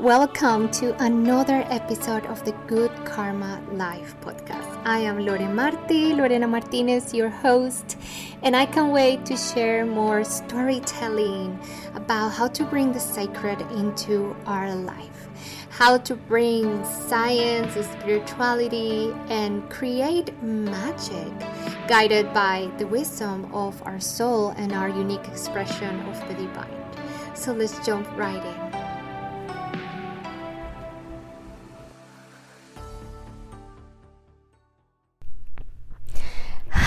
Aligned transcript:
Welcome 0.00 0.72
to 0.72 1.00
another 1.00 1.64
episode 1.70 2.26
of 2.26 2.44
the 2.44 2.50
Good 2.66 2.90
Karma 3.04 3.62
Life 3.70 4.16
podcast. 4.22 4.82
I 4.84 4.98
am 4.98 5.24
Lore 5.24 5.48
Marti, 5.48 6.12
Lorena 6.12 6.48
Martinez, 6.48 7.14
your 7.14 7.28
host, 7.28 7.96
and 8.42 8.56
I 8.56 8.66
can't 8.66 8.92
wait 8.92 9.24
to 9.26 9.36
share 9.36 9.86
more 9.86 10.24
storytelling 10.24 11.60
about 11.94 12.30
how 12.30 12.48
to 12.48 12.64
bring 12.64 12.92
the 12.92 12.98
sacred 12.98 13.60
into 13.70 14.34
our 14.46 14.74
life, 14.74 15.28
how 15.70 15.98
to 15.98 16.16
bring 16.16 16.84
science, 16.84 17.74
spirituality, 17.86 19.14
and 19.28 19.70
create 19.70 20.34
magic 20.42 21.32
guided 21.86 22.34
by 22.34 22.68
the 22.78 22.86
wisdom 22.88 23.44
of 23.54 23.80
our 23.86 24.00
soul 24.00 24.48
and 24.56 24.72
our 24.72 24.88
unique 24.88 25.28
expression 25.28 26.00
of 26.08 26.18
the 26.26 26.34
divine. 26.34 26.82
So 27.34 27.52
let's 27.52 27.78
jump 27.86 28.10
right 28.16 28.44
in. 28.44 28.73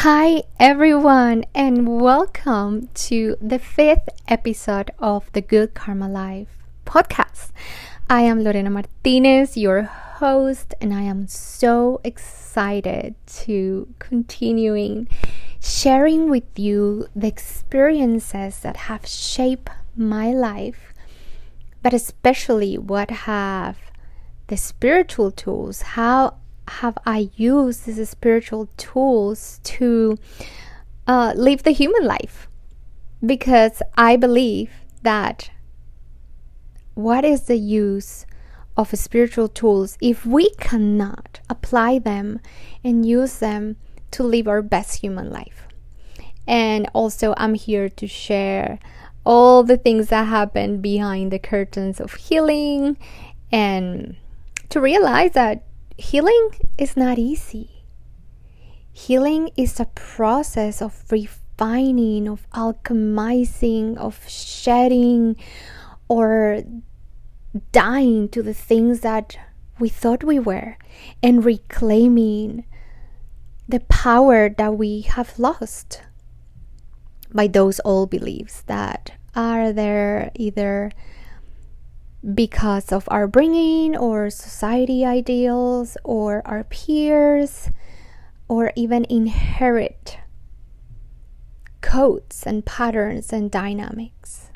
Hi, 0.09 0.43
everyone, 0.57 1.43
and 1.53 1.99
welcome 1.99 2.87
to 2.93 3.35
the 3.41 3.59
fifth 3.59 4.07
episode 4.29 4.89
of 4.99 5.29
the 5.33 5.41
Good 5.41 5.73
Karma 5.73 6.07
Life 6.07 6.63
podcast. 6.85 7.51
I 8.09 8.21
am 8.21 8.41
Lorena 8.41 8.69
Martinez, 8.69 9.57
your 9.57 9.81
host, 9.81 10.73
and 10.79 10.93
I 10.93 11.01
am 11.01 11.27
so 11.27 11.99
excited 12.05 13.15
to 13.43 13.93
continuing 13.99 15.09
sharing 15.59 16.29
with 16.29 16.57
you 16.57 17.07
the 17.13 17.27
experiences 17.27 18.59
that 18.59 18.77
have 18.87 19.05
shaped 19.05 19.71
my 19.93 20.31
life, 20.31 20.93
but 21.83 21.93
especially 21.93 22.77
what 22.77 23.11
have 23.11 23.77
the 24.47 24.55
spiritual 24.55 25.31
tools, 25.31 25.81
how 25.81 26.37
have 26.67 26.97
I 27.05 27.29
used 27.35 27.85
these 27.85 28.09
spiritual 28.09 28.69
tools 28.77 29.59
to 29.63 30.17
uh, 31.07 31.33
live 31.35 31.63
the 31.63 31.71
human 31.71 32.05
life? 32.05 32.47
Because 33.25 33.81
I 33.97 34.15
believe 34.15 34.71
that 35.01 35.49
what 36.93 37.23
is 37.23 37.43
the 37.43 37.57
use 37.57 38.25
of 38.75 38.97
spiritual 38.97 39.47
tools 39.47 39.97
if 40.01 40.25
we 40.25 40.51
cannot 40.55 41.39
apply 41.49 41.99
them 41.99 42.39
and 42.83 43.05
use 43.05 43.39
them 43.39 43.77
to 44.11 44.23
live 44.23 44.47
our 44.47 44.61
best 44.61 45.01
human 45.01 45.31
life? 45.31 45.67
And 46.47 46.89
also, 46.93 47.33
I'm 47.37 47.55
here 47.55 47.89
to 47.89 48.07
share 48.07 48.79
all 49.25 49.63
the 49.63 49.77
things 49.77 50.07
that 50.07 50.27
happen 50.27 50.79
behind 50.79 51.31
the 51.31 51.39
curtains 51.39 51.99
of 51.99 52.13
healing 52.13 52.97
and 53.51 54.15
to 54.69 54.79
realize 54.79 55.31
that 55.33 55.66
healing 55.97 56.49
is 56.77 56.95
not 56.95 57.17
easy. 57.17 57.83
Healing 58.91 59.49
is 59.57 59.79
a 59.79 59.85
process 59.85 60.81
of 60.81 61.03
refining, 61.11 62.27
of 62.27 62.49
alchemizing, 62.51 63.97
of 63.97 64.27
shedding, 64.27 65.35
or 66.07 66.63
dying 67.71 68.29
to 68.29 68.41
the 68.41 68.53
things 68.53 69.01
that 69.01 69.37
we 69.79 69.89
thought 69.89 70.23
we 70.23 70.39
were, 70.39 70.77
and 71.21 71.45
reclaiming 71.45 72.65
the 73.67 73.81
power 73.81 74.49
that 74.49 74.77
we 74.77 75.01
have 75.01 75.37
lost 75.37 76.01
by 77.33 77.47
those 77.47 77.81
old 77.83 78.09
beliefs 78.09 78.61
that 78.67 79.11
are 79.35 79.71
there 79.73 80.31
either 80.35 80.91
because 82.33 82.91
of 82.91 83.07
our 83.09 83.27
bringing 83.27 83.95
or 83.95 84.29
society 84.29 85.05
ideals 85.05 85.97
or 86.03 86.41
our 86.45 86.63
peers 86.63 87.69
or 88.47 88.71
even 88.75 89.05
inherit 89.09 90.17
codes 91.81 92.43
and 92.45 92.65
patterns 92.65 93.31
and 93.31 93.51
dynamics. 93.51 94.49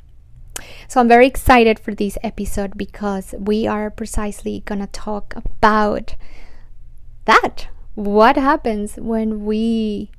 So 0.88 1.00
I'm 1.00 1.07
very 1.07 1.27
excited 1.27 1.79
for 1.79 1.95
this 1.95 2.17
episode 2.23 2.77
because 2.77 3.33
we 3.38 3.66
are 3.67 3.89
precisely 3.89 4.61
going 4.66 4.81
to 4.81 4.88
talk 4.88 5.33
about 5.35 6.16
that. 7.25 7.67
What 7.95 8.35
happens 8.35 8.95
when 8.95 9.45
we 9.45 10.11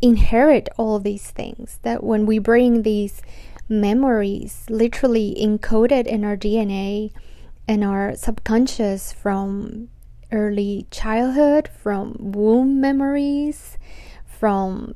inherit 0.00 0.68
all 0.76 0.98
these 0.98 1.30
things? 1.30 1.78
That 1.82 2.02
when 2.02 2.26
we 2.26 2.38
bring 2.38 2.82
these 2.82 3.20
memories 3.68 4.66
literally 4.68 5.36
encoded 5.40 6.06
in 6.06 6.24
our 6.24 6.36
DNA 6.36 7.12
and 7.66 7.82
our 7.82 8.14
subconscious 8.14 9.12
from 9.12 9.88
early 10.30 10.86
childhood, 10.90 11.68
from 11.68 12.16
womb 12.18 12.80
memories, 12.80 13.78
from 14.24 14.94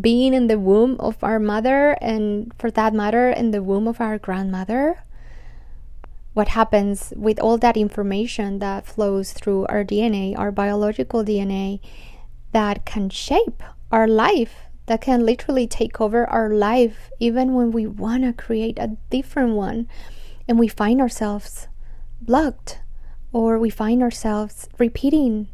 being 0.00 0.34
in 0.34 0.46
the 0.46 0.58
womb 0.58 0.96
of 1.00 1.22
our 1.22 1.38
mother, 1.38 1.96
and 2.00 2.52
for 2.58 2.70
that 2.70 2.92
matter, 2.92 3.30
in 3.30 3.50
the 3.50 3.62
womb 3.62 3.88
of 3.88 4.00
our 4.00 4.18
grandmother. 4.18 5.02
What 6.34 6.48
happens 6.48 7.12
with 7.16 7.38
all 7.38 7.58
that 7.58 7.76
information 7.76 8.58
that 8.58 8.86
flows 8.86 9.32
through 9.32 9.66
our 9.66 9.84
DNA, 9.84 10.36
our 10.36 10.50
biological 10.50 11.24
DNA, 11.24 11.80
that 12.52 12.84
can 12.84 13.08
shape 13.08 13.62
our 13.92 14.08
life 14.08 14.63
that 14.86 15.00
can 15.00 15.24
literally 15.24 15.66
take 15.66 16.00
over 16.00 16.26
our 16.26 16.50
life, 16.50 17.10
even 17.18 17.54
when 17.54 17.72
we 17.72 17.86
want 17.86 18.22
to 18.24 18.32
create 18.32 18.78
a 18.78 18.96
different 19.10 19.54
one 19.54 19.88
and 20.46 20.58
we 20.58 20.68
find 20.68 21.00
ourselves 21.00 21.68
blocked 22.20 22.80
or 23.32 23.58
we 23.58 23.70
find 23.70 24.02
ourselves 24.02 24.68
repeating 24.78 25.48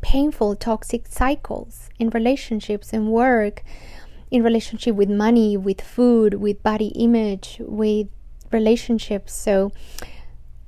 painful 0.00 0.54
toxic 0.54 1.06
cycles 1.06 1.88
in 1.98 2.10
relationships 2.10 2.92
and 2.92 3.08
work 3.08 3.62
in 4.30 4.42
relationship 4.42 4.94
with 4.94 5.08
money 5.08 5.56
with 5.56 5.80
food 5.80 6.34
with 6.34 6.62
body 6.62 6.88
image 6.88 7.56
with 7.60 8.08
relationships. 8.52 9.32
So 9.32 9.72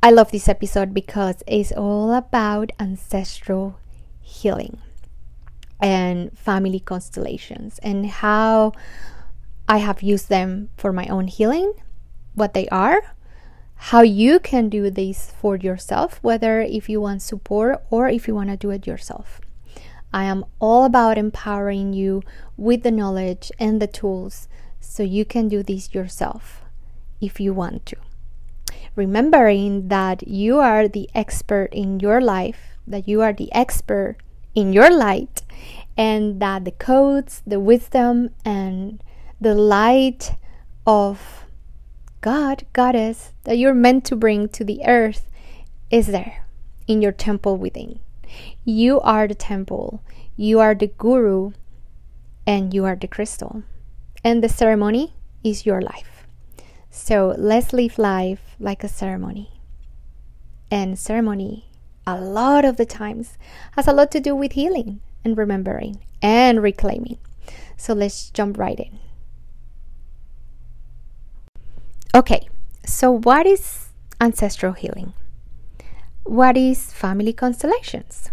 i 0.03 0.10
love 0.10 0.31
this 0.31 0.48
episode 0.48 0.93
because 0.94 1.43
it's 1.47 1.72
all 1.72 2.12
about 2.12 2.70
ancestral 2.78 3.78
healing 4.20 4.78
and 5.81 6.37
family 6.38 6.81
constellations 6.81 7.78
and 7.82 8.06
how 8.06 8.72
I 9.69 9.78
have 9.78 10.03
used 10.03 10.28
them 10.28 10.70
for 10.76 10.92
my 10.92 11.06
own 11.06 11.26
healing, 11.26 11.72
what 12.34 12.54
they 12.54 12.69
are, 12.69 13.03
how 13.76 14.00
you 14.00 14.38
can 14.38 14.69
do 14.69 14.91
this 14.91 15.32
for 15.38 15.56
yourself, 15.56 16.19
whether 16.22 16.60
if 16.60 16.88
you 16.88 17.00
want 17.00 17.22
support 17.22 17.82
or 17.91 18.09
if 18.09 18.26
you 18.26 18.34
want 18.34 18.50
to 18.50 18.56
do 18.56 18.70
it 18.70 18.87
yourself. 18.87 19.41
I 20.12 20.25
am 20.25 20.44
all 20.60 20.84
about 20.84 21.19
empowering 21.19 21.93
you 21.93 22.22
with 22.56 22.82
the 22.82 22.91
knowledge 22.91 23.53
and 23.58 23.82
the 23.82 23.87
tools 23.87 24.48
so 24.81 25.03
you 25.03 25.25
can 25.25 25.48
do 25.48 25.62
this 25.62 25.93
yourself 25.93 26.62
if 27.20 27.41
you 27.41 27.53
want 27.53 27.84
to. 27.87 27.97
Remembering 28.94 29.88
that 29.88 30.26
you 30.26 30.58
are 30.58 30.88
the 30.88 31.10
expert 31.14 31.69
in 31.72 32.00
your 32.00 32.20
life, 32.20 32.78
that 32.87 33.06
you 33.06 33.20
are 33.20 33.32
the 33.32 33.53
expert 33.53 34.16
in 34.56 34.72
your 34.72 34.91
light, 34.91 35.43
and 35.97 36.41
that 36.41 36.65
the 36.65 36.72
codes, 36.72 37.43
the 37.47 37.61
wisdom, 37.61 38.31
and 38.44 39.05
the 39.41 39.55
light 39.55 40.37
of 40.87 41.44
God, 42.21 42.67
Goddess, 42.72 43.33
that 43.44 43.59
you're 43.59 43.75
meant 43.75 44.05
to 44.06 44.17
bring 44.17 44.49
to 44.49 44.65
the 44.65 44.81
earth 44.87 45.31
is 45.91 46.09
there 46.09 46.47
in 46.89 47.03
your 47.03 47.12
temple 47.12 47.56
within. 47.56 48.00
You 48.65 49.00
are 49.00 49.28
the 49.28 49.34
temple, 49.34 50.03
you 50.37 50.59
are 50.59 50.75
the 50.75 50.88
guru, 50.88 51.53
and 52.47 52.75
you 52.75 52.84
are 52.84 52.97
the 52.97 53.06
crystal. 53.06 53.62
And 54.25 54.43
the 54.43 54.49
ceremony 54.49 55.15
is 55.44 55.67
your 55.67 55.81
life. 55.81 56.27
So 56.91 57.35
let's 57.38 57.73
live 57.73 57.99
life 57.99 58.56
like 58.58 58.82
a 58.82 58.88
ceremony. 58.88 59.61
And 60.70 60.99
ceremony 60.99 61.66
a 62.06 62.20
lot 62.20 62.64
of 62.64 62.76
the 62.76 62.87
times 62.87 63.37
has 63.73 63.88
a 63.88 63.93
lot 63.93 64.11
to 64.12 64.20
do 64.20 64.35
with 64.35 64.53
healing 64.53 65.00
and 65.25 65.37
remembering 65.37 65.99
and 66.23 66.62
reclaiming. 66.62 67.19
So 67.76 67.93
let's 67.93 68.31
jump 68.31 68.58
right 68.58 68.79
in. 68.79 68.99
Okay, 72.14 72.49
so 72.85 73.11
what 73.11 73.47
is 73.47 73.88
ancestral 74.20 74.73
healing? 74.73 75.12
What 76.25 76.56
is 76.56 76.93
family 76.93 77.32
constellations? 77.32 78.31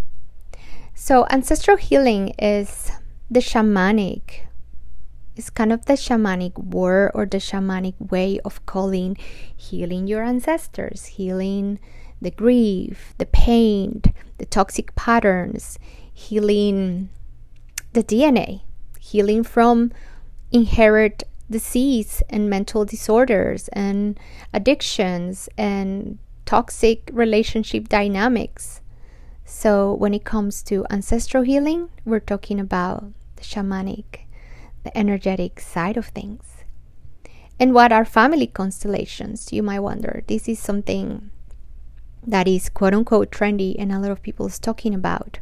So, 0.96 1.28
ancestral 1.30 1.76
healing 1.76 2.30
is 2.40 2.92
the 3.30 3.42
shamanic, 3.42 4.46
it's 5.36 5.50
kind 5.50 5.74
of 5.74 5.86
the 5.86 5.94
shamanic 5.94 6.58
word 6.58 7.12
or 7.14 7.26
the 7.26 7.38
shamanic 7.38 7.96
way 8.12 8.40
of 8.46 8.64
calling 8.66 9.18
healing 9.56 10.08
your 10.08 10.24
ancestors, 10.24 11.18
healing 11.18 11.80
the 12.24 12.32
grief, 12.32 13.14
the 13.18 13.26
pain, 13.26 14.02
the 14.38 14.46
toxic 14.46 14.96
patterns, 14.96 15.78
healing 16.14 17.10
the 17.94 18.04
DNA, 18.04 18.62
healing 19.00 19.44
from 19.44 19.92
inherit 20.52 21.24
disease 21.50 22.24
and 22.30 22.50
mental 22.50 22.86
disorders 22.86 23.68
and 23.70 24.20
addictions 24.54 25.48
and 25.58 26.18
toxic 26.46 27.10
relationship 27.14 27.90
dynamics. 27.90 28.82
So, 29.46 29.94
when 29.94 30.14
it 30.14 30.24
comes 30.24 30.64
to 30.64 30.86
ancestral 30.90 31.44
healing, 31.44 31.90
we're 32.06 32.20
talking 32.20 32.60
about 32.60 33.06
the 33.36 33.44
shamanic, 33.44 34.22
the 34.84 34.98
energetic 34.98 35.60
side 35.60 35.98
of 35.98 36.08
things. 36.08 36.64
And 37.60 37.74
what 37.74 37.92
are 37.92 38.06
family 38.06 38.48
constellations? 38.48 39.54
You 39.54 39.62
might 39.62 39.82
wonder. 39.82 40.24
This 40.28 40.48
is 40.48 40.60
something 40.60 41.30
that 42.26 42.48
is 42.48 42.70
quote 42.70 42.94
unquote 42.94 43.32
trendy 43.32 43.76
and 43.78 43.92
a 43.92 44.00
lot 44.00 44.12
of 44.12 44.22
people 44.22 44.46
is 44.48 44.60
talking 44.60 44.94
about. 44.94 45.40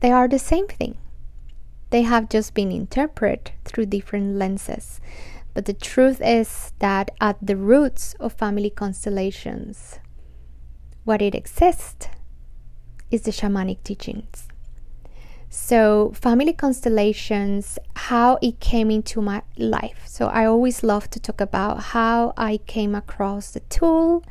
They 0.00 0.10
are 0.10 0.28
the 0.28 0.38
same 0.38 0.66
thing. 0.66 0.96
They 1.90 2.02
have 2.02 2.28
just 2.28 2.54
been 2.54 2.72
interpreted 2.72 3.52
through 3.64 3.86
different 3.86 4.36
lenses. 4.36 5.00
But 5.54 5.66
the 5.66 5.74
truth 5.74 6.20
is 6.24 6.72
that 6.78 7.10
at 7.20 7.36
the 7.42 7.56
roots 7.56 8.14
of 8.18 8.32
family 8.32 8.70
constellations, 8.70 9.98
what 11.04 11.20
it 11.20 11.34
exists 11.34 12.08
is 13.10 13.22
the 13.22 13.30
shamanic 13.30 13.82
teachings. 13.84 14.48
So, 15.50 16.12
family 16.14 16.54
constellations, 16.54 17.78
how 17.94 18.38
it 18.40 18.58
came 18.58 18.90
into 18.90 19.20
my 19.20 19.42
life. 19.58 20.04
So, 20.06 20.28
I 20.28 20.46
always 20.46 20.82
love 20.82 21.10
to 21.10 21.20
talk 21.20 21.42
about 21.42 21.80
how 21.92 22.32
I 22.38 22.56
came 22.66 22.94
across 22.94 23.50
the 23.50 23.60
tool, 23.60 24.24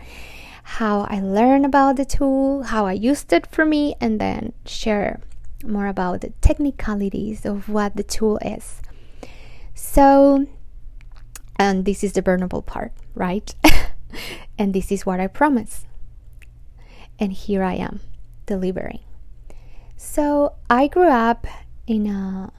how 0.63 1.01
I 1.09 1.19
learned 1.19 1.65
about 1.65 1.95
the 1.95 2.05
tool, 2.05 2.63
how 2.63 2.85
I 2.85 2.93
used 2.93 3.31
it 3.33 3.47
for 3.47 3.65
me, 3.65 3.95
and 3.99 4.19
then 4.19 4.53
share 4.65 5.19
more 5.63 5.87
about 5.87 6.21
the 6.21 6.33
technicalities 6.41 7.45
of 7.45 7.69
what 7.69 7.95
the 7.95 8.03
tool 8.03 8.37
is. 8.41 8.81
So, 9.75 10.47
and 11.57 11.85
this 11.85 12.03
is 12.03 12.13
the 12.13 12.21
burnable 12.21 12.65
part, 12.65 12.91
right? 13.15 13.53
and 14.57 14.73
this 14.73 14.91
is 14.91 15.05
what 15.05 15.19
I 15.19 15.27
promise. 15.27 15.85
And 17.19 17.31
here 17.31 17.63
I 17.63 17.75
am 17.75 17.99
delivering. 18.45 18.99
So 19.95 20.53
I 20.69 20.87
grew 20.87 21.09
up 21.09 21.45
in 21.85 22.07
a 22.07 22.51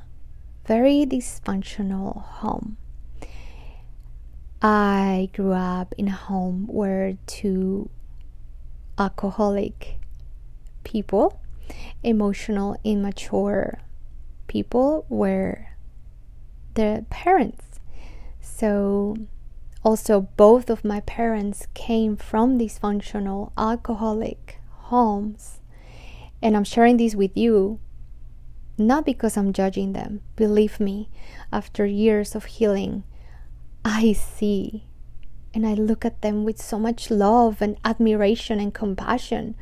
very 0.67 1.05
dysfunctional 1.05 2.23
home. 2.23 2.77
I 4.63 5.29
grew 5.35 5.53
up 5.53 5.93
in 5.99 6.07
a 6.07 6.13
home 6.13 6.69
where 6.69 7.19
two 7.27 7.91
alcoholic 8.97 9.97
people, 10.85 11.41
emotional, 12.05 12.79
immature 12.85 13.81
people, 14.47 15.05
were 15.09 15.67
the 16.75 17.05
parents. 17.11 17.81
So, 18.41 19.17
also, 19.85 20.29
both 20.37 20.71
of 20.71 20.85
my 20.85 21.01
parents 21.01 21.67
came 21.75 22.17
from 22.17 22.57
dysfunctional 22.57 23.51
alcoholic 23.59 24.61
homes. 24.71 25.61
And 26.41 26.57
I'm 26.57 26.63
sharing 26.63 26.99
this 26.99 27.17
with 27.17 27.37
you 27.37 27.81
not 28.79 29.05
because 29.05 29.37
I'm 29.37 29.53
judging 29.53 29.93
them. 29.93 30.21
Believe 30.37 30.79
me, 30.79 31.09
after 31.53 31.85
years 31.85 32.35
of 32.35 32.45
healing, 32.45 33.05
I 33.85 34.13
see 34.13 34.85
and 35.55 35.67
I 35.67 35.75
look 35.75 36.05
at 36.05 36.23
them 36.23 36.45
with 36.45 36.61
so 36.61 36.79
much 36.79 37.11
love 37.11 37.61
and 37.61 37.77
admiration 37.85 38.61
and 38.61 38.73
compassion 38.73 39.55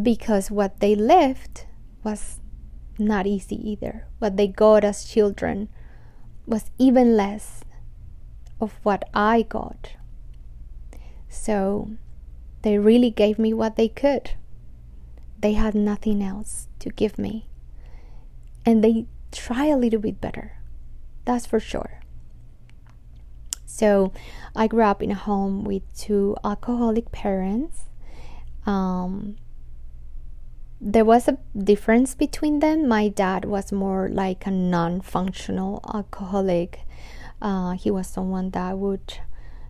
because 0.00 0.50
what 0.50 0.80
they 0.80 0.94
left 0.94 1.66
was 2.02 2.40
not 2.98 3.26
easy 3.26 3.56
either. 3.68 4.06
What 4.18 4.36
they 4.36 4.46
got 4.46 4.84
as 4.84 5.04
children 5.04 5.68
was 6.46 6.70
even 6.78 7.16
less 7.16 7.62
of 8.60 8.78
what 8.82 9.08
I 9.12 9.42
got. 9.42 9.96
So 11.28 11.90
they 12.62 12.78
really 12.78 13.10
gave 13.10 13.38
me 13.38 13.52
what 13.52 13.76
they 13.76 13.88
could. 13.88 14.32
They 15.38 15.54
had 15.54 15.74
nothing 15.74 16.22
else 16.22 16.68
to 16.80 16.90
give 16.90 17.18
me. 17.18 17.48
And 18.64 18.84
they 18.84 19.06
try 19.32 19.66
a 19.66 19.76
little 19.76 20.00
bit 20.00 20.20
better. 20.20 20.58
That's 21.24 21.46
for 21.46 21.60
sure. 21.60 21.99
So 23.70 24.12
I 24.54 24.66
grew 24.66 24.82
up 24.82 25.02
in 25.02 25.10
a 25.10 25.14
home 25.14 25.64
with 25.64 25.82
two 25.96 26.36
alcoholic 26.44 27.12
parents. 27.12 27.84
Um, 28.66 29.36
there 30.80 31.04
was 31.04 31.28
a 31.28 31.38
difference 31.56 32.14
between 32.14 32.58
them. 32.58 32.88
My 32.88 33.08
dad 33.08 33.44
was 33.44 33.72
more 33.72 34.08
like 34.08 34.46
a 34.46 34.50
non 34.50 35.00
functional 35.00 35.80
alcoholic. 35.94 36.80
Uh, 37.40 37.72
he 37.72 37.90
was 37.90 38.06
someone 38.06 38.50
that 38.50 38.76
would 38.76 39.18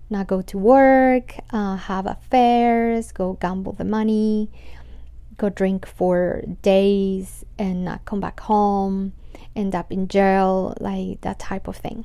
not 0.09 0.27
go 0.27 0.43
to 0.43 0.59
work, 0.59 1.37
uh, 1.51 1.77
have 1.77 2.07
affairs, 2.07 3.13
go 3.13 3.35
gamble 3.35 3.73
the 3.73 3.85
money, 3.85 4.51
go 5.37 5.49
drink 5.51 5.87
for 5.87 6.43
days 6.63 7.45
and 7.59 7.85
not 7.85 8.05
come 8.07 8.19
back 8.19 8.41
home, 8.41 9.13
end 9.55 9.75
up 9.75 9.93
in 9.93 10.09
jail, 10.09 10.75
like 10.81 11.21
that 11.21 11.39
type 11.39 11.69
of 11.69 11.77
thing. 11.77 12.05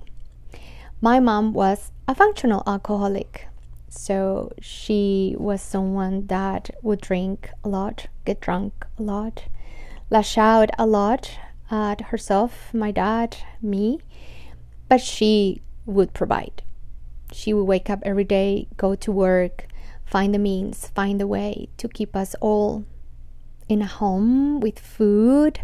My 1.02 1.20
mom 1.20 1.54
was 1.54 1.92
a 2.08 2.16
functional 2.16 2.64
alcoholic. 2.66 3.48
So 3.90 4.52
she 4.62 5.36
was 5.38 5.62
someone 5.62 6.28
that 6.28 6.70
would 6.82 7.02
drink 7.02 7.50
a 7.64 7.70
lot, 7.70 8.08
get 8.26 8.42
drunk 8.42 8.86
a 8.98 9.04
lot, 9.04 9.44
lash 10.10 10.38
out 10.38 10.70
a 10.78 10.86
lot 10.86 11.38
at 11.72 12.02
herself, 12.02 12.74
my 12.74 12.92
dad, 12.92 13.38
me, 13.62 14.00
but 14.90 15.02
she 15.02 15.62
would 15.86 16.14
provide. 16.14 16.62
She 17.32 17.54
would 17.54 17.64
wake 17.64 17.90
up 17.90 18.00
every 18.04 18.24
day, 18.24 18.68
go 18.78 18.96
to 18.96 19.12
work, 19.12 19.68
find 20.06 20.34
the 20.34 20.40
means, 20.40 20.88
find 20.94 21.20
the 21.20 21.28
way 21.28 21.70
to 21.78 21.88
keep 21.88 22.16
us 22.16 22.36
all 22.42 22.86
in 23.68 23.82
a 23.82 23.88
home 23.88 24.60
with 24.60 24.80
food, 24.80 25.60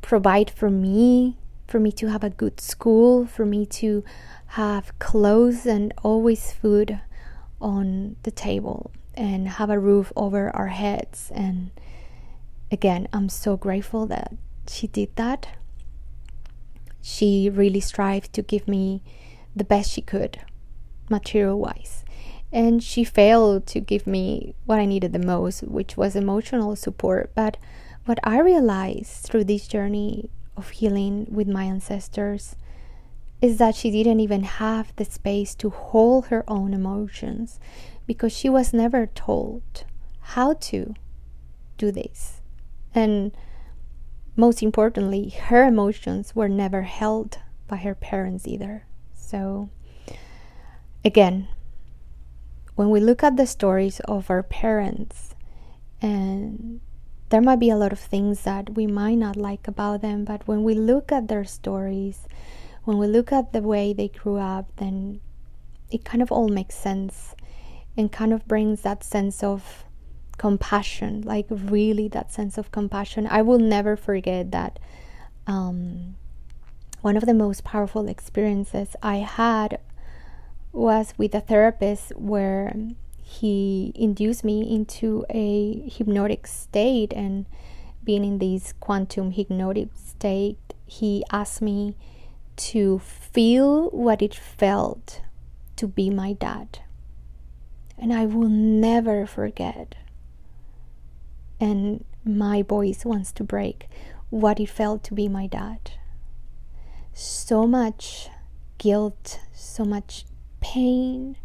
provide 0.00 0.50
for 0.50 0.70
me, 0.70 1.36
for 1.66 1.78
me 1.78 1.92
to 1.92 2.08
have 2.08 2.24
a 2.24 2.30
good 2.30 2.60
school, 2.60 3.26
for 3.26 3.44
me 3.44 3.66
to 3.66 4.04
have 4.54 4.96
clothes 5.00 5.66
and 5.66 5.92
always 6.04 6.52
food 6.52 7.00
on 7.60 8.14
the 8.22 8.30
table 8.30 8.92
and 9.14 9.48
have 9.48 9.68
a 9.68 9.80
roof 9.80 10.12
over 10.14 10.54
our 10.54 10.68
heads. 10.68 11.32
And 11.34 11.72
again, 12.70 13.08
I'm 13.12 13.28
so 13.28 13.56
grateful 13.56 14.06
that 14.06 14.32
she 14.68 14.86
did 14.86 15.08
that. 15.16 15.48
She 17.02 17.50
really 17.52 17.80
strived 17.80 18.32
to 18.34 18.42
give 18.42 18.68
me 18.68 19.02
the 19.56 19.64
best 19.64 19.90
she 19.90 20.00
could 20.00 20.38
material 21.10 21.58
wise. 21.58 22.04
And 22.52 22.80
she 22.80 23.02
failed 23.02 23.66
to 23.66 23.80
give 23.80 24.06
me 24.06 24.54
what 24.66 24.78
I 24.78 24.86
needed 24.86 25.12
the 25.12 25.18
most, 25.18 25.64
which 25.64 25.96
was 25.96 26.14
emotional 26.14 26.76
support. 26.76 27.32
But 27.34 27.56
what 28.04 28.20
I 28.22 28.38
realized 28.38 29.24
through 29.24 29.44
this 29.44 29.66
journey 29.66 30.30
of 30.56 30.70
healing 30.70 31.26
with 31.28 31.48
my 31.48 31.64
ancestors 31.64 32.54
is 33.44 33.58
that 33.58 33.74
she 33.74 33.90
didn't 33.90 34.20
even 34.20 34.42
have 34.42 34.96
the 34.96 35.04
space 35.04 35.54
to 35.54 35.68
hold 35.68 36.28
her 36.28 36.42
own 36.48 36.72
emotions 36.72 37.60
because 38.06 38.32
she 38.32 38.48
was 38.48 38.72
never 38.72 39.04
told 39.04 39.84
how 40.32 40.54
to 40.54 40.94
do 41.76 41.92
this. 41.92 42.40
And 42.94 43.32
most 44.34 44.62
importantly, 44.62 45.28
her 45.28 45.66
emotions 45.66 46.34
were 46.34 46.48
never 46.48 46.82
held 46.82 47.36
by 47.68 47.76
her 47.76 47.94
parents 47.94 48.48
either. 48.48 48.86
So 49.14 49.68
again, 51.04 51.48
when 52.76 52.88
we 52.88 52.98
look 52.98 53.22
at 53.22 53.36
the 53.36 53.46
stories 53.46 54.00
of 54.06 54.30
our 54.30 54.42
parents, 54.42 55.34
and 56.00 56.80
there 57.28 57.42
might 57.42 57.60
be 57.60 57.68
a 57.68 57.76
lot 57.76 57.92
of 57.92 58.00
things 58.00 58.40
that 58.44 58.74
we 58.74 58.86
might 58.86 59.18
not 59.18 59.36
like 59.36 59.68
about 59.68 60.00
them, 60.00 60.24
but 60.24 60.48
when 60.48 60.64
we 60.64 60.72
look 60.72 61.12
at 61.12 61.28
their 61.28 61.44
stories, 61.44 62.26
when 62.84 62.98
we 62.98 63.06
look 63.06 63.32
at 63.32 63.52
the 63.52 63.60
way 63.60 63.92
they 63.92 64.08
grew 64.08 64.36
up, 64.36 64.70
then 64.76 65.20
it 65.90 66.04
kind 66.04 66.22
of 66.22 66.30
all 66.30 66.48
makes 66.48 66.74
sense 66.74 67.34
and 67.96 68.10
kind 68.10 68.32
of 68.32 68.46
brings 68.46 68.82
that 68.82 69.04
sense 69.04 69.42
of 69.42 69.84
compassion 70.36 71.22
like 71.22 71.46
really 71.48 72.08
that 72.08 72.32
sense 72.32 72.58
of 72.58 72.70
compassion. 72.72 73.26
I 73.30 73.42
will 73.42 73.58
never 73.58 73.96
forget 73.96 74.50
that 74.50 74.78
um, 75.46 76.16
one 77.04 77.18
of 77.18 77.26
the 77.26 77.34
most 77.34 77.64
powerful 77.64 78.08
experiences 78.08 78.96
i 79.02 79.16
had 79.16 79.78
was 80.72 81.12
with 81.18 81.34
a 81.34 81.40
therapist 81.40 82.16
where 82.16 82.74
he 83.22 83.92
induced 83.94 84.42
me 84.42 84.74
into 84.74 85.22
a 85.28 85.86
hypnotic 85.86 86.46
state 86.46 87.12
and 87.12 87.44
being 88.02 88.24
in 88.24 88.38
this 88.38 88.72
quantum 88.80 89.32
hypnotic 89.32 89.88
state 89.94 90.58
he 90.86 91.22
asked 91.30 91.60
me 91.60 91.94
to 92.56 92.98
feel 92.98 93.90
what 93.90 94.22
it 94.22 94.34
felt 94.34 95.20
to 95.76 95.86
be 95.86 96.10
my 96.10 96.32
dad 96.32 96.78
and 97.98 98.12
i 98.12 98.24
will 98.24 98.48
never 98.48 99.26
forget 99.26 99.94
and 101.60 102.04
my 102.24 102.62
voice 102.62 103.04
wants 103.04 103.32
to 103.32 103.44
break 103.44 103.86
what 104.30 104.58
it 104.58 104.68
felt 104.68 105.02
to 105.04 105.14
be 105.14 105.28
my 105.28 105.46
dad 105.46 105.92
so 107.14 107.66
much 107.66 108.28
guilt, 108.78 109.40
so 109.52 109.84
much 109.84 110.26
pain, 110.60 111.36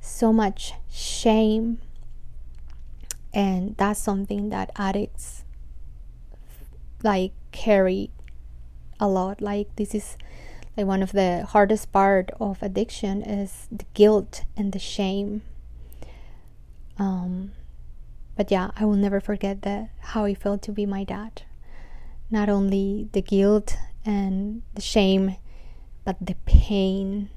so 0.00 0.32
much 0.32 0.74
shame. 0.90 1.78
And 3.32 3.76
that's 3.76 3.98
something 3.98 4.50
that 4.50 4.70
addicts 4.76 5.44
like 7.02 7.32
carry 7.50 8.10
a 9.00 9.08
lot. 9.08 9.40
Like 9.40 9.74
this 9.76 9.94
is 9.94 10.16
like 10.76 10.86
one 10.86 11.02
of 11.02 11.12
the 11.12 11.46
hardest 11.48 11.92
part 11.92 12.30
of 12.40 12.62
addiction 12.62 13.22
is 13.22 13.68
the 13.70 13.84
guilt 13.94 14.44
and 14.56 14.72
the 14.72 14.78
shame. 14.78 15.42
Um 16.98 17.52
but 18.36 18.50
yeah, 18.50 18.70
I 18.76 18.84
will 18.84 18.96
never 18.96 19.20
forget 19.20 19.62
that 19.62 19.90
how 20.00 20.24
it 20.24 20.38
felt 20.38 20.62
to 20.62 20.72
be 20.72 20.86
my 20.86 21.04
dad. 21.04 21.42
Not 22.30 22.48
only 22.48 23.08
the 23.12 23.22
guilt 23.22 23.76
and 24.04 24.62
the 24.74 24.82
shame, 24.82 25.36
but 26.04 26.16
the 26.20 26.34
pain. 26.44 27.30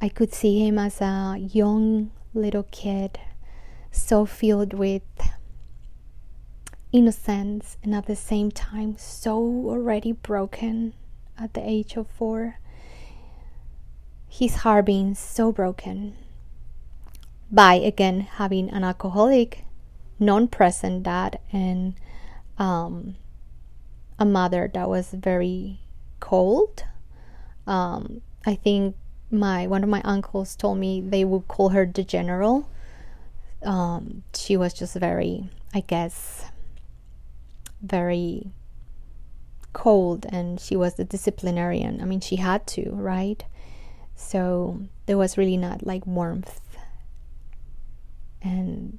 I 0.00 0.08
could 0.08 0.34
see 0.34 0.66
him 0.66 0.78
as 0.78 1.00
a 1.00 1.36
young 1.38 2.10
little 2.34 2.64
kid, 2.64 3.20
so 3.92 4.26
filled 4.26 4.74
with 4.74 5.02
innocence 6.90 7.76
and 7.82 7.94
at 7.94 8.06
the 8.06 8.16
same 8.16 8.50
time 8.50 8.96
so 8.96 9.36
already 9.36 10.12
broken 10.12 10.94
at 11.38 11.54
the 11.54 11.68
age 11.68 11.96
of 11.96 12.08
four. 12.08 12.58
His 14.28 14.56
heart 14.56 14.86
being 14.86 15.14
so 15.14 15.52
broken 15.52 16.16
by 17.50 17.74
again 17.74 18.20
having 18.20 18.68
an 18.70 18.82
alcoholic, 18.82 19.64
non 20.18 20.48
present 20.48 21.04
dad 21.04 21.38
and 21.52 21.94
um, 22.58 23.16
a 24.18 24.24
mother 24.24 24.70
that 24.74 24.88
was 24.88 25.10
very 25.10 25.80
cold. 26.20 26.84
Um, 27.66 28.22
I 28.44 28.54
think 28.54 28.96
my 29.30 29.66
one 29.66 29.82
of 29.82 29.88
my 29.88 30.02
uncles 30.04 30.56
told 30.56 30.78
me 30.78 31.00
they 31.00 31.24
would 31.24 31.48
call 31.48 31.70
her 31.70 31.86
the 31.86 32.04
general. 32.04 32.68
Um, 33.62 34.24
she 34.34 34.56
was 34.56 34.74
just 34.74 34.94
very, 34.94 35.48
I 35.72 35.80
guess, 35.80 36.50
very 37.80 38.50
cold, 39.74 40.24
and 40.30 40.58
she 40.58 40.76
was 40.76 40.94
the 40.94 41.04
disciplinarian. 41.04 42.00
I 42.00 42.06
mean, 42.06 42.20
she 42.20 42.36
had 42.36 42.66
to, 42.68 42.90
right? 42.92 43.44
So 44.16 44.80
there 45.04 45.18
was 45.18 45.36
really 45.36 45.58
not 45.58 45.84
like 45.84 46.06
warmth, 46.06 46.78
and 48.40 48.98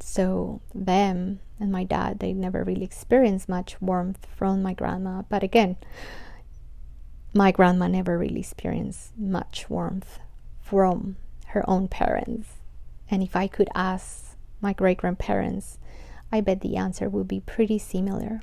so 0.00 0.60
them 0.74 1.40
and 1.58 1.72
my 1.72 1.84
dad 1.84 2.18
they 2.18 2.32
never 2.32 2.62
really 2.62 2.84
experienced 2.84 3.48
much 3.48 3.80
warmth 3.80 4.26
from 4.36 4.62
my 4.62 4.72
grandma 4.72 5.22
but 5.28 5.42
again 5.42 5.76
my 7.34 7.50
grandma 7.50 7.88
never 7.88 8.18
really 8.18 8.40
experienced 8.40 9.16
much 9.18 9.68
warmth 9.68 10.20
from 10.60 11.16
her 11.48 11.68
own 11.68 11.88
parents 11.88 12.48
and 13.10 13.22
if 13.22 13.34
i 13.34 13.46
could 13.46 13.68
ask 13.74 14.36
my 14.60 14.72
great 14.72 14.98
grandparents 14.98 15.78
i 16.30 16.40
bet 16.40 16.60
the 16.60 16.76
answer 16.76 17.08
would 17.08 17.28
be 17.28 17.40
pretty 17.40 17.78
similar 17.78 18.40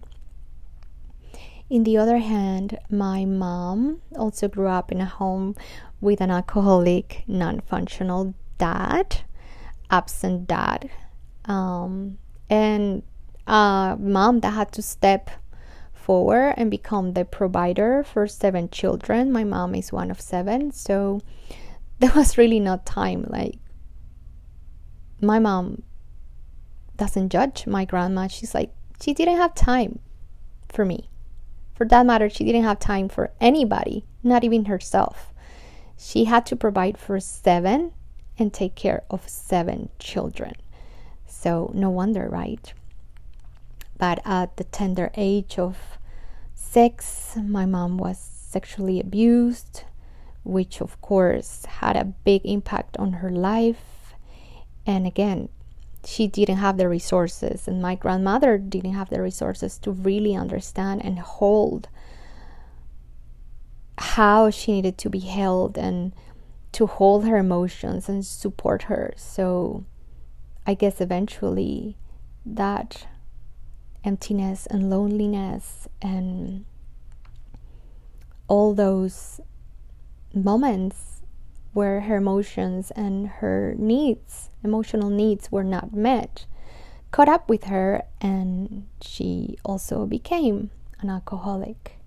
in 1.73 1.83
the 1.83 1.97
other 1.97 2.19
hand 2.19 2.77
my 2.89 3.25
mom 3.25 3.99
also 4.15 4.47
grew 4.47 4.67
up 4.67 4.91
in 4.91 5.01
a 5.01 5.05
home 5.05 5.55
with 5.99 6.21
an 6.21 6.29
alcoholic 6.29 7.23
non-functional 7.27 8.35
dad 8.59 9.21
absent 9.89 10.47
dad 10.47 10.87
um, 11.45 12.17
and 12.47 13.01
a 13.47 13.97
mom 13.99 14.39
that 14.41 14.51
had 14.51 14.71
to 14.71 14.83
step 14.83 15.31
forward 15.93 16.53
and 16.57 16.69
become 16.69 17.13
the 17.13 17.25
provider 17.25 18.03
for 18.03 18.27
seven 18.27 18.69
children. 18.69 19.31
My 19.31 19.43
mom 19.43 19.73
is 19.75 19.91
one 19.91 20.11
of 20.11 20.21
seven, 20.21 20.71
so 20.71 21.21
there 21.99 22.11
was 22.15 22.37
really 22.37 22.59
no 22.59 22.81
time. 22.85 23.25
Like, 23.29 23.57
my 25.21 25.39
mom 25.39 25.83
doesn't 26.97 27.29
judge 27.29 27.65
my 27.65 27.85
grandma. 27.85 28.27
She's 28.27 28.53
like, 28.53 28.71
she 29.01 29.13
didn't 29.13 29.37
have 29.37 29.55
time 29.55 29.99
for 30.69 30.85
me. 30.85 31.09
For 31.73 31.85
that 31.87 32.05
matter, 32.05 32.29
she 32.29 32.43
didn't 32.43 32.63
have 32.63 32.79
time 32.79 33.09
for 33.09 33.31
anybody, 33.41 34.05
not 34.21 34.43
even 34.43 34.65
herself. 34.65 35.33
She 35.97 36.25
had 36.25 36.45
to 36.47 36.55
provide 36.55 36.97
for 36.97 37.19
seven 37.19 37.93
and 38.37 38.53
take 38.53 38.75
care 38.75 39.03
of 39.09 39.27
seven 39.27 39.89
children. 39.99 40.53
So, 41.25 41.71
no 41.73 41.89
wonder, 41.89 42.27
right? 42.29 42.73
But 43.97 44.21
at 44.25 44.57
the 44.57 44.63
tender 44.65 45.11
age 45.15 45.57
of 45.57 45.97
six, 46.53 47.35
my 47.37 47.65
mom 47.65 47.97
was 47.97 48.17
sexually 48.17 48.99
abused, 48.99 49.83
which 50.43 50.81
of 50.81 50.99
course 51.01 51.65
had 51.65 51.95
a 51.95 52.05
big 52.05 52.41
impact 52.45 52.97
on 52.97 53.13
her 53.13 53.31
life. 53.31 54.13
And 54.85 55.07
again, 55.07 55.49
she 56.05 56.27
didn't 56.27 56.57
have 56.57 56.77
the 56.77 56.89
resources, 56.89 57.67
and 57.67 57.81
my 57.81 57.95
grandmother 57.95 58.57
didn't 58.57 58.93
have 58.93 59.10
the 59.10 59.22
resources 59.22 59.77
to 59.79 59.91
really 59.91 60.36
understand 60.36 61.03
and 61.03 61.19
hold 61.19 61.88
how 63.98 64.50
she 64.50 64.72
needed 64.74 64.98
to 64.98 65.10
be 65.10 65.19
held 65.19 65.77
and 65.77 66.13
to 66.74 66.88
hold 66.88 67.25
her 67.25 67.38
emotions 67.38 68.10
and 68.10 68.25
support 68.25 68.83
her. 68.83 69.13
So 69.15 69.86
I 70.65 70.74
guess 70.74 71.00
eventually 71.00 71.98
that 72.45 73.07
emptiness 74.03 74.65
and 74.65 74.89
loneliness 74.89 75.88
and 76.01 76.65
all 78.48 78.74
those 78.74 79.39
moments 80.33 81.12
where 81.73 82.01
her 82.01 82.17
emotions 82.17 82.91
and 82.91 83.27
her 83.27 83.75
needs, 83.77 84.49
emotional 84.63 85.09
needs, 85.09 85.51
were 85.51 85.63
not 85.63 85.93
met, 85.93 86.45
caught 87.11 87.29
up 87.29 87.49
with 87.49 87.65
her, 87.65 88.03
and 88.21 88.87
she 89.01 89.57
also 89.63 90.05
became 90.05 90.69
an 90.99 91.09
alcoholic, 91.09 91.99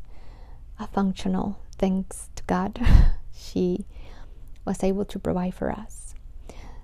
a 0.79 0.87
functional, 0.87 1.59
thanks 1.79 2.31
to 2.37 2.43
God. 2.45 2.81
she 3.37 3.85
was 4.65 4.83
able 4.83 5.05
to 5.05 5.19
provide 5.19 5.55
for 5.55 5.71
us. 5.71 6.15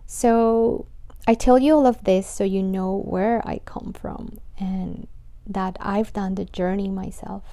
So 0.07 0.87
I 1.27 1.35
tell 1.35 1.59
you 1.59 1.75
all 1.75 1.87
of 1.87 2.05
this 2.05 2.27
so 2.27 2.45
you 2.45 2.63
know 2.63 2.97
where 2.97 3.47
I 3.47 3.61
come 3.65 3.93
from 3.93 4.39
and 4.59 5.07
that 5.47 5.77
I've 5.81 6.13
done 6.13 6.35
the 6.35 6.45
journey 6.45 6.89
myself 6.89 7.45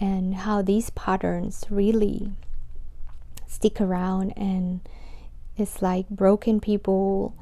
and 0.00 0.34
how 0.34 0.62
these 0.62 0.90
patterns 0.90 1.64
really 1.70 2.32
stick 3.48 3.80
around 3.80 4.32
and 4.36 4.80
it's 5.56 5.82
like 5.82 6.08
broken 6.08 6.60
people 6.60 7.34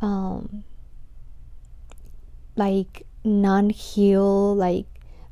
um, 0.00 0.64
like 2.56 3.06
non-heal 3.24 4.54
like 4.56 4.86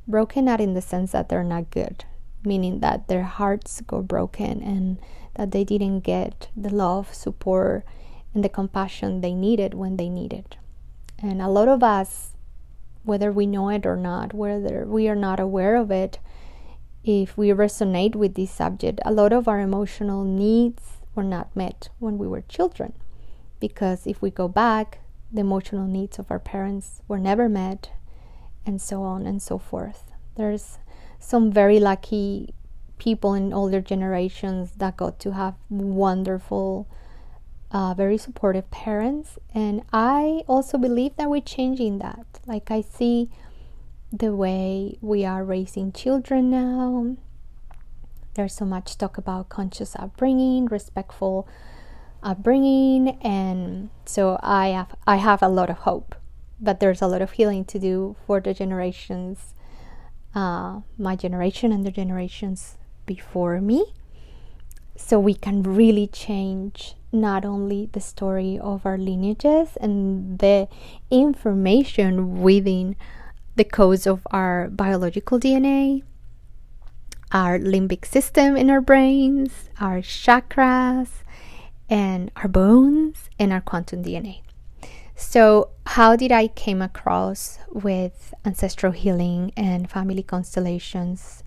broken 0.07 0.45
not 0.45 0.61
in 0.61 0.75
the 0.75 0.83
sense 0.83 1.13
that 1.13 1.29
they're 1.29 1.43
not 1.43 1.71
good 1.71 2.05
meaning 2.45 2.81
that 2.81 3.09
their 3.09 3.25
hearts 3.25 3.81
go 3.87 4.01
broken 4.03 4.63
and 4.63 4.99
that 5.35 5.51
they 5.51 5.65
didn't 5.65 6.01
get 6.01 6.49
the 6.57 6.71
love 6.71 7.13
support 7.15 7.85
and 8.35 8.45
the 8.45 8.49
compassion 8.49 9.21
they 9.21 9.35
needed 9.35 9.75
when 9.75 9.97
they 9.97 10.09
needed. 10.09 10.57
And 11.19 11.43
a 11.43 11.49
lot 11.49 11.69
of 11.69 11.83
us, 11.83 12.33
whether 13.05 13.31
we 13.31 13.47
know 13.47 13.69
it 13.69 13.87
or 13.87 13.97
not, 13.97 14.33
whether 14.33 14.85
we 14.87 15.09
are 15.09 15.17
not 15.17 15.41
aware 15.41 15.77
of 15.77 15.91
it, 15.91 16.19
if 17.05 17.37
we 17.37 17.49
resonate 17.49 18.15
with 18.15 18.35
this 18.35 18.51
subject, 18.51 19.01
a 19.05 19.13
lot 19.13 19.33
of 19.33 19.49
our 19.49 19.61
emotional 19.61 20.25
needs 20.25 20.99
were 21.15 21.25
not 21.25 21.55
met 21.57 21.89
when 21.99 22.19
we 22.19 22.27
were 22.27 22.43
children. 22.43 22.93
Because 23.59 24.07
if 24.07 24.23
we 24.23 24.31
go 24.31 24.49
back, 24.49 25.01
the 25.33 25.41
emotional 25.41 25.87
needs 25.87 26.19
of 26.19 26.31
our 26.31 26.39
parents 26.39 27.03
were 27.09 27.19
never 27.19 27.49
met, 27.49 27.91
and 28.67 28.81
so 28.81 29.03
on 29.03 29.27
and 29.27 29.41
so 29.41 29.59
forth. 29.59 30.13
There's 30.37 30.79
some 31.19 31.51
very 31.51 31.81
lucky 31.81 32.55
people 32.99 33.35
in 33.35 33.53
older 33.53 33.81
generations 33.81 34.73
that 34.77 34.97
got 34.97 35.19
to 35.21 35.33
have 35.33 35.55
wonderful 35.69 36.87
uh, 37.71 37.95
very 37.95 38.19
supportive 38.19 38.71
parents. 38.71 39.39
And 39.55 39.83
I 39.93 40.43
also 40.47 40.77
believe 40.77 41.17
that 41.17 41.31
we're 41.31 41.41
changing 41.41 41.99
that. 41.99 42.27
Like, 42.47 42.71
I 42.71 42.81
see 42.81 43.31
the 44.13 44.35
way 44.35 44.99
we 45.01 45.25
are 45.25 45.45
raising 45.45 45.93
children 45.93 46.51
now. 46.51 47.17
There's 48.35 48.55
so 48.55 48.65
much 48.65 48.99
talk 48.99 49.19
about 49.19 49.49
conscious 49.49 49.95
upbringing, 49.97 50.67
respectful 50.67 51.49
upbringing, 52.23 53.19
and 53.23 53.91
so 54.05 54.39
I 54.43 54.69
have 54.69 54.95
I 55.07 55.17
have 55.17 55.43
a 55.43 55.49
lot 55.49 55.71
of 55.71 55.79
hope. 55.79 56.15
But 56.61 56.81
there's 56.81 57.01
a 57.01 57.07
lot 57.07 57.23
of 57.23 57.33
healing 57.33 57.65
to 57.67 57.79
do 57.79 58.17
for 58.27 58.41
the 58.41 58.53
generations, 58.53 59.55
uh, 60.35 60.81
my 60.99 61.17
generation 61.17 61.73
and 61.73 61.87
the 61.87 61.91
generations 61.91 62.77
before 63.07 63.61
me, 63.61 63.95
so 64.97 65.19
we 65.19 65.35
can 65.35 65.63
really 65.63 66.07
change 66.07 66.95
not 67.13 67.45
only 67.45 67.89
the 67.93 68.01
story 68.01 68.59
of 68.59 68.87
our 68.87 68.99
lineages 68.99 69.77
and 69.81 70.39
the 70.39 70.69
information 71.11 72.43
within 72.43 72.95
the 73.61 73.65
codes 73.65 74.07
of 74.07 74.27
our 74.31 74.71
biological 74.71 75.39
DNA, 75.39 76.03
our 77.31 77.59
limbic 77.59 78.07
system 78.07 78.57
in 78.57 78.71
our 78.71 78.81
brains, 78.81 79.69
our 79.79 79.99
chakras, 79.99 81.21
and 81.91 82.31
our 82.37 82.49
bones, 82.49 83.29
and 83.39 83.53
our 83.53 83.61
quantum 83.61 84.03
DNA. 84.03 84.41
So, 85.15 85.69
how 85.85 86.17
did 86.17 86.33
I 86.33 86.49
came 86.49 86.81
across 86.81 87.59
with 87.69 88.33
ancestral 88.47 88.93
healing 88.93 89.53
and 89.59 89.91
family 89.91 90.23
constellations? 90.23 91.45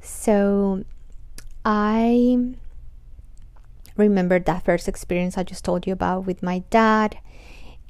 So, 0.00 0.82
I 1.64 2.56
remember 3.96 4.40
that 4.40 4.64
first 4.64 4.88
experience 4.88 5.38
I 5.38 5.44
just 5.44 5.64
told 5.64 5.86
you 5.86 5.92
about 5.92 6.26
with 6.26 6.42
my 6.42 6.64
dad, 6.70 7.18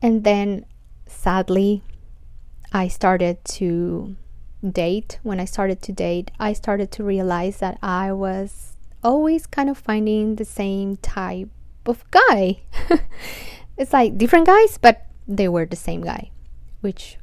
and 0.02 0.24
then 0.24 0.66
sadly, 1.06 1.80
I 2.72 2.88
started 2.88 3.44
to 3.56 4.16
date. 4.68 5.18
When 5.22 5.38
I 5.38 5.44
started 5.44 5.82
to 5.82 5.92
date, 5.92 6.30
I 6.40 6.52
started 6.54 6.90
to 6.92 7.04
realize 7.04 7.58
that 7.58 7.78
I 7.82 8.12
was 8.12 8.76
always 9.04 9.46
kind 9.46 9.68
of 9.68 9.76
finding 9.76 10.36
the 10.36 10.44
same 10.44 10.96
type 10.96 11.50
of 11.86 12.04
guy. 12.10 12.62
it's 13.76 13.92
like 13.92 14.16
different 14.16 14.46
guys, 14.46 14.78
but 14.78 15.06
they 15.28 15.48
were 15.48 15.66
the 15.66 15.76
same 15.76 16.00
guy, 16.00 16.30
which 16.80 17.18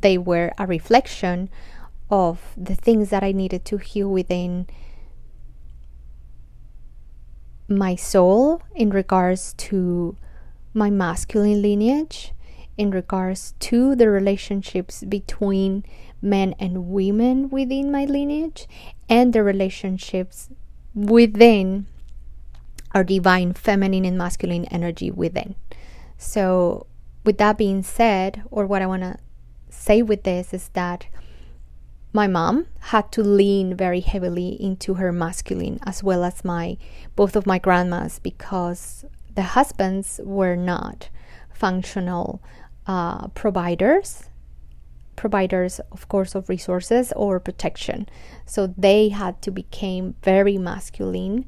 they 0.00 0.16
were 0.16 0.52
a 0.58 0.66
reflection 0.66 1.48
of 2.10 2.52
the 2.56 2.74
things 2.74 3.10
that 3.10 3.24
I 3.24 3.32
needed 3.32 3.64
to 3.66 3.78
heal 3.78 4.08
within 4.08 4.66
my 7.66 7.96
soul 7.96 8.62
in 8.74 8.90
regards 8.90 9.54
to 9.54 10.16
my 10.74 10.90
masculine 10.90 11.62
lineage, 11.62 12.32
in 12.76 12.90
regards 12.90 13.54
to 13.60 13.94
the 13.94 14.08
relationships 14.08 15.04
between 15.04 15.84
men 16.20 16.54
and 16.58 16.88
women 16.88 17.48
within 17.50 17.90
my 17.90 18.04
lineage, 18.04 18.66
and 19.08 19.32
the 19.32 19.42
relationships 19.42 20.48
within 20.94 21.86
our 22.92 23.04
divine 23.04 23.52
feminine 23.52 24.04
and 24.04 24.16
masculine 24.16 24.64
energy 24.66 25.10
within. 25.10 25.54
So, 26.16 26.86
with 27.24 27.38
that 27.38 27.58
being 27.58 27.82
said, 27.82 28.42
or 28.50 28.66
what 28.66 28.82
I 28.82 28.86
want 28.86 29.02
to 29.02 29.18
say 29.68 30.02
with 30.02 30.22
this 30.22 30.54
is 30.54 30.68
that 30.70 31.06
my 32.12 32.28
mom 32.28 32.66
had 32.78 33.10
to 33.10 33.22
lean 33.22 33.76
very 33.76 34.00
heavily 34.00 34.50
into 34.62 34.94
her 34.94 35.12
masculine 35.12 35.80
as 35.84 36.02
well 36.02 36.22
as 36.22 36.44
my 36.44 36.76
both 37.16 37.34
of 37.34 37.44
my 37.44 37.58
grandmas 37.58 38.20
because 38.20 39.04
the 39.34 39.42
husbands 39.42 40.20
were 40.22 40.54
not 40.54 41.08
functional 41.52 42.40
uh, 42.86 43.28
providers 43.28 44.24
providers 45.16 45.80
of 45.92 46.08
course 46.08 46.34
of 46.34 46.48
resources 46.48 47.12
or 47.14 47.38
protection 47.38 48.08
so 48.46 48.66
they 48.76 49.10
had 49.10 49.40
to 49.40 49.50
become 49.50 50.14
very 50.22 50.58
masculine 50.58 51.44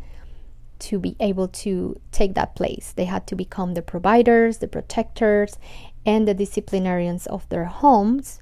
to 0.78 0.99
be 0.99 1.16
able 1.21 1.49
to 1.49 1.97
take 2.12 2.35
that 2.35 2.55
place. 2.55 2.93
They 2.95 3.07
had 3.07 3.26
to 3.28 3.35
become 3.35 3.75
the 3.75 3.83
providers, 3.83 4.59
the 4.59 4.69
protectors, 4.69 5.59
and 6.05 6.26
the 6.26 6.35
disciplinarians 6.35 7.26
of 7.26 7.49
their 7.49 7.64
homes 7.64 8.40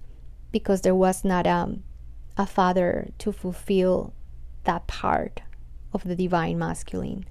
because 0.53 0.83
there 0.83 0.95
was 0.95 1.25
not 1.25 1.47
um, 1.47 1.83
a 2.37 2.47
father 2.47 3.09
to 3.19 3.33
fulfill 3.33 4.13
that 4.65 4.87
part 4.87 5.43
of 5.93 6.05
the 6.05 6.17
divine 6.17 6.59
masculine. 6.59 7.25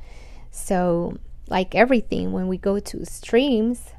So, 0.52 1.18
like 1.48 1.76
everything, 1.76 2.32
when 2.32 2.48
we 2.48 2.58
go 2.58 2.80
to 2.80 3.02
extremes, 3.02 3.92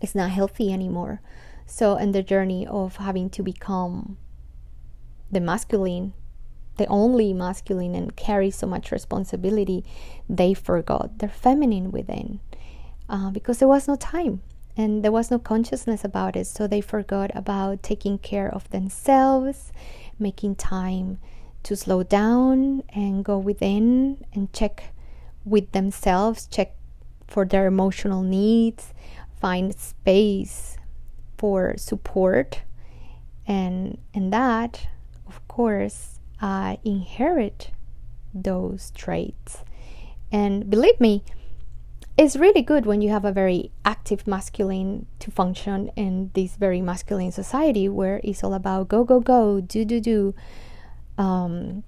it's 0.00 0.14
not 0.14 0.30
healthy 0.30 0.72
anymore. 0.72 1.20
So, 1.66 1.96
in 1.96 2.12
the 2.12 2.22
journey 2.22 2.66
of 2.66 2.96
having 2.96 3.30
to 3.30 3.42
become 3.42 4.18
the 5.30 5.40
masculine 5.40 6.12
the 6.76 6.86
only 6.86 7.32
masculine 7.32 7.94
and 7.94 8.16
carry 8.16 8.50
so 8.50 8.66
much 8.66 8.90
responsibility, 8.90 9.84
they 10.28 10.54
forgot 10.54 11.18
their 11.18 11.28
feminine 11.28 11.90
within 11.90 12.40
uh, 13.08 13.30
because 13.30 13.58
there 13.58 13.68
was 13.68 13.86
no 13.86 13.96
time 13.96 14.42
and 14.76 15.04
there 15.04 15.12
was 15.12 15.30
no 15.30 15.38
consciousness 15.38 16.04
about 16.04 16.36
it. 16.36 16.46
So 16.46 16.66
they 16.66 16.80
forgot 16.80 17.30
about 17.34 17.82
taking 17.82 18.18
care 18.18 18.52
of 18.52 18.68
themselves, 18.70 19.72
making 20.18 20.56
time 20.56 21.18
to 21.62 21.76
slow 21.76 22.02
down 22.02 22.82
and 22.90 23.24
go 23.24 23.38
within 23.38 24.24
and 24.32 24.52
check 24.52 24.92
with 25.44 25.70
themselves, 25.72 26.46
check 26.46 26.74
for 27.28 27.44
their 27.44 27.66
emotional 27.66 28.22
needs, 28.22 28.92
find 29.44 29.78
space 29.78 30.78
for 31.36 31.76
support. 31.76 32.62
And, 33.46 33.98
and 34.14 34.32
that, 34.32 34.88
of 35.26 35.46
course, 35.48 36.18
uh, 36.40 36.76
inherit 36.82 37.70
those 38.32 38.90
traits. 38.92 39.62
And 40.32 40.70
believe 40.70 40.98
me, 40.98 41.24
it's 42.16 42.36
really 42.36 42.62
good 42.62 42.86
when 42.86 43.02
you 43.02 43.10
have 43.10 43.26
a 43.26 43.32
very 43.32 43.70
active 43.84 44.26
masculine 44.26 45.04
to 45.18 45.30
function 45.30 45.90
in 45.94 46.30
this 46.32 46.56
very 46.56 46.80
masculine 46.80 47.30
society 47.30 47.86
where 47.86 48.22
it's 48.24 48.42
all 48.42 48.54
about 48.54 48.88
go, 48.88 49.04
go, 49.04 49.20
go, 49.20 49.60
do, 49.60 49.84
do, 49.84 50.00
do, 50.00 50.34
um, 51.18 51.84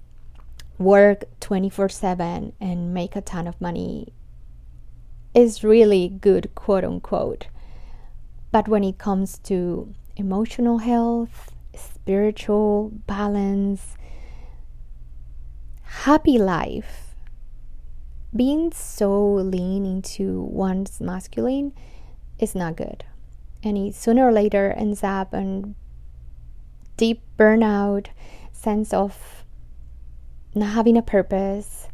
work 0.77 1.23
24 1.39 1.89
7 1.89 2.53
and 2.61 2.93
make 2.93 3.15
a 3.15 3.21
ton 3.21 3.47
of 3.47 3.59
money 3.59 4.13
is 5.37 5.63
really 5.63 6.09
good, 6.09 6.49
quote 6.55 6.83
unquote. 6.83 7.47
But 8.51 8.67
when 8.67 8.83
it 8.83 8.97
comes 8.97 9.37
to 9.39 9.93
emotional 10.15 10.79
health, 10.79 11.53
spiritual 11.75 12.91
balance, 13.05 13.95
happy 15.83 16.39
life, 16.39 17.13
being 18.35 18.71
so 18.71 19.33
lean 19.35 19.85
into 19.85 20.41
one's 20.41 20.99
masculine 20.99 21.71
is 22.39 22.55
not 22.55 22.75
good. 22.75 23.05
And 23.63 23.77
it 23.77 23.93
sooner 23.93 24.27
or 24.27 24.31
later 24.31 24.71
ends 24.71 25.03
up 25.03 25.35
in 25.35 25.75
deep 26.97 27.21
burnout, 27.37 28.07
sense 28.51 28.91
of 28.91 29.45
not 30.55 30.73
having 30.73 30.97
a 30.97 31.03
purpose, 31.03 31.89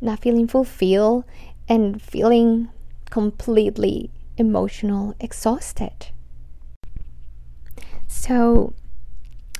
not 0.00 0.18
feeling 0.18 0.48
fulfilled, 0.48 1.22
and 1.68 2.02
feeling 2.02 2.70
completely 3.10 4.10
emotional 4.36 5.14
exhausted. 5.20 6.08
So 8.06 8.72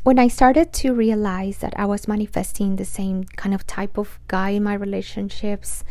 when 0.03 0.19
I 0.19 0.29
started 0.29 0.73
to 0.75 0.95
realize 0.95 1.59
that 1.59 1.75
I 1.77 1.85
was 1.85 2.09
manifesting 2.09 2.77
the 2.77 2.85
same 2.85 3.25
kind 3.25 3.55
of 3.55 3.67
type 3.67 3.99
of 3.99 4.19
guy 4.29 4.51
in 4.51 4.63
my 4.63 4.75
relationships, 4.75 5.85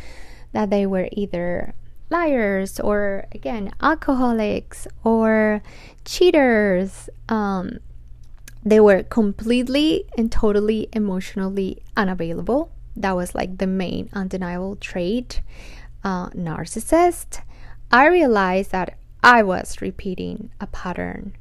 that 0.54 0.70
they 0.70 0.86
were 0.86 1.08
either 1.12 1.76
liars 2.10 2.80
or 2.80 3.26
again 3.32 3.72
alcoholics 3.82 4.88
or 5.04 5.62
cheaters, 6.06 7.10
um, 7.30 7.80
they 8.64 8.80
were 8.80 9.04
completely 9.04 10.06
and 10.18 10.32
totally 10.32 10.90
emotionally 10.94 11.84
unavailable. 11.96 12.72
That 12.96 13.16
was 13.16 13.36
like 13.36 13.60
the 13.60 13.68
main 13.68 14.10
undeniable 14.14 14.78
trait. 14.78 15.42
Uh, 16.08 16.30
narcissist. 16.30 17.42
I 17.92 18.08
realized 18.08 18.72
that 18.72 18.98
I 19.22 19.44
was 19.44 19.82
repeating 19.82 20.52
a 20.62 20.68
pattern 20.68 21.36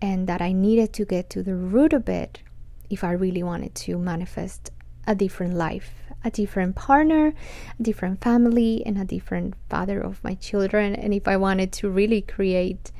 and 0.00 0.26
that 0.26 0.40
I 0.40 0.52
needed 0.52 0.94
to 0.94 1.04
get 1.04 1.28
to 1.28 1.42
the 1.42 1.54
root 1.54 1.92
of 1.92 2.08
it 2.08 2.40
if 2.88 3.04
I 3.04 3.12
really 3.12 3.42
wanted 3.42 3.74
to 3.84 3.98
manifest 3.98 4.70
a 5.06 5.14
different 5.14 5.52
life, 5.52 5.90
a 6.24 6.30
different 6.30 6.76
partner, 6.76 7.34
a 7.78 7.82
different 7.82 8.22
family, 8.22 8.82
and 8.86 8.96
a 8.96 9.04
different 9.04 9.52
father 9.68 10.00
of 10.00 10.24
my 10.24 10.32
children, 10.34 10.94
and 10.94 11.12
if 11.12 11.28
I 11.28 11.36
wanted 11.36 11.70
to 11.72 11.90
really 11.90 12.22
create 12.22 12.92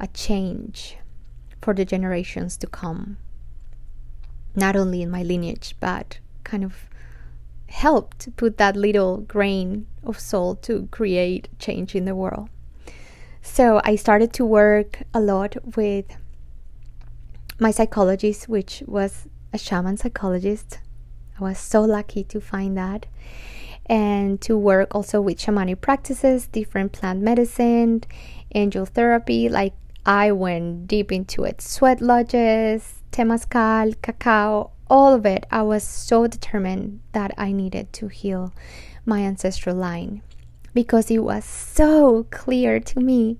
a 0.00 0.08
change 0.08 0.96
for 1.62 1.72
the 1.72 1.84
generations 1.84 2.56
to 2.56 2.66
come, 2.66 3.18
not 4.56 4.74
only 4.74 5.02
in 5.02 5.10
my 5.10 5.22
lineage, 5.22 5.76
but 5.78 6.18
kind 6.42 6.64
of 6.64 6.88
help 7.68 8.16
to 8.18 8.30
put 8.30 8.58
that 8.58 8.76
little 8.76 9.18
grain 9.18 9.86
of 10.02 10.18
salt 10.18 10.62
to 10.62 10.88
create 10.90 11.48
change 11.58 11.94
in 11.94 12.04
the 12.04 12.14
world. 12.14 12.48
So 13.42 13.80
I 13.84 13.96
started 13.96 14.32
to 14.34 14.44
work 14.44 15.02
a 15.14 15.20
lot 15.20 15.56
with 15.76 16.06
my 17.58 17.70
psychologist, 17.70 18.48
which 18.48 18.82
was 18.86 19.26
a 19.52 19.58
shaman 19.58 19.96
psychologist. 19.96 20.80
I 21.38 21.42
was 21.42 21.58
so 21.58 21.82
lucky 21.82 22.24
to 22.24 22.40
find 22.40 22.76
that. 22.76 23.06
And 23.86 24.40
to 24.42 24.56
work 24.56 24.94
also 24.94 25.20
with 25.20 25.38
shamanic 25.38 25.80
practices, 25.80 26.46
different 26.46 26.92
plant 26.92 27.22
medicine, 27.22 28.02
angel 28.54 28.84
therapy. 28.84 29.48
Like 29.48 29.74
I 30.04 30.30
went 30.32 30.86
deep 30.86 31.10
into 31.10 31.44
it. 31.44 31.60
Sweat 31.62 32.00
lodges, 32.00 33.02
temazcal, 33.12 34.00
cacao, 34.02 34.72
all 34.88 35.14
of 35.14 35.26
it. 35.26 35.44
I 35.50 35.62
was 35.62 35.84
so 35.84 36.26
determined 36.26 37.00
that 37.12 37.32
I 37.36 37.52
needed 37.52 37.92
to 37.94 38.08
heal 38.08 38.52
my 39.04 39.20
ancestral 39.20 39.76
line 39.76 40.22
because 40.74 41.10
it 41.10 41.18
was 41.18 41.44
so 41.44 42.26
clear 42.30 42.78
to 42.80 43.00
me 43.00 43.38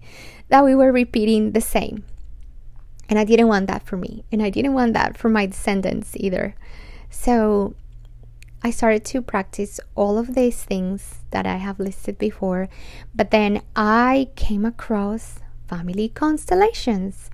that 0.49 0.65
we 0.65 0.75
were 0.75 0.93
repeating 0.93 1.53
the 1.53 1.61
same 1.61 2.05
and 3.09 3.19
I 3.19 3.25
didn't 3.25 3.49
want 3.49 3.67
that 3.69 3.85
for 3.85 3.97
me. 3.97 4.25
And 4.31 4.43
I 4.43 4.51
didn't 4.51 4.75
want 4.75 4.93
that 4.93 5.17
for 5.17 5.29
my 5.29 5.47
descendants 5.47 6.13
either. 6.15 6.55
So 7.11 7.75
I 8.63 8.71
started 8.71 9.05
to 9.07 9.23
practice 9.23 9.81
all 9.95 10.19
of 10.19 10.35
these 10.35 10.63
things 10.63 11.17
that 11.31 11.47
I 11.47 11.57
have 11.57 11.81
listed 11.81 12.19
before, 12.19 12.69
but 13.15 13.31
then 13.31 13.63
I 13.75 14.29
came 14.37 14.65
across 14.65 15.41
family 15.69 16.09
constellations. 16.09 17.31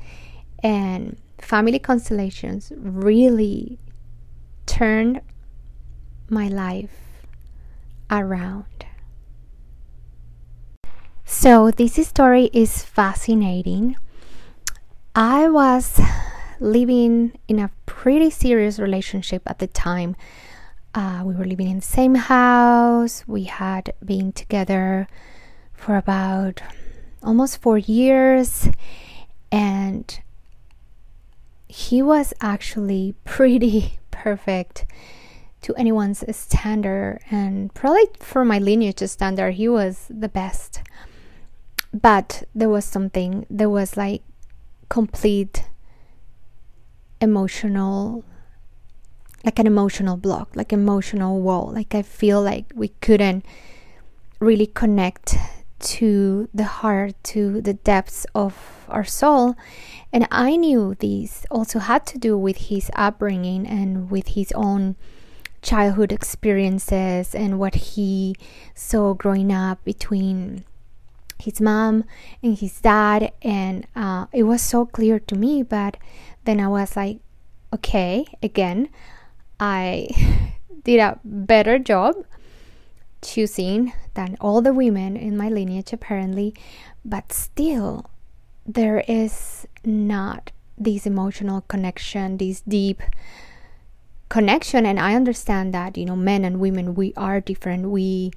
And 0.63 1.17
family 1.39 1.79
constellations 1.79 2.73
really 2.77 3.79
turned 4.67 5.21
my 6.29 6.49
life 6.49 7.25
around. 8.11 8.87
So, 11.25 11.71
this 11.71 11.95
story 12.07 12.51
is 12.53 12.85
fascinating. 12.85 13.97
I 15.15 15.49
was 15.49 16.01
living 16.61 17.39
in 17.49 17.59
a 17.59 17.71
pretty 17.87 18.31
serious 18.31 18.79
relationship 18.79 19.43
at 19.47 19.59
the 19.59 19.67
time. 19.67 20.17
Uh, 20.95 21.23
we 21.25 21.35
were 21.35 21.45
living 21.45 21.69
in 21.69 21.77
the 21.77 21.83
same 21.83 22.15
house. 22.15 23.25
We 23.27 23.45
had 23.45 23.95
been 24.05 24.33
together 24.33 25.09
for 25.73 25.97
about 25.97 26.63
almost 27.23 27.61
four 27.61 27.79
years. 27.79 28.69
And 29.51 30.21
he 31.67 32.03
was 32.03 32.33
actually 32.41 33.15
pretty 33.25 33.99
perfect 34.15 34.87
to 35.63 35.75
anyone's 35.75 36.25
standard. 36.37 37.19
And 37.31 37.75
probably 37.75 38.07
for 38.21 38.45
my 38.45 38.59
lineage 38.59 39.03
standard, 39.11 39.55
he 39.55 39.69
was 39.69 40.07
the 40.09 40.29
best. 40.29 40.83
But 41.93 42.45
there 42.55 42.69
was 42.69 42.85
something, 42.85 43.47
there 43.51 43.71
was 43.71 43.97
like 43.97 44.23
complete 44.89 45.65
emotional 47.21 48.25
like 49.45 49.59
an 49.59 49.67
emotional 49.67 50.17
block, 50.17 50.57
like 50.57 50.73
emotional 50.73 51.41
wall. 51.41 51.71
Like 51.73 51.95
I 51.95 52.01
feel 52.01 52.41
like 52.41 52.73
we 52.75 52.89
couldn't 53.03 53.45
really 54.41 54.67
connect 54.67 55.37
to 55.85 56.49
the 56.55 56.65
heart, 56.65 57.15
to 57.23 57.61
the 57.61 57.75
depths 57.75 58.27
of 58.35 58.87
our 58.89 59.05
soul. 59.05 59.55
And 60.13 60.27
I 60.31 60.57
knew 60.57 60.95
this 60.99 61.47
also 61.51 61.79
had 61.79 62.07
to 62.07 62.19
do 62.19 62.37
with 62.37 62.69
his 62.69 62.91
upbringing 62.97 63.67
and 63.67 64.11
with 64.11 64.29
his 64.29 64.53
own 64.53 64.97
childhood 65.63 66.13
experiences 66.13 67.35
and 67.35 67.59
what 67.59 67.75
he 67.75 68.35
saw 68.75 69.15
growing 69.15 69.53
up 69.53 69.83
between 69.85 70.65
his 71.39 71.61
mom 71.61 72.05
and 72.43 72.59
his 72.59 72.81
dad. 72.81 73.33
And 73.43 73.87
uh, 73.95 74.27
it 74.33 74.45
was 74.45 74.63
so 74.63 74.87
clear 74.87 75.19
to 75.21 75.35
me, 75.35 75.63
but 75.63 75.97
then 76.45 76.61
I 76.61 76.69
was 76.69 76.97
like, 76.97 77.19
okay, 77.73 78.27
again, 78.43 78.89
I 79.61 80.09
did 80.85 81.01
a 81.01 81.19
better 81.25 81.79
job 81.79 82.17
choosing 83.25 83.93
than 84.15 84.37
all 84.41 84.61
the 84.61 84.73
women 84.73 85.17
in 85.17 85.37
my 85.37 85.49
lineage, 85.49 85.93
apparently, 85.93 86.55
but 87.05 87.33
still, 87.33 88.11
there 88.67 89.05
is 89.09 89.67
not 89.85 90.53
this 90.79 91.07
emotional 91.07 91.63
connection, 91.63 92.37
this 92.37 92.61
deep 92.63 93.03
connection. 94.29 94.87
And 94.87 94.99
I 94.99 95.15
understand 95.15 95.75
that, 95.75 95.97
you 95.97 96.05
know, 96.05 96.17
men 96.17 96.45
and 96.45 96.61
women, 96.61 96.95
we 96.95 97.13
are 97.17 97.41
different. 97.41 97.91
We 97.91 98.33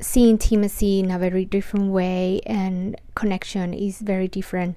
see 0.00 0.30
intimacy 0.30 1.00
in 1.00 1.10
a 1.10 1.18
very 1.18 1.44
different 1.44 1.92
way, 1.92 2.40
and 2.46 3.00
connection 3.14 3.72
is 3.74 4.00
very 4.00 4.28
different 4.28 4.76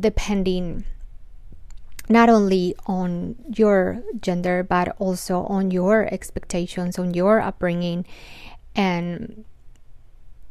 depending 0.00 0.84
not 2.08 2.28
only 2.28 2.74
on 2.86 3.36
your 3.54 4.02
gender 4.20 4.62
but 4.62 4.94
also 4.98 5.42
on 5.44 5.70
your 5.70 6.12
expectations 6.12 6.98
on 6.98 7.14
your 7.14 7.40
upbringing 7.40 8.04
and 8.76 9.44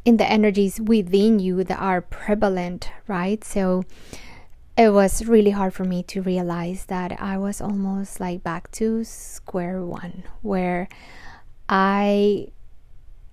in 0.04 0.18
the 0.18 0.30
energies 0.30 0.80
within 0.82 1.40
you 1.40 1.64
that 1.64 1.80
are 1.80 2.02
prevalent 2.02 2.92
right? 3.08 3.44
So 3.44 3.84
it 4.78 4.90
was 4.90 5.26
really 5.26 5.52
hard 5.52 5.74
for 5.74 5.86
me 5.86 6.04
to 6.04 6.22
realize 6.22 6.88
that 6.88 7.18
i 7.22 7.38
was 7.38 7.62
almost 7.62 8.20
like 8.20 8.44
back 8.44 8.70
to 8.72 9.06
square 9.06 9.82
one 9.82 10.22
where 10.42 10.90
i 11.70 12.46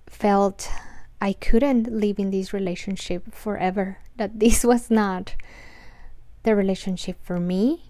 felt 0.07 0.71
i 1.19 1.33
couldn't 1.33 1.91
live 1.91 2.17
in 2.17 2.31
this 2.31 2.53
relationship 2.53 3.35
forever 3.35 3.97
that 4.15 4.39
this 4.39 4.63
was 4.63 4.89
not 4.89 5.35
the 6.43 6.55
relationship 6.55 7.17
for 7.23 7.39
me. 7.39 7.83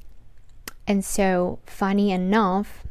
And 0.88 1.04
so, 1.04 1.60
funny 1.66 2.12
enough, 2.12 2.86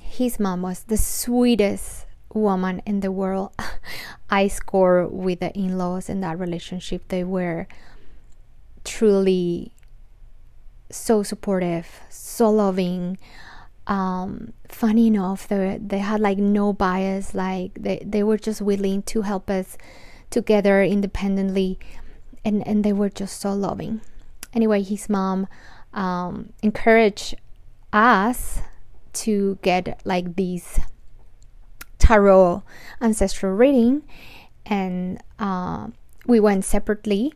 his 0.00 0.40
mom 0.40 0.62
was 0.62 0.84
the 0.84 0.96
sweetest 0.96 2.06
woman 2.34 2.82
in 2.86 3.00
the 3.00 3.12
world. 3.12 3.52
I 4.30 4.48
score 4.48 5.06
with 5.06 5.40
the 5.40 5.52
in 5.52 5.78
laws 5.78 6.08
in 6.08 6.20
that 6.20 6.38
relationship. 6.38 7.08
They 7.08 7.24
were 7.24 7.66
truly 8.84 9.72
so 10.90 11.22
supportive, 11.22 12.00
so 12.08 12.50
loving. 12.50 13.18
Um, 13.86 14.52
funny 14.68 15.08
enough, 15.08 15.48
they, 15.48 15.78
they 15.80 15.98
had 15.98 16.20
like 16.20 16.38
no 16.38 16.72
bias, 16.72 17.34
like 17.34 17.74
they, 17.74 18.02
they 18.04 18.22
were 18.22 18.38
just 18.38 18.62
willing 18.62 19.02
to 19.04 19.22
help 19.22 19.50
us 19.50 19.76
together 20.30 20.82
independently, 20.82 21.78
and, 22.44 22.66
and 22.66 22.84
they 22.84 22.92
were 22.92 23.10
just 23.10 23.40
so 23.40 23.52
loving. 23.52 24.00
Anyway, 24.54 24.82
his 24.82 25.08
mom 25.08 25.46
um, 25.92 26.52
encourage 26.62 27.34
us 27.92 28.60
to 29.12 29.58
get 29.62 30.00
like 30.04 30.36
these 30.36 30.78
tarot 32.02 32.64
ancestral 33.00 33.52
reading 33.52 34.02
and 34.66 35.22
uh, 35.38 35.86
we 36.26 36.40
went 36.40 36.64
separately 36.64 37.32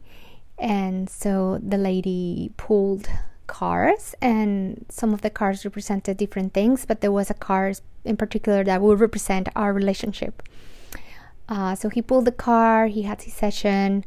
and 0.58 1.08
so 1.08 1.60
the 1.62 1.78
lady 1.78 2.50
pulled 2.56 3.08
cards 3.46 4.16
and 4.20 4.84
some 4.88 5.14
of 5.14 5.22
the 5.22 5.30
cards 5.30 5.64
represented 5.64 6.16
different 6.16 6.52
things 6.52 6.84
but 6.84 7.00
there 7.00 7.12
was 7.12 7.30
a 7.30 7.34
card 7.34 7.80
in 8.04 8.16
particular 8.16 8.64
that 8.64 8.82
would 8.82 8.98
represent 8.98 9.48
our 9.54 9.72
relationship. 9.72 10.42
Uh, 11.48 11.76
so 11.76 11.88
he 11.88 12.02
pulled 12.02 12.24
the 12.24 12.32
card 12.32 12.90
he 12.90 13.02
had 13.02 13.22
his 13.22 13.34
session 13.34 14.04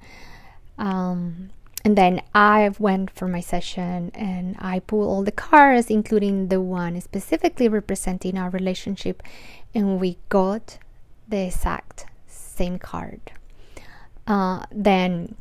um, 0.78 1.52
and 1.86 1.98
then 1.98 2.22
I 2.36 2.72
went 2.78 3.10
for 3.12 3.28
my 3.28 3.40
session 3.40 4.12
and 4.14 4.58
I 4.60 4.80
pulled 4.80 5.08
all 5.08 5.24
the 5.24 5.32
cards, 5.32 5.90
including 5.90 6.50
the 6.50 6.60
one 6.60 7.00
specifically 7.00 7.70
representing 7.70 8.38
our 8.38 8.50
relationship, 8.50 9.24
and 9.74 10.00
we 10.00 10.18
got 10.30 10.80
the 11.28 11.48
exact 11.48 12.06
same 12.28 12.80
card. 12.80 13.32
Uh, 14.28 14.64
then 14.72 15.36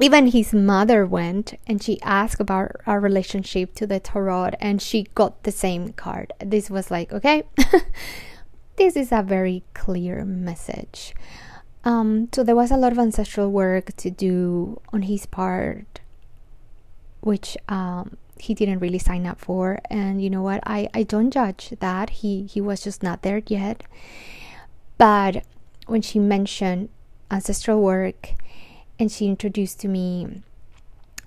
even 0.00 0.28
his 0.28 0.52
mother 0.52 1.06
went 1.06 1.54
and 1.66 1.82
she 1.82 2.00
asked 2.02 2.40
about 2.40 2.72
our 2.86 2.98
relationship 2.98 3.74
to 3.74 3.86
the 3.86 4.00
tarot 4.00 4.50
and 4.60 4.82
she 4.82 5.04
got 5.14 5.44
the 5.44 5.52
same 5.52 5.92
card. 5.92 6.32
This 6.40 6.68
was 6.68 6.90
like, 6.90 7.12
okay, 7.12 7.44
this 8.76 8.96
is 8.96 9.12
a 9.12 9.22
very 9.22 9.62
clear 9.72 10.24
message. 10.24 11.14
Um, 11.84 12.28
so 12.32 12.42
there 12.42 12.56
was 12.56 12.70
a 12.70 12.76
lot 12.76 12.92
of 12.92 12.98
ancestral 12.98 13.50
work 13.50 13.94
to 13.96 14.10
do 14.10 14.80
on 14.92 15.02
his 15.02 15.26
part, 15.26 16.00
which 17.20 17.56
um, 17.68 18.16
he 18.38 18.54
didn't 18.54 18.80
really 18.80 18.98
sign 18.98 19.26
up 19.26 19.38
for. 19.38 19.78
And 19.90 20.22
you 20.22 20.30
know 20.30 20.42
what? 20.42 20.60
I, 20.66 20.88
I 20.94 21.02
don't 21.02 21.30
judge 21.30 21.74
that. 21.80 22.10
He 22.10 22.46
he 22.46 22.60
was 22.60 22.82
just 22.82 23.02
not 23.02 23.22
there 23.22 23.42
yet. 23.46 23.82
But 24.98 25.44
when 25.86 26.02
she 26.02 26.18
mentioned 26.18 26.88
ancestral 27.30 27.80
work 27.80 28.34
and 28.98 29.10
she 29.10 29.26
introduced 29.26 29.80
to 29.80 29.88
me 29.88 30.42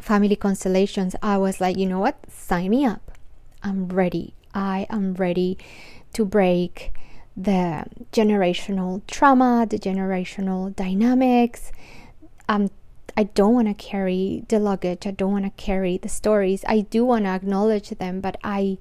family 0.02 0.36
constellations, 0.36 1.16
I 1.22 1.38
was 1.38 1.60
like, 1.60 1.78
you 1.78 1.86
know 1.86 2.00
what? 2.00 2.18
Sign 2.30 2.70
me 2.70 2.86
up. 2.86 3.12
I'm 3.64 3.88
ready. 3.90 4.34
I 4.54 4.88
am 4.90 5.14
ready 5.16 5.58
to 6.14 6.26
break 6.26 6.94
the 7.36 7.86
generational 8.12 9.02
trauma, 9.08 9.68
the 9.70 9.78
generational 9.78 10.76
dynamics. 10.76 11.72
Um, 12.50 12.70
I 13.18 13.24
don't 13.24 13.56
want 13.56 13.68
to 13.68 13.74
carry 13.74 14.46
the 14.48 14.60
luggage. 14.60 15.08
I 15.08 15.12
don't 15.12 15.32
want 15.32 15.46
to 15.46 15.64
carry 15.64 15.98
the 15.98 16.08
stories. 16.08 16.64
I 16.68 16.82
do 16.82 17.04
want 17.04 17.26
to 17.26 17.32
acknowledge 17.32 17.90
them, 17.90 18.22
but 18.22 18.38
I, 18.44 18.78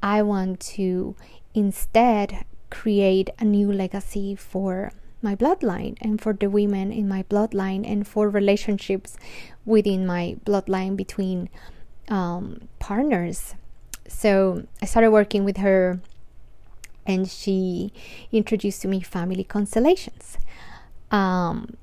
I 0.00 0.22
want 0.22 0.60
to 0.76 1.16
instead 1.52 2.44
create 2.70 3.28
a 3.40 3.44
new 3.44 3.72
legacy 3.72 4.36
for 4.36 4.92
my 5.20 5.34
bloodline 5.34 5.96
and 6.00 6.20
for 6.20 6.32
the 6.32 6.48
women 6.48 6.92
in 6.92 7.08
my 7.08 7.24
bloodline 7.24 7.84
and 7.84 8.06
for 8.06 8.28
relationships 8.28 9.16
within 9.64 10.06
my 10.06 10.36
bloodline 10.46 10.96
between 10.96 11.48
um, 12.08 12.68
partners. 12.78 13.56
So 14.06 14.64
I 14.80 14.86
started 14.86 15.10
working 15.10 15.44
with 15.44 15.56
her 15.56 16.00
and 17.04 17.28
she 17.28 17.92
introduced 18.30 18.82
to 18.82 18.88
me 18.88 19.00
family 19.00 19.42
constellations. 19.42 20.38
Um, 21.10 21.76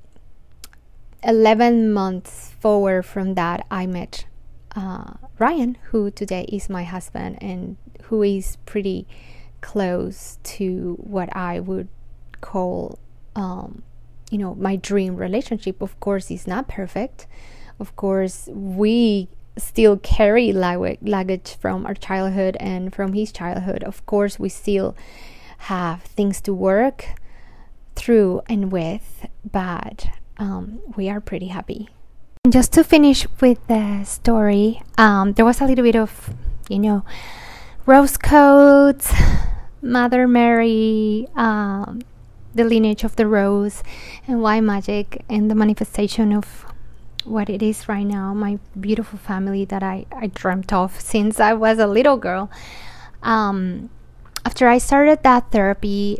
11 1.22 1.92
months 1.92 2.50
forward 2.60 3.04
from 3.04 3.34
that, 3.34 3.66
I 3.70 3.86
met 3.86 4.26
uh, 4.74 5.14
Ryan, 5.38 5.76
who 5.90 6.10
today 6.10 6.44
is 6.44 6.68
my 6.68 6.84
husband 6.84 7.38
and 7.42 7.76
who 8.04 8.22
is 8.22 8.56
pretty 8.66 9.06
close 9.60 10.38
to 10.42 10.96
what 11.00 11.34
I 11.34 11.60
would 11.60 11.88
call, 12.40 12.98
um, 13.36 13.82
you 14.30 14.38
know, 14.38 14.54
my 14.54 14.76
dream 14.76 15.16
relationship. 15.16 15.82
Of 15.82 15.98
course, 16.00 16.30
it's 16.30 16.46
not 16.46 16.68
perfect. 16.68 17.26
Of 17.78 17.96
course, 17.96 18.48
we 18.52 19.28
still 19.56 19.96
carry 19.98 20.52
luggage 20.52 21.56
from 21.56 21.84
our 21.86 21.94
childhood 21.94 22.56
and 22.60 22.94
from 22.94 23.12
his 23.12 23.32
childhood. 23.32 23.82
Of 23.84 24.06
course, 24.06 24.38
we 24.38 24.48
still 24.48 24.96
have 25.58 26.02
things 26.02 26.40
to 26.42 26.54
work 26.54 27.06
through 27.94 28.40
and 28.48 28.72
with, 28.72 29.26
but 29.50 30.06
um, 30.40 30.80
we 30.96 31.08
are 31.08 31.20
pretty 31.20 31.48
happy. 31.48 31.88
And 32.44 32.52
just 32.52 32.72
to 32.72 32.82
finish 32.82 33.26
with 33.40 33.64
the 33.68 34.02
story, 34.04 34.82
um, 34.96 35.34
there 35.34 35.44
was 35.44 35.60
a 35.60 35.66
little 35.66 35.84
bit 35.84 35.94
of, 35.94 36.30
you 36.68 36.78
know, 36.78 37.04
rose 37.84 38.16
codes, 38.16 39.12
Mother 39.82 40.26
Mary, 40.26 41.28
um, 41.36 42.00
the 42.54 42.64
lineage 42.64 43.04
of 43.04 43.16
the 43.16 43.26
rose, 43.26 43.84
and 44.26 44.40
why 44.40 44.60
magic, 44.60 45.22
and 45.28 45.50
the 45.50 45.54
manifestation 45.54 46.32
of 46.32 46.64
what 47.24 47.50
it 47.50 47.62
is 47.62 47.86
right 47.86 48.06
now 48.06 48.32
my 48.32 48.58
beautiful 48.80 49.18
family 49.18 49.66
that 49.66 49.82
I, 49.82 50.06
I 50.10 50.28
dreamt 50.28 50.72
of 50.72 50.98
since 50.98 51.38
I 51.38 51.52
was 51.52 51.78
a 51.78 51.86
little 51.86 52.16
girl. 52.16 52.50
Um, 53.22 53.90
after 54.46 54.66
I 54.68 54.78
started 54.78 55.22
that 55.22 55.52
therapy, 55.52 56.18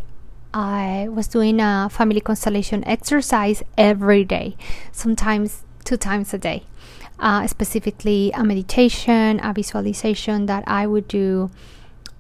I 0.52 1.08
was 1.10 1.28
doing 1.28 1.60
a 1.60 1.88
family 1.90 2.20
constellation 2.20 2.84
exercise 2.84 3.62
every 3.78 4.24
day, 4.24 4.56
sometimes 4.92 5.64
two 5.84 5.96
times 5.96 6.34
a 6.34 6.38
day. 6.38 6.64
Uh, 7.18 7.46
specifically, 7.46 8.32
a 8.34 8.42
meditation, 8.42 9.40
a 9.42 9.52
visualization 9.52 10.46
that 10.46 10.64
I 10.66 10.86
would 10.86 11.06
do 11.06 11.50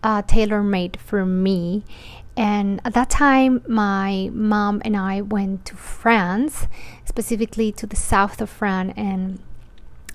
uh, 0.02 0.22
tailor 0.22 0.62
made 0.62 0.98
for 1.00 1.24
me. 1.24 1.84
And 2.36 2.80
at 2.84 2.94
that 2.94 3.10
time, 3.10 3.62
my 3.66 4.30
mom 4.32 4.80
and 4.84 4.96
I 4.96 5.20
went 5.20 5.64
to 5.66 5.76
France, 5.76 6.68
specifically 7.04 7.72
to 7.72 7.86
the 7.86 7.96
south 7.96 8.40
of 8.40 8.48
France, 8.48 8.92
and 8.96 9.40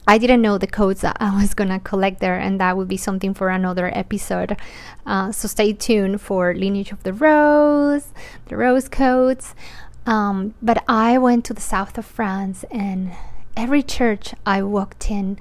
I 0.08 0.18
didn't 0.20 0.42
know 0.42 0.58
the 0.58 0.68
codes 0.68 1.02
that 1.02 1.18
I 1.20 1.36
was 1.42 1.54
gonna 1.54 1.80
collect 1.80 2.20
there, 2.20 2.38
and 2.38 2.60
that 2.60 2.78
would 2.78 2.88
be 2.88 2.98
something 2.98 3.34
for 3.34 3.50
another 3.50 3.90
episode. 3.94 4.56
Uh, 5.06 5.32
so 5.32 5.48
stay 5.48 5.74
tuned 5.74 6.22
for 6.22 6.54
Lineage 6.54 6.92
of 6.92 7.02
the 7.04 7.14
Rose, 7.14 8.14
the 8.48 8.56
Rose 8.56 8.88
codes. 8.88 9.56
Um, 10.06 10.54
but 10.62 10.84
I 10.88 11.18
went 11.18 11.46
to 11.46 11.54
the 11.54 11.62
south 11.62 11.98
of 11.98 12.06
France, 12.06 12.64
and 12.70 13.14
every 13.58 13.82
church 13.82 14.36
I 14.46 14.62
walked 14.62 15.10
in, 15.10 15.40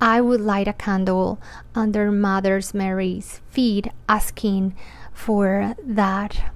I 0.00 0.22
would 0.22 0.40
light 0.40 0.68
a 0.68 0.72
candle 0.72 1.38
under 1.74 2.10
Mother's 2.10 2.72
Mary's 2.72 3.42
feet, 3.50 3.88
asking 4.08 4.74
for 5.12 5.74
that 5.84 6.50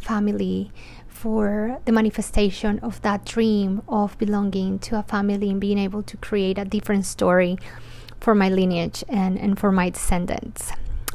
family 0.00 0.72
for 1.18 1.80
the 1.84 1.90
manifestation 1.90 2.78
of 2.78 3.02
that 3.02 3.24
dream 3.24 3.82
of 3.88 4.16
belonging 4.18 4.78
to 4.78 4.96
a 4.96 5.02
family 5.02 5.50
and 5.50 5.60
being 5.60 5.78
able 5.78 6.00
to 6.00 6.16
create 6.18 6.56
a 6.58 6.64
different 6.64 7.04
story 7.04 7.58
for 8.20 8.36
my 8.36 8.48
lineage 8.48 9.02
and, 9.08 9.36
and 9.36 9.58
for 9.58 9.72
my 9.72 9.90
descendants. 9.90 10.70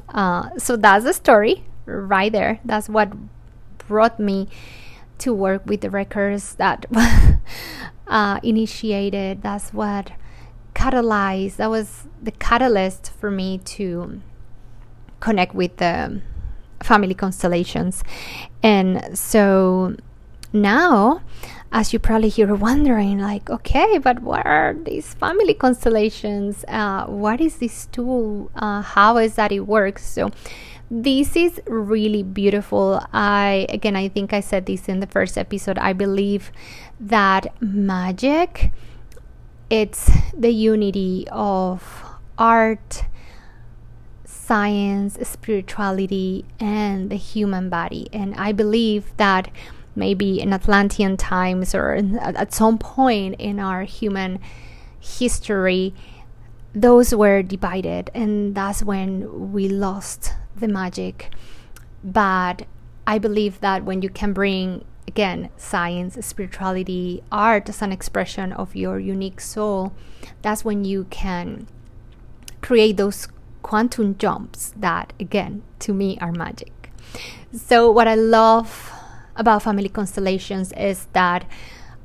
Uh, 0.09 0.49
so 0.57 0.75
that's 0.75 1.05
the 1.05 1.13
story 1.13 1.63
right 1.85 2.33
there. 2.33 2.59
That's 2.65 2.89
what 2.89 3.13
brought 3.87 4.19
me 4.19 4.49
to 5.19 5.33
work 5.33 5.65
with 5.65 5.79
the 5.79 5.89
records 5.89 6.55
that 6.55 6.85
uh, 8.07 8.41
initiated. 8.43 9.41
That's 9.41 9.73
what 9.73 10.11
catalyzed. 10.75 11.55
That 11.55 11.69
was 11.69 12.07
the 12.21 12.31
catalyst 12.31 13.13
for 13.19 13.31
me 13.31 13.57
to 13.77 14.21
connect 15.21 15.55
with 15.55 15.77
the 15.77 16.21
family 16.83 17.13
constellations. 17.13 18.03
And 18.61 19.17
so 19.17 19.95
now, 20.51 21.21
as 21.71 21.93
you 21.93 21.99
probably 21.99 22.29
hear 22.29 22.53
wondering, 22.53 23.19
like, 23.19 23.49
okay, 23.49 23.97
but 23.97 24.21
what 24.21 24.45
are 24.45 24.73
these 24.73 25.13
family 25.15 25.53
constellations? 25.53 26.63
Uh, 26.67 27.05
what 27.05 27.41
is 27.41 27.57
this 27.57 27.87
tool? 27.87 28.51
Uh, 28.55 28.81
how 28.81 29.17
is 29.17 29.35
that 29.35 29.51
it 29.51 29.61
works? 29.61 30.05
So, 30.05 30.29
this 30.91 31.35
is 31.35 31.59
really 31.65 32.21
beautiful. 32.21 33.01
I 33.11 33.65
again, 33.69 33.95
I 33.95 34.09
think 34.09 34.31
I 34.31 34.41
said 34.41 34.67
this 34.67 34.87
in 34.87 34.99
the 34.99 35.07
first 35.07 35.39
episode. 35.39 35.79
I 35.79 35.93
believe 35.93 36.51
that 36.99 37.51
magic 37.61 38.71
it's 39.73 40.11
the 40.37 40.51
unity 40.51 41.25
of 41.31 42.05
art 42.37 43.05
science, 44.53 45.17
spirituality, 45.23 46.45
and 46.59 47.09
the 47.09 47.15
human 47.15 47.69
body. 47.69 48.07
And 48.13 48.35
I 48.35 48.51
believe 48.51 49.11
that 49.17 49.49
maybe 49.95 50.39
in 50.39 50.53
Atlantean 50.53 51.17
times 51.17 51.73
or 51.73 51.95
in, 51.95 52.19
at 52.19 52.53
some 52.53 52.77
point 52.77 53.33
in 53.39 53.59
our 53.59 53.81
human 53.81 54.39
history, 54.99 55.95
those 56.71 57.15
were 57.15 57.41
divided, 57.41 58.11
and 58.13 58.53
that's 58.53 58.83
when 58.83 59.51
we 59.51 59.67
lost 59.67 60.33
the 60.55 60.67
magic. 60.67 61.33
But 62.03 62.67
I 63.07 63.17
believe 63.17 63.59
that 63.61 63.83
when 63.83 64.03
you 64.03 64.09
can 64.09 64.33
bring 64.33 64.85
again 65.07 65.49
science, 65.57 66.13
spirituality, 66.23 67.23
art 67.31 67.69
as 67.69 67.81
an 67.81 67.91
expression 67.91 68.53
of 68.53 68.75
your 68.75 68.99
unique 68.99 69.41
soul, 69.41 69.93
that's 70.43 70.63
when 70.63 70.85
you 70.85 71.05
can 71.09 71.65
create 72.61 72.97
those 72.97 73.27
quantum 73.63 74.17
jumps 74.17 74.73
that, 74.77 75.13
again, 75.19 75.63
to 75.79 75.93
me 75.93 76.17
are 76.21 76.31
magic. 76.31 76.91
So, 77.51 77.89
what 77.89 78.07
I 78.07 78.15
love 78.15 78.91
about 79.35 79.63
family 79.63 79.89
constellations 79.89 80.71
is 80.73 81.07
that 81.13 81.45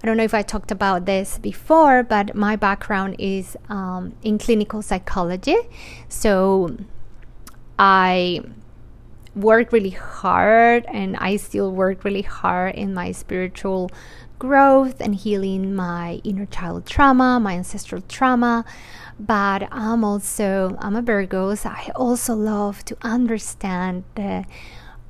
I 0.03 0.07
don't 0.07 0.16
know 0.16 0.25
if 0.25 0.35
I 0.35 0.42
talked 0.42 0.71
about 0.71 1.07
this 1.07 1.38
before, 1.38 2.03
but 2.03 2.35
my 2.35 2.57
background 2.57 3.16
is 3.18 3.57
um, 3.68 4.14
in 4.23 4.38
clinical 4.38 4.81
psychology. 4.81 5.57
So, 6.09 6.77
I 7.79 8.40
work 9.35 9.73
really 9.73 9.90
hard 9.90 10.85
and 10.88 11.16
I 11.16 11.37
still 11.37 11.71
work 11.71 12.05
really 12.05 12.23
hard 12.23 12.75
in 12.75 12.92
my 12.94 13.12
spiritual 13.12 13.90
growth 14.38 15.01
and 15.01 15.14
healing 15.14 15.75
my 15.75 16.21
inner 16.25 16.47
child 16.47 16.87
trauma, 16.87 17.38
my 17.40 17.55
ancestral 17.55 18.03
trauma 18.03 18.64
but 19.18 19.68
I'm 19.70 20.04
also 20.04 20.76
I'm 20.81 20.96
a 20.96 21.02
Virgo, 21.02 21.54
so 21.54 21.70
I 21.70 21.90
also 21.96 22.35
love 22.35 22.85
to 22.87 22.96
understand 23.02 24.04
the, 24.14 24.44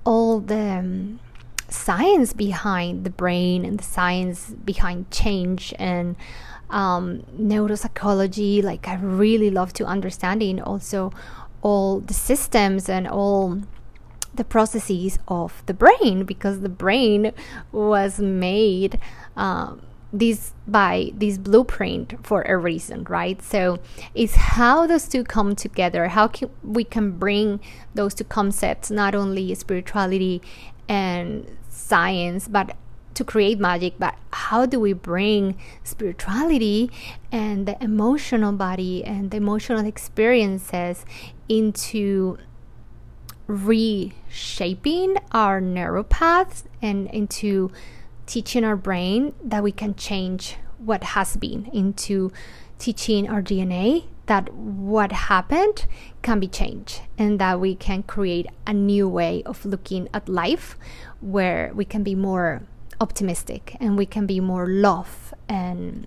all 0.04 0.40
the 0.40 0.78
um, 0.78 1.20
science 1.68 2.32
behind 2.32 3.04
the 3.04 3.10
brain 3.10 3.64
and 3.64 3.78
the 3.78 3.84
science 3.84 4.50
behind 4.64 5.10
change 5.10 5.74
and 5.78 6.16
um, 6.70 7.24
neuropsychology. 7.38 8.62
Like 8.62 8.88
I 8.88 8.94
really 8.96 9.50
love 9.50 9.72
to 9.74 9.84
understanding 9.84 10.60
also 10.60 11.12
all 11.60 12.00
the 12.00 12.14
systems 12.14 12.88
and 12.88 13.06
all 13.06 13.60
the 14.34 14.44
processes 14.44 15.18
of 15.28 15.62
the 15.66 15.74
brain 15.74 16.24
because 16.24 16.60
the 16.60 16.68
brain 16.68 17.32
was 17.72 18.20
made. 18.20 18.98
Um, 19.36 19.82
this 20.12 20.54
by 20.66 21.12
this 21.14 21.36
blueprint 21.36 22.14
for 22.26 22.42
a 22.42 22.56
reason 22.56 23.04
right? 23.04 23.42
So 23.42 23.78
it's 24.14 24.34
how 24.34 24.86
those 24.86 25.08
two 25.08 25.24
come 25.24 25.54
together 25.54 26.08
how 26.08 26.28
can 26.28 26.50
we 26.62 26.84
can 26.84 27.12
bring 27.12 27.60
those 27.94 28.14
two 28.14 28.24
concepts 28.24 28.90
not 28.90 29.14
only 29.14 29.54
spirituality 29.54 30.40
and 30.88 31.58
science 31.68 32.48
but 32.48 32.76
to 33.14 33.24
create 33.24 33.58
magic 33.58 33.94
but 33.98 34.14
how 34.32 34.64
do 34.64 34.78
we 34.78 34.92
bring 34.92 35.58
spirituality 35.82 36.90
and 37.32 37.66
the 37.66 37.82
emotional 37.82 38.52
body 38.52 39.04
and 39.04 39.30
the 39.32 39.36
emotional 39.36 39.84
experiences 39.84 41.04
into 41.48 42.38
reshaping 43.48 45.16
our 45.32 45.60
neuropaths 45.60 46.64
and 46.80 47.08
into 47.08 47.70
teaching 48.28 48.62
our 48.62 48.76
brain 48.76 49.34
that 49.42 49.62
we 49.62 49.72
can 49.72 49.94
change 49.94 50.56
what 50.76 51.02
has 51.02 51.36
been 51.36 51.64
into 51.72 52.30
teaching 52.78 53.28
our 53.28 53.42
DNA 53.42 54.04
that 54.26 54.52
what 54.52 55.10
happened 55.10 55.86
can 56.20 56.38
be 56.38 56.46
changed 56.46 57.00
and 57.16 57.38
that 57.40 57.58
we 57.58 57.74
can 57.74 58.02
create 58.02 58.46
a 58.66 58.74
new 58.74 59.08
way 59.08 59.42
of 59.44 59.64
looking 59.64 60.06
at 60.12 60.28
life 60.28 60.76
where 61.20 61.72
we 61.74 61.84
can 61.84 62.02
be 62.02 62.14
more 62.14 62.62
optimistic 63.00 63.74
and 63.80 63.96
we 63.96 64.04
can 64.04 64.26
be 64.26 64.38
more 64.38 64.66
love 64.66 65.32
and 65.48 66.06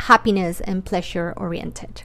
happiness 0.00 0.60
and 0.60 0.84
pleasure 0.84 1.32
oriented. 1.38 2.02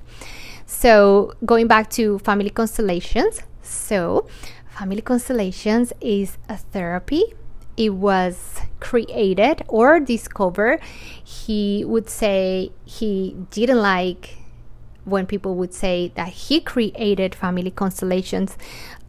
So, 0.65 1.33
going 1.45 1.67
back 1.67 1.89
to 1.91 2.19
family 2.19 2.49
constellations, 2.49 3.41
so 3.61 4.25
family 4.69 5.01
constellations 5.01 5.91
is 5.99 6.37
a 6.47 6.55
therapy 6.55 7.33
it 7.77 7.91
was 7.91 8.61
created 8.79 9.63
or 9.67 9.99
discovered, 9.99 10.79
he 11.23 11.83
would 11.85 12.09
say 12.09 12.71
he 12.85 13.35
didn't 13.51 13.81
like 13.81 14.37
when 15.05 15.25
people 15.25 15.55
would 15.55 15.73
say 15.73 16.11
that 16.15 16.27
he 16.27 16.59
created 16.59 17.33
family 17.33 17.71
constellations 17.71 18.57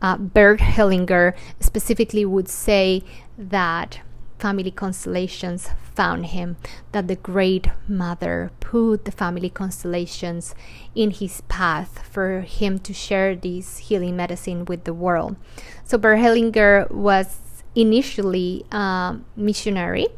uh, 0.01 0.17
Bert 0.17 0.61
Hellinger 0.61 1.35
specifically 1.61 2.25
would 2.25 2.49
say 2.49 3.03
that 3.37 4.01
family 4.39 4.71
constellations 4.71 5.71
found 5.95 6.27
him, 6.27 6.57
that 6.93 7.09
the 7.09 7.17
Great 7.17 7.69
Mother 7.89 8.53
put 8.61 9.05
the 9.05 9.11
family 9.11 9.51
constellations 9.51 10.55
in 10.95 11.11
his 11.11 11.41
path 11.49 12.07
for 12.09 12.43
him 12.43 12.79
to 12.81 12.93
share 12.93 13.35
this 13.35 13.79
healing 13.79 14.17
medicine 14.17 14.65
with 14.65 14.85
the 14.85 14.95
world. 14.95 15.37
So 15.85 15.99
Bert 15.99 16.19
Hellinger 16.21 16.89
was 16.91 17.39
initially 17.79 18.65
a 18.73 19.17
missionary. 19.37 20.09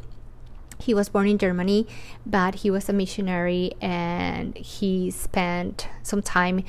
He 0.79 0.95
was 0.95 1.09
born 1.09 1.27
in 1.27 1.37
Germany, 1.37 1.87
but 2.25 2.55
he 2.55 2.71
was 2.71 2.89
a 2.89 2.93
missionary 2.93 3.73
and 3.79 4.57
he 4.57 5.11
spent 5.11 5.87
some 6.01 6.23
time 6.23 6.63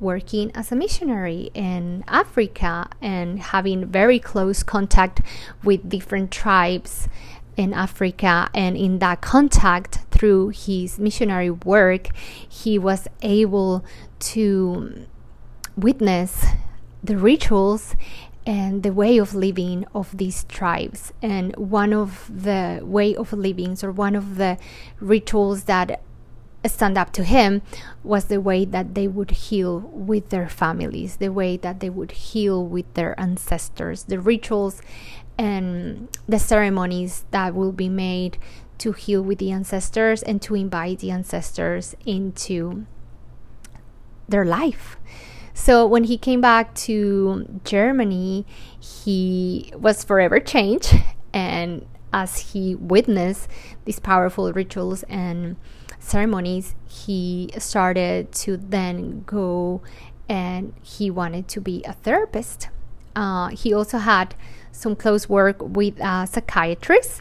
working 0.00 0.50
as 0.54 0.72
a 0.72 0.76
missionary 0.76 1.50
in 1.52 2.02
Africa 2.08 2.88
and 3.02 3.38
having 3.38 3.84
very 3.86 4.18
close 4.18 4.62
contact 4.62 5.20
with 5.62 5.86
different 5.90 6.30
tribes 6.30 7.06
in 7.58 7.74
Africa. 7.74 8.48
And 8.54 8.78
in 8.78 8.98
that 9.00 9.20
contact, 9.20 9.98
through 10.10 10.48
his 10.48 10.98
missionary 10.98 11.50
work, 11.50 12.08
he 12.48 12.78
was 12.78 13.08
able 13.20 13.84
to 14.20 15.06
witness 15.76 16.46
the 17.04 17.18
rituals 17.18 17.94
and 18.46 18.82
the 18.82 18.92
way 18.92 19.18
of 19.18 19.34
living 19.34 19.84
of 19.94 20.16
these 20.16 20.44
tribes 20.44 21.12
and 21.20 21.54
one 21.56 21.92
of 21.92 22.30
the 22.34 22.80
way 22.82 23.14
of 23.14 23.32
livings 23.32 23.84
or 23.84 23.92
one 23.92 24.16
of 24.16 24.36
the 24.36 24.56
rituals 24.98 25.64
that 25.64 26.00
stand 26.66 26.98
up 26.98 27.12
to 27.12 27.24
him 27.24 27.62
was 28.02 28.26
the 28.26 28.40
way 28.40 28.64
that 28.64 28.94
they 28.94 29.08
would 29.08 29.30
heal 29.30 29.80
with 29.80 30.28
their 30.28 30.48
families, 30.48 31.16
the 31.16 31.30
way 31.30 31.56
that 31.56 31.80
they 31.80 31.88
would 31.88 32.12
heal 32.12 32.64
with 32.64 32.92
their 32.94 33.18
ancestors, 33.18 34.04
the 34.04 34.20
rituals 34.20 34.82
and 35.38 36.08
the 36.28 36.38
ceremonies 36.38 37.24
that 37.30 37.54
will 37.54 37.72
be 37.72 37.88
made 37.88 38.36
to 38.76 38.92
heal 38.92 39.22
with 39.22 39.38
the 39.38 39.50
ancestors 39.50 40.22
and 40.22 40.42
to 40.42 40.54
invite 40.54 40.98
the 40.98 41.10
ancestors 41.10 41.94
into 42.04 42.86
their 44.28 44.44
life. 44.44 44.98
So 45.60 45.86
when 45.86 46.04
he 46.04 46.16
came 46.16 46.40
back 46.40 46.74
to 46.86 47.60
Germany, 47.64 48.46
he 48.80 49.70
was 49.76 50.02
forever 50.02 50.40
changed. 50.40 50.94
And 51.34 51.86
as 52.14 52.52
he 52.52 52.74
witnessed 52.74 53.46
these 53.84 54.00
powerful 54.00 54.50
rituals 54.54 55.02
and 55.02 55.56
ceremonies, 55.98 56.74
he 56.88 57.50
started 57.58 58.32
to 58.32 58.56
then 58.56 59.22
go 59.26 59.82
and 60.30 60.72
he 60.80 61.10
wanted 61.10 61.46
to 61.48 61.60
be 61.60 61.84
a 61.84 61.92
therapist. 61.92 62.70
Uh, 63.14 63.48
he 63.48 63.74
also 63.74 63.98
had 63.98 64.34
some 64.72 64.96
close 64.96 65.28
work 65.28 65.56
with 65.60 66.00
a 66.00 66.26
psychiatrist, 66.26 67.20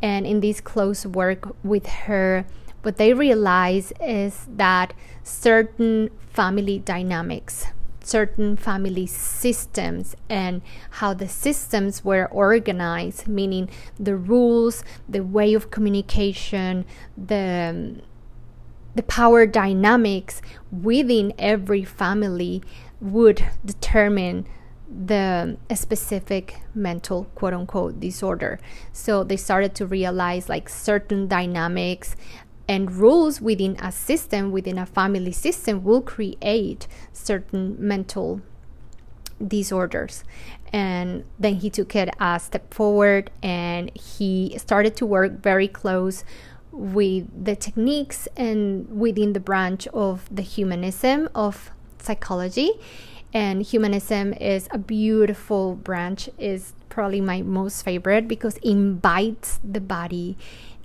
and 0.00 0.24
in 0.24 0.38
this 0.38 0.60
close 0.60 1.04
work 1.04 1.48
with 1.64 1.86
her, 1.86 2.46
what 2.82 2.96
they 2.96 3.12
realized 3.12 3.92
is 4.00 4.46
that 4.48 4.92
certain 5.22 6.10
family 6.32 6.78
dynamics 6.78 7.66
certain 8.04 8.56
family 8.56 9.06
systems 9.06 10.16
and 10.28 10.62
how 10.92 11.14
the 11.14 11.28
systems 11.28 12.04
were 12.04 12.26
organized, 12.26 13.28
meaning 13.28 13.68
the 13.98 14.16
rules, 14.16 14.84
the 15.08 15.22
way 15.22 15.54
of 15.54 15.70
communication, 15.70 16.84
the 17.16 18.00
the 18.94 19.02
power 19.02 19.46
dynamics 19.46 20.42
within 20.70 21.32
every 21.38 21.82
family 21.82 22.62
would 23.00 23.42
determine 23.64 24.46
the 24.86 25.56
specific 25.74 26.60
mental 26.74 27.24
quote 27.34 27.54
unquote 27.54 27.98
disorder. 27.98 28.60
So 28.92 29.24
they 29.24 29.38
started 29.38 29.74
to 29.76 29.86
realize 29.86 30.50
like 30.50 30.68
certain 30.68 31.26
dynamics 31.26 32.14
and 32.68 32.92
rules 32.92 33.40
within 33.40 33.76
a 33.80 33.92
system, 33.92 34.52
within 34.52 34.78
a 34.78 34.86
family 34.86 35.32
system, 35.32 35.84
will 35.84 36.02
create 36.02 36.86
certain 37.12 37.76
mental 37.78 38.40
disorders. 39.46 40.24
And 40.72 41.24
then 41.38 41.56
he 41.56 41.68
took 41.70 41.94
it 41.94 42.10
a 42.20 42.40
step 42.40 42.72
forward 42.72 43.30
and 43.42 43.90
he 43.94 44.56
started 44.58 44.96
to 44.96 45.06
work 45.06 45.42
very 45.42 45.68
close 45.68 46.24
with 46.70 47.26
the 47.44 47.54
techniques 47.54 48.26
and 48.36 48.88
within 48.88 49.34
the 49.34 49.40
branch 49.40 49.86
of 49.88 50.28
the 50.34 50.42
humanism 50.42 51.28
of 51.34 51.70
psychology 51.98 52.72
and 53.34 53.62
humanism 53.62 54.34
is 54.34 54.68
a 54.70 54.78
beautiful 54.78 55.74
branch 55.76 56.28
is 56.38 56.74
probably 56.88 57.20
my 57.20 57.40
most 57.40 57.82
favorite 57.82 58.28
because 58.28 58.56
it 58.58 58.64
invites 58.64 59.58
the 59.64 59.80
body 59.80 60.36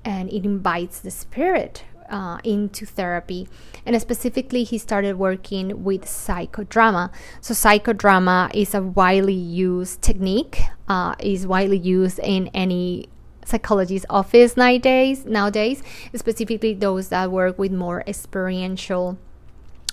and 0.07 0.31
it 0.31 0.45
invites 0.45 1.01
the 1.01 1.11
spirit 1.11 1.83
uh, 2.09 2.37
into 2.45 2.85
therapy. 2.85 3.49
And 3.85 3.99
specifically, 4.01 4.63
he 4.63 4.77
started 4.77 5.19
working 5.19 5.83
with 5.83 6.05
psychodrama. 6.05 7.11
So, 7.41 7.53
psychodrama 7.53 8.49
is 8.55 8.73
a 8.73 8.81
widely 8.81 9.33
used 9.33 10.01
technique, 10.01 10.61
uh, 10.87 11.15
is 11.19 11.45
widely 11.45 11.77
used 11.77 12.19
in 12.19 12.47
any 12.53 13.09
psychologist's 13.45 14.05
office 14.09 14.57
nowadays 14.57 15.23
nowadays 15.23 15.81
specifically 16.13 16.73
those 16.73 17.07
that 17.07 17.31
work 17.31 17.57
with 17.57 17.71
more 17.71 18.03
experiential 18.05 19.17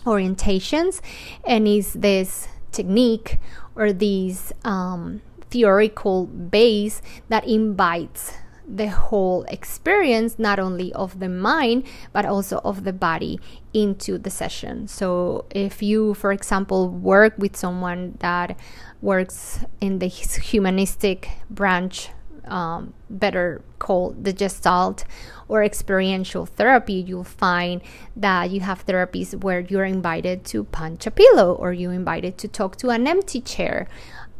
orientations 0.05 1.01
and 1.47 1.69
is 1.69 1.93
this 1.93 2.49
technique 2.73 3.39
or 3.77 3.93
this 3.93 4.53
um, 4.65 5.23
theoretical 5.51 6.27
base 6.27 7.01
that 7.29 7.47
invites 7.47 8.33
the 8.67 8.89
whole 8.89 9.43
experience, 9.45 10.39
not 10.39 10.59
only 10.59 10.93
of 10.95 11.21
the 11.21 11.29
mind, 11.29 11.85
but 12.13 12.25
also 12.25 12.61
of 12.65 12.85
the 12.85 12.93
body, 12.93 13.39
into 13.73 14.19
the 14.19 14.31
session. 14.31 14.89
So, 14.89 15.45
if 15.51 15.83
you, 15.83 16.15
for 16.15 16.33
example, 16.33 16.89
work 16.89 17.35
with 17.37 17.57
someone 17.57 18.17
that 18.21 18.59
works 19.03 19.65
in 19.81 19.99
the 19.99 20.07
humanistic 20.07 21.29
branch, 21.51 22.11
um, 22.47 22.93
better 23.09 23.63
called 23.79 24.25
the 24.25 24.33
Gestalt 24.33 25.05
or 25.49 25.63
experiential 25.63 26.47
therapy, 26.47 26.95
you'll 26.95 27.25
find 27.25 27.81
that 28.17 28.51
you 28.51 28.61
have 28.61 28.87
therapies 28.87 29.35
where 29.43 29.61
you're 29.61 29.85
invited 29.85 30.45
to 30.47 30.65
punch 30.65 31.07
a 31.07 31.11
pillow, 31.11 31.53
or 31.55 31.73
you're 31.73 31.93
invited 31.93 32.39
to 32.39 32.49
talk 32.49 32.77
to 32.77 32.91
an 32.91 33.07
empty 33.07 33.41
chair, 33.41 33.89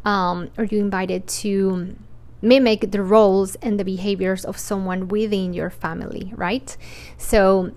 um, 0.05 0.51
or 0.57 0.65
you're 0.65 0.81
invited 0.81 1.27
to 1.27 1.97
mimic 2.45 2.93
the 2.93 3.03
roles 3.03 3.57
and 3.57 3.81
the 3.81 3.85
behaviors 3.85 4.45
of 4.45 4.59
someone 4.59 5.09
within 5.09 5.53
your 5.53 5.71
family, 5.71 6.33
right? 6.37 6.77
So 7.17 7.73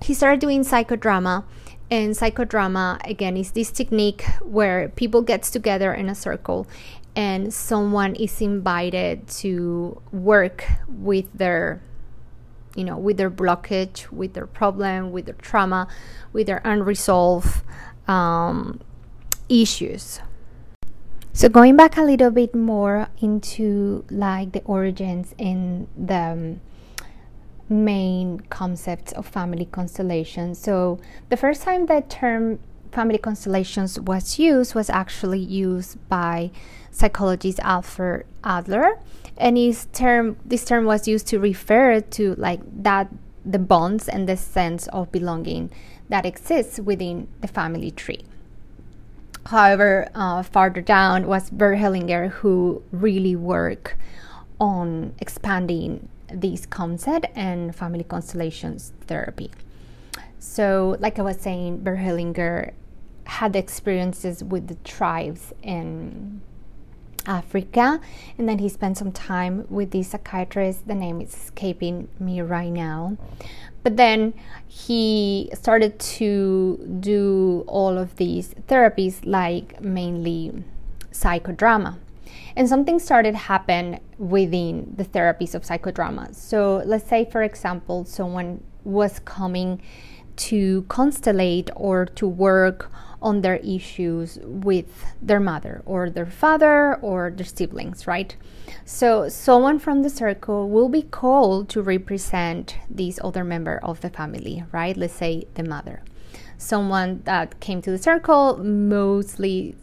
he 0.00 0.14
started 0.14 0.40
doing 0.40 0.62
psychodrama 0.62 1.44
and 1.90 2.14
psychodrama 2.14 2.98
again 3.08 3.36
is 3.36 3.52
this 3.52 3.70
technique 3.70 4.24
where 4.42 4.88
people 4.90 5.22
gets 5.22 5.50
together 5.50 5.92
in 5.94 6.08
a 6.08 6.14
circle 6.14 6.66
and 7.14 7.54
someone 7.54 8.14
is 8.16 8.40
invited 8.40 9.26
to 9.28 10.00
work 10.12 10.64
with 10.88 11.32
their 11.32 11.80
you 12.74 12.84
know 12.84 12.98
with 12.98 13.16
their 13.16 13.30
blockage 13.30 14.10
with 14.10 14.34
their 14.34 14.46
problem 14.46 15.12
with 15.12 15.26
their 15.26 15.34
trauma 15.36 15.86
with 16.32 16.46
their 16.46 16.60
unresolved 16.64 17.62
um, 18.08 18.80
issues 19.48 20.20
so 21.36 21.50
going 21.50 21.76
back 21.76 21.98
a 21.98 22.02
little 22.02 22.30
bit 22.30 22.54
more 22.54 23.08
into 23.20 24.06
like 24.10 24.52
the 24.52 24.62
origins 24.62 25.34
and 25.38 25.86
the 25.94 26.14
um, 26.14 26.60
main 27.68 28.40
concepts 28.48 29.12
of 29.12 29.26
family 29.26 29.66
constellations. 29.66 30.58
So 30.58 30.98
the 31.28 31.36
first 31.36 31.60
time 31.60 31.84
that 31.86 32.08
term 32.08 32.58
family 32.90 33.18
constellations 33.18 34.00
was 34.00 34.38
used 34.38 34.74
was 34.74 34.88
actually 34.88 35.40
used 35.40 35.98
by 36.08 36.52
psychologist 36.90 37.60
Alfred 37.62 38.24
Adler, 38.42 38.98
and 39.36 39.58
his 39.58 39.88
term 39.92 40.38
this 40.42 40.64
term 40.64 40.86
was 40.86 41.06
used 41.06 41.26
to 41.26 41.38
refer 41.38 42.00
to 42.00 42.34
like 42.36 42.60
that 42.82 43.12
the 43.44 43.58
bonds 43.58 44.08
and 44.08 44.26
the 44.26 44.38
sense 44.38 44.86
of 44.86 45.12
belonging 45.12 45.70
that 46.08 46.24
exists 46.24 46.80
within 46.80 47.28
the 47.42 47.48
family 47.48 47.90
tree. 47.90 48.24
However, 49.46 50.08
uh, 50.14 50.42
farther 50.42 50.80
down 50.80 51.26
was 51.26 51.50
Bert 51.50 51.78
Hellinger 51.78 52.30
who 52.30 52.82
really 52.90 53.36
worked 53.36 53.94
on 54.60 55.14
expanding 55.20 56.08
this 56.32 56.66
concept 56.66 57.26
and 57.36 57.74
family 57.74 58.02
constellations 58.02 58.92
therapy. 59.06 59.50
So, 60.40 60.96
like 61.00 61.18
I 61.18 61.22
was 61.22 61.40
saying, 61.40 61.84
Bert 61.84 61.98
Hellinger 61.98 62.72
had 63.24 63.54
experiences 63.54 64.42
with 64.42 64.68
the 64.68 64.76
tribes 64.76 65.52
in 65.62 66.40
Africa, 67.26 68.00
and 68.38 68.48
then 68.48 68.58
he 68.58 68.68
spent 68.68 68.98
some 68.98 69.12
time 69.12 69.66
with 69.68 69.90
the 69.90 70.02
psychiatrist. 70.02 70.86
The 70.86 70.94
name 70.94 71.20
is 71.20 71.34
escaping 71.34 72.08
me 72.18 72.40
right 72.40 72.70
now. 72.70 73.16
But 73.82 73.96
then 73.96 74.34
he 74.66 75.50
started 75.54 75.98
to 75.98 76.98
do 77.00 77.64
all 77.68 77.98
of 77.98 78.16
these 78.16 78.54
therapies, 78.68 79.20
like 79.24 79.80
mainly 79.80 80.64
psychodrama. 81.12 81.98
And 82.56 82.68
something 82.68 82.98
started 82.98 83.34
happen 83.34 84.00
within 84.18 84.94
the 84.96 85.04
therapies 85.04 85.54
of 85.54 85.62
psychodrama. 85.62 86.34
So 86.34 86.82
let's 86.84 87.06
say, 87.06 87.28
for 87.30 87.42
example, 87.42 88.04
someone 88.04 88.62
was 88.84 89.18
coming 89.20 89.82
to 90.36 90.82
constellate 90.88 91.70
or 91.76 92.06
to 92.06 92.26
work 92.26 92.90
on 93.22 93.40
their 93.40 93.56
issues 93.56 94.38
with 94.42 95.04
their 95.22 95.40
mother 95.40 95.82
or 95.86 96.10
their 96.10 96.26
father 96.26 96.96
or 96.96 97.30
their 97.30 97.46
siblings, 97.46 98.06
right? 98.06 98.36
So, 98.84 99.28
someone 99.28 99.78
from 99.78 100.02
the 100.02 100.10
circle 100.10 100.68
will 100.68 100.88
be 100.88 101.02
called 101.02 101.68
to 101.70 101.82
represent 101.82 102.76
this 102.90 103.18
other 103.22 103.44
member 103.44 103.80
of 103.82 104.00
the 104.00 104.10
family, 104.10 104.64
right? 104.72 104.96
Let's 104.96 105.14
say 105.14 105.46
the 105.54 105.64
mother. 105.64 106.02
Someone 106.58 107.22
that 107.24 107.60
came 107.60 107.82
to 107.82 107.90
the 107.90 107.98
circle, 107.98 108.58
mostly 108.58 109.74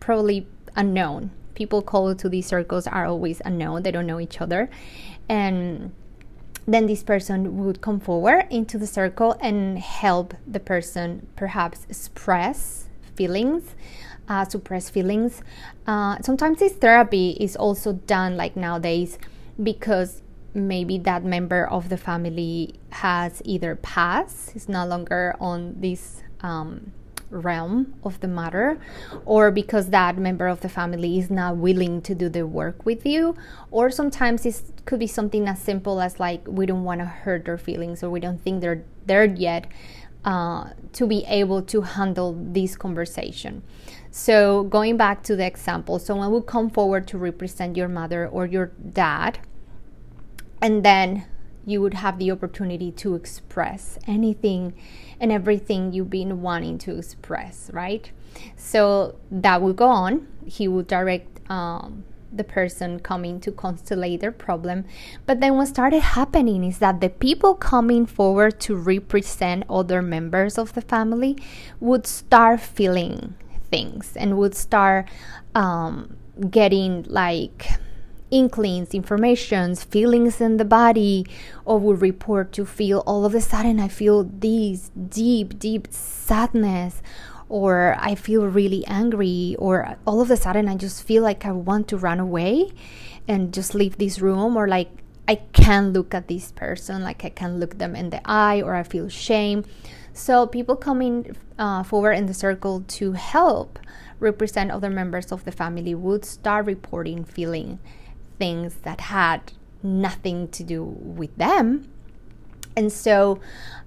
probably 0.00 0.46
unknown. 0.74 1.30
People 1.54 1.82
called 1.82 2.18
to 2.20 2.28
these 2.28 2.46
circles 2.46 2.86
are 2.86 3.06
always 3.06 3.40
unknown, 3.44 3.82
they 3.82 3.90
don't 3.90 4.06
know 4.06 4.20
each 4.20 4.40
other. 4.40 4.68
And 5.28 5.92
then 6.66 6.86
this 6.86 7.02
person 7.02 7.64
would 7.64 7.80
come 7.80 8.00
forward 8.00 8.46
into 8.50 8.78
the 8.78 8.86
circle 8.86 9.36
and 9.40 9.78
help 9.78 10.34
the 10.46 10.60
person 10.60 11.26
perhaps 11.36 11.86
express 11.88 12.88
feelings 13.14 13.74
uh, 14.28 14.44
suppress 14.44 14.90
feelings. 14.90 15.42
Uh, 15.86 16.16
sometimes 16.22 16.58
this 16.58 16.72
therapy 16.74 17.36
is 17.40 17.56
also 17.56 17.92
done 17.92 18.36
like 18.36 18.56
nowadays 18.56 19.18
because 19.62 20.22
maybe 20.54 20.98
that 20.98 21.22
member 21.24 21.66
of 21.66 21.88
the 21.88 21.96
family 21.96 22.74
has 22.90 23.42
either 23.44 23.76
passed 23.76 24.56
is 24.56 24.68
no 24.68 24.86
longer 24.86 25.36
on 25.38 25.80
this 25.80 26.22
um, 26.40 26.92
realm 27.30 27.94
of 28.04 28.20
the 28.20 28.28
matter, 28.28 28.78
or 29.24 29.50
because 29.50 29.90
that 29.90 30.16
member 30.16 30.46
of 30.46 30.60
the 30.60 30.68
family 30.68 31.18
is 31.18 31.30
not 31.30 31.56
willing 31.56 32.00
to 32.02 32.14
do 32.14 32.28
the 32.28 32.46
work 32.46 32.84
with 32.84 33.04
you, 33.04 33.36
or 33.70 33.90
sometimes 33.90 34.46
it 34.46 34.60
could 34.84 34.98
be 34.98 35.06
something 35.06 35.48
as 35.48 35.60
simple 35.60 36.00
as 36.00 36.20
like 36.20 36.46
we 36.46 36.66
don't 36.66 36.84
want 36.84 37.00
to 37.00 37.06
hurt 37.06 37.44
their 37.44 37.58
feelings 37.58 38.02
or 38.02 38.10
we 38.10 38.20
don't 38.20 38.40
think 38.40 38.60
they're 38.60 38.84
there 39.06 39.24
yet 39.24 39.66
uh, 40.24 40.70
to 40.92 41.06
be 41.06 41.24
able 41.26 41.62
to 41.62 41.82
handle 41.82 42.36
this 42.38 42.76
conversation. 42.76 43.62
So, 44.10 44.64
going 44.64 44.96
back 44.96 45.22
to 45.24 45.36
the 45.36 45.46
example, 45.46 45.98
someone 45.98 46.32
will 46.32 46.42
come 46.42 46.70
forward 46.70 47.06
to 47.08 47.18
represent 47.18 47.76
your 47.76 47.88
mother 47.88 48.26
or 48.26 48.46
your 48.46 48.72
dad, 48.92 49.38
and 50.60 50.84
then 50.84 51.26
you 51.66 51.82
would 51.82 51.94
have 51.94 52.18
the 52.18 52.30
opportunity 52.30 52.90
to 52.92 53.14
express 53.14 53.98
anything 54.06 54.72
and 55.20 55.32
everything 55.32 55.92
you've 55.92 56.10
been 56.10 56.42
wanting 56.42 56.78
to 56.78 56.96
express, 56.98 57.70
right? 57.72 58.10
So 58.56 59.16
that 59.30 59.62
will 59.62 59.72
go 59.72 59.88
on. 59.88 60.28
He 60.44 60.68
will 60.68 60.82
direct 60.82 61.40
um, 61.50 62.04
the 62.32 62.44
person 62.44 63.00
coming 63.00 63.40
to 63.40 63.52
constellate 63.52 64.20
their 64.20 64.32
problem. 64.32 64.84
But 65.24 65.40
then 65.40 65.56
what 65.56 65.68
started 65.68 66.00
happening 66.00 66.64
is 66.64 66.78
that 66.78 67.00
the 67.00 67.08
people 67.08 67.54
coming 67.54 68.06
forward 68.06 68.60
to 68.60 68.76
represent 68.76 69.64
other 69.70 70.02
members 70.02 70.58
of 70.58 70.74
the 70.74 70.82
family 70.82 71.38
would 71.80 72.06
start 72.06 72.60
feeling 72.60 73.34
things 73.70 74.16
and 74.16 74.36
would 74.38 74.54
start 74.54 75.08
um, 75.54 76.16
getting 76.50 77.04
like 77.08 77.66
inklings, 78.30 78.94
informations, 78.94 79.84
feelings 79.84 80.40
in 80.40 80.56
the 80.56 80.64
body, 80.64 81.26
or 81.64 81.78
would 81.78 82.00
report 82.00 82.52
to 82.52 82.66
feel 82.66 83.02
all 83.06 83.24
of 83.24 83.34
a 83.34 83.40
sudden 83.40 83.78
I 83.78 83.88
feel 83.88 84.24
this 84.24 84.90
deep, 85.08 85.58
deep 85.58 85.88
sadness, 85.90 87.02
or 87.48 87.96
I 87.98 88.14
feel 88.14 88.46
really 88.46 88.84
angry, 88.86 89.54
or 89.58 89.96
all 90.06 90.20
of 90.20 90.30
a 90.30 90.36
sudden 90.36 90.68
I 90.68 90.76
just 90.76 91.02
feel 91.04 91.22
like 91.22 91.46
I 91.46 91.52
want 91.52 91.88
to 91.88 91.96
run 91.96 92.18
away 92.18 92.72
and 93.28 93.54
just 93.54 93.74
leave 93.74 93.98
this 93.98 94.20
room, 94.20 94.56
or 94.56 94.66
like 94.66 94.90
I 95.28 95.36
can't 95.52 95.92
look 95.92 96.14
at 96.14 96.28
this 96.28 96.52
person, 96.52 97.02
like 97.02 97.24
I 97.24 97.30
can't 97.30 97.58
look 97.58 97.78
them 97.78 97.94
in 97.94 98.10
the 98.10 98.20
eye, 98.24 98.62
or 98.62 98.74
I 98.74 98.82
feel 98.82 99.08
shame. 99.08 99.64
So 100.12 100.46
people 100.46 100.76
coming 100.76 101.36
uh, 101.58 101.82
forward 101.82 102.12
in 102.12 102.26
the 102.26 102.34
circle 102.34 102.82
to 102.88 103.12
help 103.12 103.78
represent 104.18 104.70
other 104.70 104.88
members 104.88 105.30
of 105.30 105.44
the 105.44 105.52
family 105.52 105.94
would 105.94 106.24
start 106.24 106.66
reporting 106.66 107.22
feeling 107.24 107.78
things 108.38 108.74
that 108.82 109.00
had 109.02 109.52
nothing 109.82 110.48
to 110.48 110.64
do 110.64 110.84
with 110.84 111.36
them. 111.36 111.88
And 112.76 112.92
so 112.92 113.40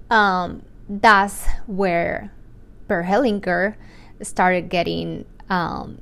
um, 0.09 0.63
that's 0.87 1.45
where 1.67 2.31
Bert 2.87 3.05
Hellinger 3.05 3.75
started 4.21 4.69
getting 4.69 5.25
um, 5.49 5.99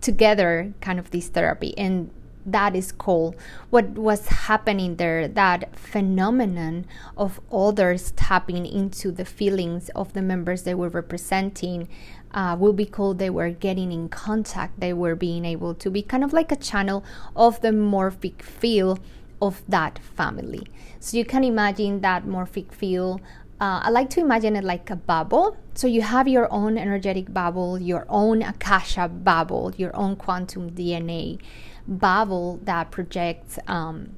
together 0.00 0.72
kind 0.80 0.98
of 0.98 1.10
this 1.10 1.28
therapy. 1.28 1.76
And 1.76 2.10
that 2.44 2.74
is 2.74 2.90
called 2.90 3.36
what 3.70 3.90
was 3.90 4.26
happening 4.26 4.96
there 4.96 5.28
that 5.28 5.76
phenomenon 5.78 6.84
of 7.16 7.40
others 7.52 8.10
tapping 8.12 8.66
into 8.66 9.12
the 9.12 9.24
feelings 9.24 9.90
of 9.90 10.12
the 10.12 10.22
members 10.22 10.64
they 10.64 10.74
were 10.74 10.88
representing 10.88 11.88
uh, 12.34 12.56
will 12.58 12.72
be 12.72 12.86
called 12.86 13.18
they 13.18 13.30
were 13.30 13.50
getting 13.50 13.92
in 13.92 14.08
contact 14.08 14.78
they 14.80 14.92
were 14.92 15.14
being 15.14 15.44
able 15.44 15.74
to 15.74 15.90
be 15.90 16.02
kind 16.02 16.24
of 16.24 16.32
like 16.32 16.50
a 16.52 16.56
channel 16.56 17.04
of 17.36 17.60
the 17.60 17.68
morphic 17.68 18.42
field 18.42 19.00
of 19.40 19.62
that 19.68 19.98
family 19.98 20.66
so 21.00 21.16
you 21.16 21.24
can 21.24 21.44
imagine 21.44 22.00
that 22.00 22.24
morphic 22.24 22.72
field 22.72 23.20
uh, 23.62 23.80
I 23.84 23.90
like 23.90 24.10
to 24.10 24.20
imagine 24.20 24.56
it 24.56 24.64
like 24.64 24.90
a 24.90 24.96
bubble. 24.96 25.56
So 25.74 25.86
you 25.86 26.02
have 26.02 26.26
your 26.26 26.52
own 26.52 26.76
energetic 26.76 27.32
bubble, 27.32 27.78
your 27.78 28.04
own 28.08 28.42
Akasha 28.42 29.06
bubble, 29.06 29.72
your 29.76 29.94
own 29.94 30.16
quantum 30.16 30.72
DNA 30.72 31.38
bubble 31.86 32.58
that 32.64 32.90
projects 32.90 33.60
um, 33.68 34.16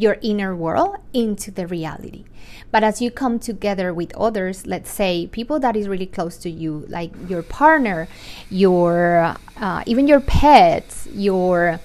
your 0.00 0.16
inner 0.22 0.54
world 0.54 0.96
into 1.12 1.50
the 1.50 1.66
reality. 1.66 2.24
But 2.70 2.84
as 2.84 3.00
you 3.00 3.10
come 3.10 3.38
together 3.38 3.92
with 3.92 4.14
others, 4.16 4.66
let's 4.66 4.90
say 4.90 5.26
people 5.26 5.58
that 5.60 5.76
is 5.76 5.88
really 5.88 6.06
close 6.06 6.36
to 6.38 6.50
you, 6.50 6.84
like 6.88 7.12
your 7.28 7.42
partner, 7.42 8.08
your 8.50 9.34
uh, 9.56 9.82
even 9.86 10.06
your 10.06 10.20
pets, 10.20 11.08
your 11.12 11.80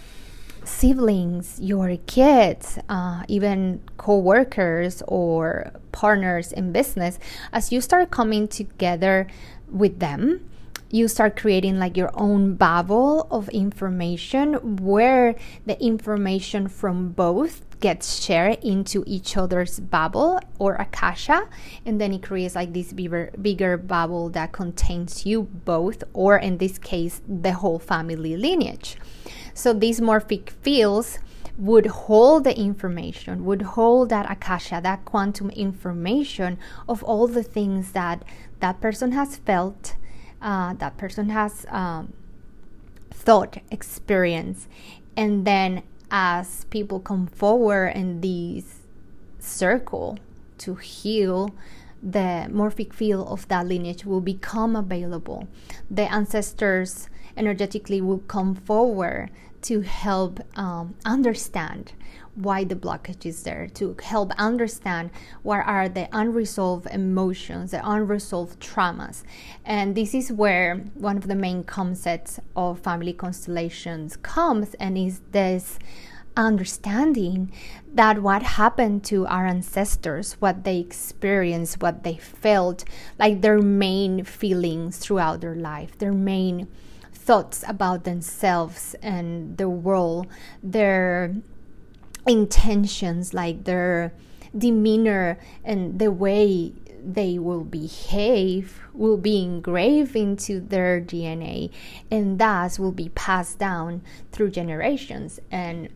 siblings, 0.63 1.59
your 1.59 1.97
kids, 2.07 2.79
uh, 2.89 3.23
even 3.27 3.81
co-workers 3.97 5.01
or 5.07 5.71
partners 5.91 6.51
in 6.51 6.71
business, 6.71 7.19
as 7.51 7.71
you 7.71 7.81
start 7.81 8.11
coming 8.11 8.47
together 8.47 9.27
with 9.69 9.99
them, 9.99 10.49
you 10.93 11.07
start 11.07 11.35
creating 11.35 11.79
like 11.79 11.97
your 11.97 12.11
own 12.13 12.53
bubble 12.53 13.27
of 13.31 13.49
information 13.49 14.77
where 14.77 15.33
the 15.65 15.81
information 15.83 16.67
from 16.67 17.09
both 17.09 17.65
gets 17.79 18.23
shared 18.23 18.63
into 18.63 19.03
each 19.07 19.35
other's 19.35 19.79
bubble 19.79 20.39
or 20.59 20.75
akasha 20.75 21.49
and 21.83 21.99
then 21.99 22.13
it 22.13 22.21
creates 22.21 22.53
like 22.53 22.73
this 22.73 22.93
bigger 22.93 23.31
bigger 23.41 23.75
bubble 23.75 24.29
that 24.29 24.51
contains 24.51 25.25
you 25.25 25.41
both 25.65 26.03
or 26.13 26.37
in 26.37 26.59
this 26.59 26.77
case 26.77 27.23
the 27.27 27.53
whole 27.53 27.79
family 27.79 28.37
lineage. 28.37 28.95
So 29.55 29.73
these 29.73 29.99
morphic 29.99 30.51
fields 30.61 31.17
would 31.57 31.87
hold 31.87 32.43
the 32.43 32.57
information, 32.57 33.45
would 33.45 33.61
hold 33.61 34.09
that 34.09 34.29
akasha, 34.29 34.79
that 34.83 35.05
quantum 35.05 35.49
information 35.51 36.59
of 36.87 37.03
all 37.03 37.27
the 37.27 37.43
things 37.43 37.93
that 37.93 38.23
that 38.59 38.79
person 38.79 39.11
has 39.11 39.37
felt, 39.37 39.95
uh, 40.43 40.73
that 40.73 40.97
person 40.97 41.29
has 41.29 41.65
um, 41.69 42.13
thought, 43.09 43.57
experience, 43.71 44.67
and 45.17 45.45
then 45.45 45.81
as 46.11 46.65
people 46.65 46.99
come 46.99 47.25
forward 47.25 47.87
in 47.95 48.21
this 48.21 48.81
circle 49.39 50.19
to 50.59 50.75
heal 50.75 51.49
the 52.03 52.47
morphic 52.51 52.93
field 52.93 53.27
of 53.29 53.47
that 53.47 53.65
lineage 53.65 54.05
will 54.05 54.21
become 54.21 54.75
available. 54.75 55.47
The 55.89 56.11
ancestors 56.11 57.09
energetically 57.37 58.01
will 58.01 58.19
come 58.19 58.53
forward 58.55 59.29
to 59.63 59.81
help 59.81 60.39
um, 60.57 60.95
understand 61.05 61.93
why 62.35 62.63
the 62.63 62.75
blockage 62.75 63.25
is 63.25 63.43
there, 63.43 63.67
to 63.67 63.95
help 64.03 64.31
understand 64.37 65.11
what 65.43 65.65
are 65.65 65.87
the 65.87 66.07
unresolved 66.11 66.87
emotions, 66.87 67.71
the 67.71 67.81
unresolved 67.87 68.59
traumas. 68.59 69.23
And 69.63 69.95
this 69.95 70.13
is 70.13 70.31
where 70.31 70.77
one 70.95 71.17
of 71.17 71.27
the 71.27 71.35
main 71.35 71.63
concepts 71.63 72.39
of 72.55 72.79
family 72.79 73.13
constellations 73.13 74.17
comes 74.17 74.73
and 74.75 74.97
is 74.97 75.21
this 75.31 75.77
understanding 76.35 77.51
that 77.93 78.21
what 78.21 78.41
happened 78.41 79.03
to 79.03 79.27
our 79.27 79.45
ancestors, 79.45 80.33
what 80.33 80.63
they 80.63 80.79
experienced, 80.79 81.81
what 81.81 82.03
they 82.03 82.15
felt, 82.15 82.83
like 83.19 83.41
their 83.41 83.59
main 83.61 84.23
feelings 84.23 84.97
throughout 84.97 85.41
their 85.41 85.55
life, 85.55 85.97
their 85.99 86.13
main 86.13 86.67
thoughts 87.25 87.63
about 87.67 88.03
themselves 88.03 88.95
and 89.01 89.57
the 89.57 89.69
world, 89.69 90.27
their 90.61 91.35
intentions, 92.27 93.33
like 93.33 93.63
their 93.63 94.13
demeanor 94.57 95.39
and 95.63 95.99
the 95.99 96.11
way 96.11 96.73
they 97.05 97.37
will 97.37 97.63
behave 97.63 98.79
will 98.93 99.17
be 99.17 99.41
engraved 99.41 100.15
into 100.15 100.61
their 100.61 101.01
DNA 101.01 101.69
and 102.09 102.39
thus 102.39 102.79
will 102.79 102.91
be 102.91 103.09
passed 103.09 103.59
down 103.59 104.01
through 104.31 104.51
generations. 104.51 105.39
And 105.51 105.89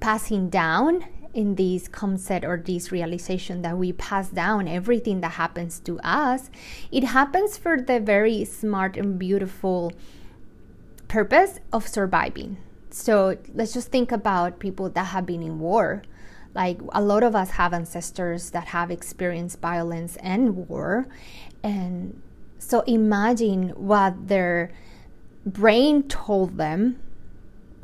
passing 0.00 0.48
down 0.50 1.04
in 1.32 1.54
this 1.56 1.88
concept 1.88 2.44
or 2.44 2.56
this 2.56 2.90
realization 2.90 3.62
that 3.62 3.76
we 3.76 3.92
pass 3.92 4.30
down 4.30 4.66
everything 4.66 5.20
that 5.20 5.32
happens 5.32 5.78
to 5.80 5.98
us 6.00 6.48
it 6.90 7.04
happens 7.04 7.58
for 7.58 7.78
the 7.78 8.00
very 8.00 8.42
smart 8.44 8.96
and 8.96 9.18
beautiful 9.18 9.92
purpose 11.16 11.60
of 11.72 11.88
surviving. 11.88 12.58
So 12.90 13.38
let's 13.54 13.72
just 13.72 13.88
think 13.88 14.12
about 14.12 14.58
people 14.58 14.90
that 14.90 15.06
have 15.14 15.24
been 15.24 15.42
in 15.42 15.58
war. 15.58 16.02
Like 16.54 16.78
a 16.92 17.00
lot 17.00 17.22
of 17.22 17.34
us 17.34 17.52
have 17.52 17.72
ancestors 17.72 18.50
that 18.50 18.66
have 18.76 18.90
experienced 18.90 19.58
violence 19.62 20.16
and 20.16 20.68
war. 20.68 21.08
And 21.62 22.20
so 22.58 22.82
imagine 22.82 23.70
what 23.70 24.28
their 24.28 24.72
brain 25.46 26.02
told 26.02 26.58
them 26.58 27.00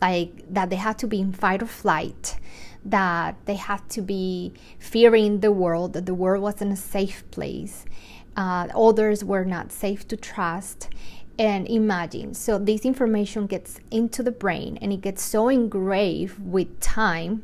like 0.02 0.44
that 0.52 0.68
they 0.68 0.76
had 0.76 0.98
to 0.98 1.06
be 1.06 1.18
in 1.20 1.32
fight 1.32 1.62
or 1.62 1.72
flight 1.84 2.36
that 2.84 3.36
they 3.46 3.54
had 3.54 3.88
to 3.96 4.02
be 4.02 4.52
fearing 4.78 5.40
the 5.40 5.52
world 5.52 5.94
that 5.94 6.04
the 6.04 6.12
world 6.12 6.42
wasn't 6.42 6.74
a 6.74 6.76
safe 6.76 7.24
place. 7.30 7.86
Uh, 8.36 8.68
others 8.74 9.24
were 9.24 9.46
not 9.46 9.72
safe 9.72 10.06
to 10.08 10.16
trust 10.18 10.90
and 11.42 11.66
imagine 11.68 12.32
so 12.32 12.56
this 12.56 12.84
information 12.84 13.48
gets 13.48 13.80
into 13.90 14.22
the 14.22 14.30
brain 14.30 14.78
and 14.80 14.92
it 14.92 15.00
gets 15.00 15.20
so 15.20 15.48
engraved 15.48 16.38
with 16.38 16.78
time 16.78 17.42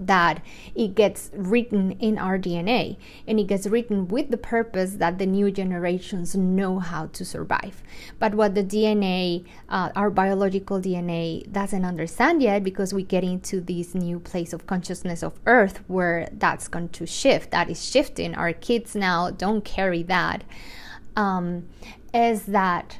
that 0.00 0.42
it 0.74 0.96
gets 0.96 1.30
written 1.32 1.92
in 1.92 2.18
our 2.18 2.38
DNA 2.38 2.96
and 3.26 3.38
it 3.38 3.44
gets 3.44 3.68
written 3.68 4.08
with 4.08 4.30
the 4.30 4.36
purpose 4.36 4.94
that 4.94 5.18
the 5.18 5.26
new 5.26 5.50
generations 5.50 6.34
know 6.34 6.78
how 6.78 7.06
to 7.06 7.24
survive. 7.24 7.82
But 8.18 8.34
what 8.34 8.54
the 8.54 8.62
DNA, 8.62 9.44
uh, 9.68 9.90
our 9.96 10.10
biological 10.10 10.80
DNA, 10.80 11.50
doesn't 11.52 11.84
understand 11.84 12.42
yet 12.42 12.62
because 12.62 12.94
we 12.94 13.02
get 13.02 13.24
into 13.24 13.60
this 13.60 13.94
new 13.94 14.20
place 14.20 14.52
of 14.52 14.66
consciousness 14.66 15.22
of 15.22 15.38
Earth 15.46 15.80
where 15.88 16.28
that's 16.32 16.68
going 16.68 16.90
to 16.90 17.06
shift. 17.06 17.50
That 17.50 17.68
is 17.68 17.84
shifting. 17.84 18.36
Our 18.36 18.52
kids 18.52 18.94
now 18.94 19.30
don't 19.30 19.64
carry 19.64 20.04
that. 20.04 20.44
Um, 21.16 21.68
is 22.12 22.44
that 22.46 22.98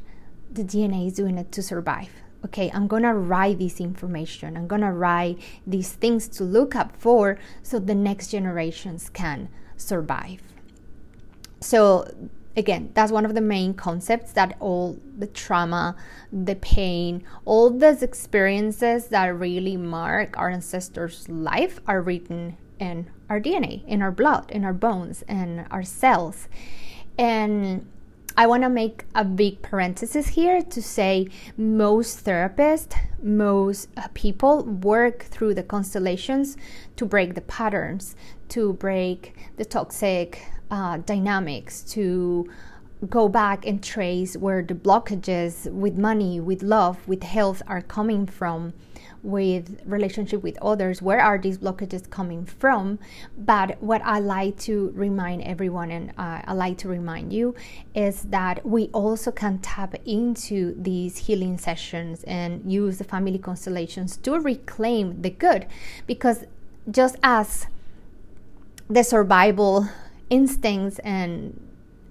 the 0.50 0.64
DNA 0.64 1.06
is 1.06 1.14
doing 1.14 1.38
it 1.38 1.52
to 1.52 1.62
survive 1.62 2.10
okay, 2.44 2.70
I'm 2.72 2.86
gonna 2.86 3.14
write 3.14 3.58
this 3.58 3.80
information, 3.80 4.56
I'm 4.56 4.66
gonna 4.66 4.92
write 4.92 5.38
these 5.66 5.92
things 5.92 6.28
to 6.28 6.44
look 6.44 6.76
up 6.76 6.94
for 6.96 7.38
so 7.62 7.78
the 7.78 7.94
next 7.94 8.28
generations 8.28 9.10
can 9.10 9.48
survive. 9.76 10.40
So, 11.60 12.08
again, 12.56 12.90
that's 12.94 13.10
one 13.10 13.24
of 13.24 13.34
the 13.34 13.40
main 13.40 13.74
concepts 13.74 14.32
that 14.32 14.56
all 14.60 14.98
the 15.16 15.26
trauma, 15.26 15.96
the 16.32 16.54
pain, 16.54 17.24
all 17.44 17.70
those 17.70 18.02
experiences 18.02 19.08
that 19.08 19.26
really 19.26 19.76
mark 19.76 20.38
our 20.38 20.48
ancestors' 20.48 21.28
life 21.28 21.80
are 21.86 22.00
written 22.00 22.56
in 22.78 23.10
our 23.28 23.40
DNA, 23.40 23.84
in 23.86 24.00
our 24.00 24.12
blood, 24.12 24.50
in 24.50 24.64
our 24.64 24.72
bones, 24.72 25.24
in 25.28 25.66
our 25.72 25.82
cells. 25.82 26.48
And 27.18 27.88
I 28.38 28.46
want 28.46 28.62
to 28.62 28.68
make 28.68 29.04
a 29.16 29.24
big 29.24 29.62
parenthesis 29.62 30.28
here 30.28 30.62
to 30.62 30.80
say 30.80 31.26
most 31.56 32.24
therapists, 32.24 32.96
most 33.20 33.88
uh, 33.96 34.06
people 34.14 34.62
work 34.62 35.24
through 35.24 35.54
the 35.54 35.64
constellations 35.64 36.56
to 36.94 37.04
break 37.04 37.34
the 37.34 37.40
patterns, 37.40 38.14
to 38.50 38.74
break 38.74 39.34
the 39.56 39.64
toxic 39.64 40.46
uh, 40.70 40.98
dynamics, 40.98 41.82
to 41.94 42.48
go 43.10 43.28
back 43.28 43.66
and 43.66 43.82
trace 43.82 44.36
where 44.36 44.62
the 44.62 44.74
blockages 44.74 45.68
with 45.72 45.98
money, 45.98 46.38
with 46.38 46.62
love, 46.62 47.08
with 47.08 47.24
health 47.24 47.60
are 47.66 47.82
coming 47.82 48.24
from 48.24 48.72
with 49.28 49.80
relationship 49.84 50.42
with 50.42 50.58
others 50.62 51.02
where 51.02 51.20
are 51.20 51.38
these 51.38 51.58
blockages 51.58 52.08
coming 52.08 52.44
from? 52.44 52.98
But 53.36 53.80
what 53.82 54.02
i 54.04 54.18
like 54.18 54.58
to 54.58 54.92
remind 54.94 55.42
everyone 55.42 55.90
and 55.90 56.10
uh, 56.18 56.40
i 56.44 56.52
like 56.52 56.78
to 56.78 56.88
remind 56.88 57.32
you 57.32 57.54
is 57.94 58.22
that 58.22 58.64
we 58.64 58.88
also 58.92 59.30
can 59.30 59.58
tap 59.58 59.94
into 60.04 60.74
these 60.80 61.16
healing 61.18 61.58
sessions 61.58 62.24
and 62.24 62.70
use 62.70 62.98
the 62.98 63.04
family 63.04 63.38
constellations 63.38 64.16
to 64.18 64.38
reclaim 64.38 65.22
the 65.22 65.30
good. 65.30 65.66
Because 66.06 66.44
just 66.90 67.16
as 67.22 67.66
the 68.88 69.02
survival 69.02 69.88
instincts 70.30 70.98
and 71.00 71.60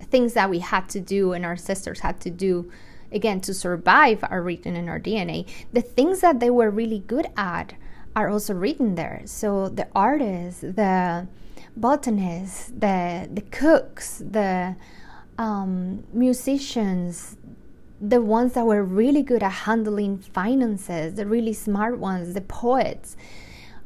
things 0.01 0.33
that 0.33 0.49
we 0.49 0.59
had 0.59 0.87
to 0.89 0.99
do 0.99 1.33
and 1.33 1.45
our 1.45 1.57
sisters 1.57 1.99
had 1.99 2.19
to 2.21 2.29
do 2.29 2.71
again 3.11 3.41
to 3.41 3.53
survive 3.53 4.23
are 4.29 4.41
written 4.41 4.75
in 4.75 4.89
our 4.89 4.99
DNA. 4.99 5.47
The 5.73 5.81
things 5.81 6.21
that 6.21 6.39
they 6.39 6.49
were 6.49 6.69
really 6.69 6.99
good 6.99 7.27
at 7.35 7.73
are 8.15 8.29
also 8.29 8.53
written 8.53 8.95
there. 8.95 9.21
So 9.25 9.69
the 9.69 9.87
artists, 9.95 10.61
the 10.61 11.27
botanists, 11.75 12.67
the 12.67 13.29
the 13.31 13.41
cooks, 13.51 14.23
the 14.25 14.75
um, 15.37 16.03
musicians, 16.11 17.37
the 18.01 18.21
ones 18.21 18.53
that 18.53 18.65
were 18.65 18.83
really 18.83 19.23
good 19.23 19.43
at 19.43 19.51
handling 19.51 20.17
finances, 20.17 21.15
the 21.15 21.25
really 21.25 21.53
smart 21.53 21.97
ones, 21.99 22.33
the 22.33 22.41
poets. 22.41 23.15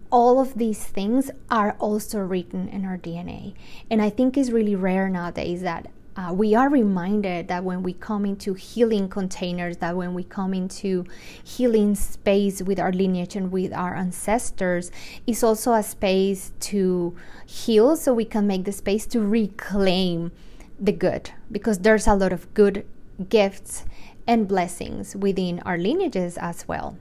All 0.10 0.42
of 0.42 0.56
these 0.56 0.84
things 0.84 1.32
are 1.50 1.76
also 1.80 2.20
written 2.20 2.68
in 2.68 2.84
our 2.84 2.98
DNA. 2.98 3.54
And 3.90 4.02
I 4.02 4.10
think 4.10 4.38
it's 4.38 4.50
really 4.50 4.76
rare 4.76 5.08
nowadays 5.08 5.62
that 5.62 5.90
uh, 6.16 6.34
we 6.34 6.56
are 6.56 6.70
reminded 6.70 7.48
that 7.48 7.64
when 7.64 7.84
we 7.84 7.94
come 7.94 8.26
into 8.26 8.54
healing 8.54 9.08
containers, 9.08 9.78
that 9.78 9.96
when 9.96 10.14
we 10.14 10.24
come 10.24 10.54
into 10.54 11.06
healing 11.44 11.96
space 11.96 12.62
with 12.62 12.80
our 12.80 12.92
lineage 12.92 13.36
and 13.36 13.52
with 13.52 13.72
our 13.74 13.96
ancestors, 13.96 14.92
it's 15.26 15.44
also 15.44 15.74
a 15.74 15.84
space 15.84 16.52
to 16.60 17.16
heal 17.46 17.96
so 17.96 18.14
we 18.14 18.26
can 18.26 18.46
make 18.46 18.66
the 18.66 18.72
space 18.72 19.06
to 19.06 19.22
reclaim 19.22 20.32
the 20.80 20.92
good 20.92 21.32
because 21.52 21.80
there's 21.80 22.08
a 22.08 22.16
lot 22.16 22.34
of 22.34 22.54
good 22.54 22.86
gifts 23.30 23.86
and 24.28 24.48
blessings 24.48 25.16
within 25.16 25.60
our 25.62 25.78
lineages 25.78 26.38
as 26.38 26.68
well. 26.68 26.98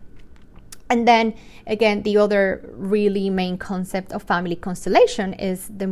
And 0.88 1.06
then 1.06 1.34
again, 1.66 2.02
the 2.02 2.16
other 2.16 2.68
really 2.72 3.30
main 3.30 3.58
concept 3.58 4.12
of 4.12 4.24
family 4.24 4.56
constellation 4.56 5.34
is 5.34 5.68
the 5.68 5.86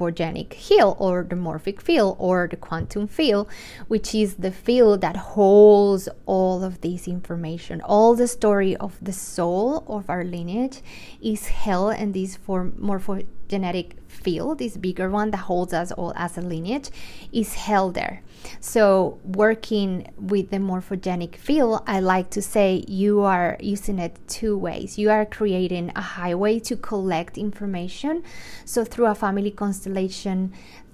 morphogenic 0.00 0.54
field 0.54 0.96
or 0.98 1.24
the 1.28 1.36
morphic 1.36 1.80
field 1.80 2.16
or 2.18 2.48
the 2.50 2.56
quantum 2.56 3.06
field, 3.06 3.48
which 3.88 4.14
is 4.14 4.34
the 4.36 4.50
field 4.50 5.00
that 5.02 5.16
holds 5.16 6.08
all 6.26 6.64
of 6.64 6.80
this 6.80 7.06
information. 7.06 7.80
All 7.82 8.14
the 8.14 8.28
story 8.28 8.76
of 8.76 8.96
the 9.02 9.12
soul 9.12 9.84
of 9.86 10.08
our 10.08 10.24
lineage 10.24 10.80
is 11.20 11.48
held 11.48 11.96
in 11.96 12.12
this 12.12 12.36
form 12.36 12.72
morphogenetic 12.72 13.92
field, 14.08 14.58
this 14.58 14.76
bigger 14.76 15.10
one 15.10 15.30
that 15.30 15.38
holds 15.38 15.72
us 15.72 15.92
all 15.92 16.12
as 16.16 16.36
a 16.36 16.40
lineage, 16.40 16.90
is 17.32 17.54
held 17.54 17.94
there. 17.94 18.22
So, 18.60 19.18
working 19.22 20.10
with 20.16 20.50
the 20.50 20.56
morphogenic 20.56 21.36
field, 21.36 21.82
I 21.86 22.00
like 22.00 22.30
to 22.30 22.42
say 22.42 22.84
you 22.88 23.20
are 23.20 23.58
using 23.60 23.98
it 23.98 24.18
two 24.28 24.56
ways. 24.56 24.98
You 24.98 25.10
are 25.10 25.26
creating 25.26 25.92
a 25.94 26.00
highway 26.00 26.58
to 26.60 26.76
collect 26.76 27.36
information. 27.36 28.22
So, 28.64 28.84
through 28.84 29.06
a 29.06 29.14
family 29.14 29.50
constellation 29.50 29.89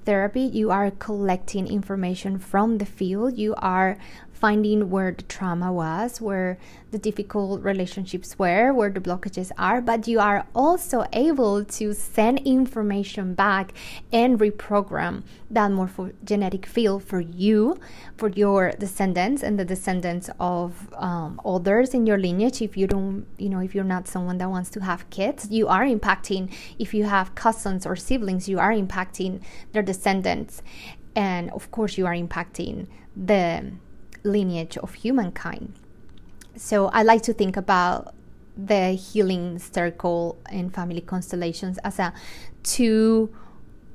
therapy, 0.04 0.42
you 0.42 0.70
are 0.70 0.90
collecting 0.90 1.66
information 1.66 2.38
from 2.38 2.78
the 2.78 2.86
field. 2.86 3.36
You 3.36 3.54
are 3.58 3.98
finding 4.36 4.90
where 4.90 5.12
the 5.12 5.22
trauma 5.24 5.72
was, 5.72 6.20
where 6.20 6.58
the 6.90 6.98
difficult 6.98 7.62
relationships 7.62 8.38
were, 8.38 8.72
where 8.72 8.90
the 8.90 9.00
blockages 9.00 9.50
are, 9.58 9.80
but 9.80 10.06
you 10.06 10.20
are 10.20 10.46
also 10.54 11.04
able 11.12 11.64
to 11.64 11.94
send 11.94 12.38
information 12.40 13.34
back 13.34 13.72
and 14.12 14.38
reprogram 14.38 15.22
that 15.50 15.70
morphogenetic 15.70 16.66
field 16.66 17.02
for 17.02 17.20
you, 17.20 17.78
for 18.16 18.28
your 18.30 18.72
descendants 18.72 19.42
and 19.42 19.58
the 19.58 19.64
descendants 19.64 20.28
of 20.38 20.94
um, 20.94 21.40
others 21.44 21.94
in 21.94 22.06
your 22.06 22.18
lineage. 22.18 22.60
If 22.60 22.76
you 22.76 22.86
don't, 22.86 23.26
you 23.38 23.48
know, 23.48 23.60
if 23.60 23.74
you're 23.74 23.84
not 23.84 24.06
someone 24.06 24.38
that 24.38 24.50
wants 24.50 24.70
to 24.70 24.80
have 24.80 25.08
kids, 25.10 25.48
you 25.50 25.68
are 25.68 25.84
impacting, 25.84 26.52
if 26.78 26.92
you 26.92 27.04
have 27.04 27.34
cousins 27.34 27.86
or 27.86 27.96
siblings, 27.96 28.48
you 28.48 28.58
are 28.58 28.72
impacting 28.72 29.40
their 29.72 29.82
descendants. 29.82 30.62
And 31.14 31.50
of 31.52 31.70
course, 31.70 31.96
you 31.96 32.06
are 32.06 32.14
impacting 32.14 32.86
the 33.16 33.72
lineage 34.26 34.76
of 34.78 34.94
humankind. 34.94 35.72
So 36.56 36.88
I 36.88 37.02
like 37.02 37.22
to 37.22 37.32
think 37.32 37.56
about 37.56 38.14
the 38.56 38.92
healing 38.92 39.58
circle 39.58 40.38
and 40.50 40.74
family 40.74 41.02
constellations 41.02 41.78
as 41.78 41.98
a 41.98 42.12
two 42.62 43.34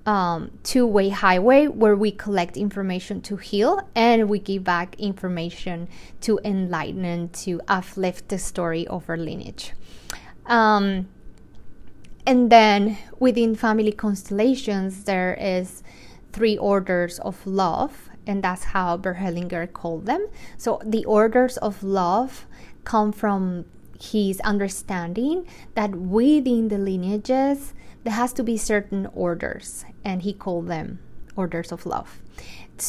um, 0.06 0.52
two-way 0.64 1.10
highway 1.10 1.68
where 1.68 1.96
we 1.96 2.12
collect 2.12 2.58
information 2.58 3.22
to 3.22 3.38
heal 3.38 3.88
and 3.94 4.30
we 4.30 4.40
give 4.40 4.64
back 4.64 4.96
information 5.00 5.88
to 6.22 6.40
enlighten 6.44 7.30
to 7.30 7.62
uplift 7.68 8.30
the 8.30 8.40
story 8.40 8.88
of 8.88 9.08
our 9.10 9.18
lineage. 9.18 9.74
Um, 10.48 11.08
and 12.26 12.52
then 12.52 12.98
within 13.20 13.56
family 13.56 13.92
constellations, 13.92 15.04
there 15.04 15.36
is 15.40 15.84
three 16.32 16.58
orders 16.58 17.20
of 17.20 17.46
love, 17.46 18.10
and 18.28 18.44
that's 18.44 18.66
how 18.66 18.98
Bert 18.98 19.18
Hellinger 19.18 19.72
called 19.72 20.06
them. 20.06 20.28
So 20.58 20.82
the 20.86 21.06
orders 21.06 21.58
of 21.58 21.84
love 21.84 22.46
come 22.84 23.12
from 23.12 23.66
his 24.00 24.40
understanding 24.42 25.46
that 25.76 25.96
within 25.96 26.70
the 26.70 26.78
lineages 26.78 27.74
there 28.04 28.14
has 28.14 28.34
to 28.34 28.44
be 28.44 28.58
certain 28.58 29.08
orders, 29.14 29.86
and 30.04 30.24
he 30.24 30.34
called 30.34 30.68
them 30.68 31.00
orders 31.36 31.72
of 31.72 31.86
love. 31.86 32.20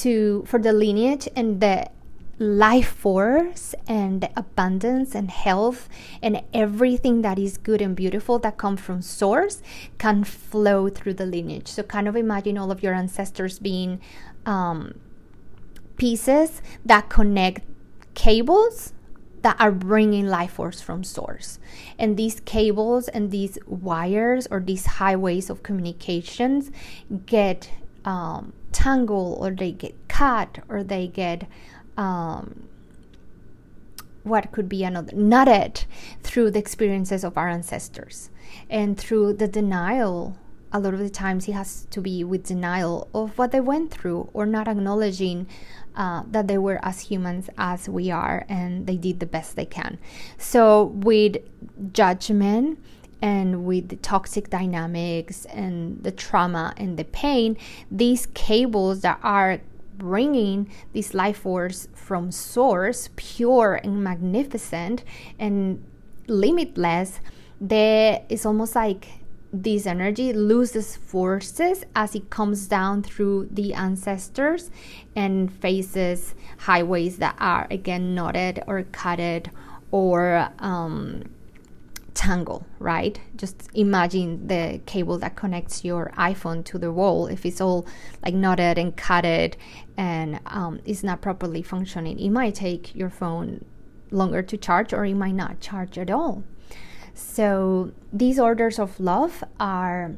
To 0.00 0.44
for 0.46 0.58
the 0.58 0.72
lineage 0.72 1.28
and 1.36 1.60
the 1.60 1.90
life 2.38 2.88
force 2.88 3.74
and 3.86 4.28
abundance 4.36 5.14
and 5.14 5.30
health 5.30 5.88
and 6.22 6.42
everything 6.52 7.22
that 7.22 7.38
is 7.38 7.58
good 7.58 7.80
and 7.80 7.94
beautiful 7.94 8.38
that 8.38 8.56
comes 8.56 8.80
from 8.80 9.02
source 9.02 9.62
can 9.98 10.24
flow 10.24 10.88
through 10.88 11.14
the 11.14 11.26
lineage 11.26 11.68
so 11.68 11.84
kind 11.84 12.08
of 12.08 12.16
imagine 12.16 12.58
all 12.58 12.72
of 12.72 12.82
your 12.82 12.94
ancestors 12.94 13.60
being 13.60 14.00
um, 14.44 14.98
pieces 16.02 16.60
that 16.84 17.08
connect 17.08 17.62
cables 18.14 18.92
that 19.42 19.54
are 19.60 19.70
bringing 19.70 20.26
life 20.26 20.54
force 20.54 20.80
from 20.80 21.04
source. 21.04 21.60
And 21.96 22.16
these 22.16 22.40
cables 22.40 23.06
and 23.06 23.30
these 23.30 23.56
wires 23.66 24.48
or 24.50 24.58
these 24.58 24.84
highways 24.98 25.48
of 25.48 25.62
communications 25.62 26.72
get 27.24 27.70
um, 28.04 28.52
tangled 28.72 29.38
or 29.38 29.52
they 29.52 29.70
get 29.70 29.94
cut 30.08 30.58
or 30.68 30.82
they 30.82 31.06
get 31.06 31.46
um, 31.96 32.68
what 34.24 34.50
could 34.50 34.68
be 34.68 34.82
another 34.82 35.12
nutted 35.12 35.84
through 36.24 36.50
the 36.50 36.58
experiences 36.58 37.22
of 37.22 37.38
our 37.38 37.48
ancestors. 37.48 38.28
And 38.68 38.98
through 38.98 39.34
the 39.34 39.46
denial 39.46 40.36
a 40.72 40.80
lot 40.80 40.94
of 40.94 41.00
the 41.00 41.10
times 41.10 41.46
it 41.48 41.52
has 41.52 41.86
to 41.90 42.00
be 42.00 42.24
with 42.24 42.44
denial 42.44 43.08
of 43.14 43.36
what 43.36 43.52
they 43.52 43.60
went 43.60 43.90
through 43.90 44.30
or 44.32 44.46
not 44.46 44.66
acknowledging 44.66 45.46
uh, 45.96 46.22
that 46.30 46.48
they 46.48 46.58
were 46.58 46.80
as 46.82 47.00
humans 47.00 47.50
as 47.58 47.88
we 47.88 48.10
are 48.10 48.44
and 48.48 48.86
they 48.86 48.96
did 48.96 49.20
the 49.20 49.26
best 49.26 49.56
they 49.56 49.66
can. 49.66 49.98
So 50.38 50.84
with 50.84 51.36
judgment 51.92 52.78
and 53.20 53.64
with 53.64 53.88
the 53.88 53.96
toxic 53.96 54.50
dynamics 54.50 55.44
and 55.46 56.02
the 56.02 56.10
trauma 56.10 56.74
and 56.76 56.96
the 56.96 57.04
pain 57.04 57.56
these 57.90 58.26
cables 58.34 59.02
that 59.02 59.20
are 59.22 59.60
bringing 59.96 60.68
this 60.92 61.14
life 61.14 61.38
force 61.38 61.86
from 61.94 62.32
source, 62.32 63.10
pure 63.14 63.80
and 63.84 64.02
magnificent 64.02 65.04
and 65.38 65.84
limitless, 66.26 67.20
there 67.60 68.24
is 68.28 68.44
almost 68.44 68.74
like 68.74 69.21
this 69.52 69.86
energy 69.86 70.32
loses 70.32 70.96
forces 70.96 71.84
as 71.94 72.14
it 72.14 72.30
comes 72.30 72.66
down 72.66 73.02
through 73.02 73.48
the 73.50 73.74
ancestors 73.74 74.70
and 75.14 75.52
faces 75.52 76.34
highways 76.58 77.18
that 77.18 77.36
are 77.38 77.66
again 77.70 78.14
knotted 78.14 78.62
or 78.66 78.82
cutted 78.84 79.50
or 79.90 80.48
um, 80.58 81.22
tangle, 82.14 82.66
right? 82.78 83.20
Just 83.36 83.68
imagine 83.74 84.46
the 84.46 84.80
cable 84.86 85.18
that 85.18 85.36
connects 85.36 85.84
your 85.84 86.12
iPhone 86.16 86.64
to 86.66 86.78
the 86.78 86.90
wall. 86.90 87.26
If 87.26 87.44
it's 87.44 87.60
all 87.60 87.86
like 88.24 88.34
knotted 88.34 88.78
and 88.78 88.96
cutted 88.96 89.56
and 89.98 90.40
um, 90.46 90.80
is 90.86 91.04
not 91.04 91.20
properly 91.20 91.62
functioning, 91.62 92.18
it 92.18 92.30
might 92.30 92.54
take 92.54 92.94
your 92.94 93.10
phone 93.10 93.64
longer 94.10 94.42
to 94.42 94.56
charge 94.56 94.92
or 94.92 95.04
it 95.04 95.14
might 95.14 95.34
not 95.34 95.60
charge 95.60 95.98
at 95.98 96.10
all. 96.10 96.42
So 97.14 97.92
these 98.12 98.38
orders 98.38 98.78
of 98.78 98.98
love 99.00 99.44
are 99.60 100.12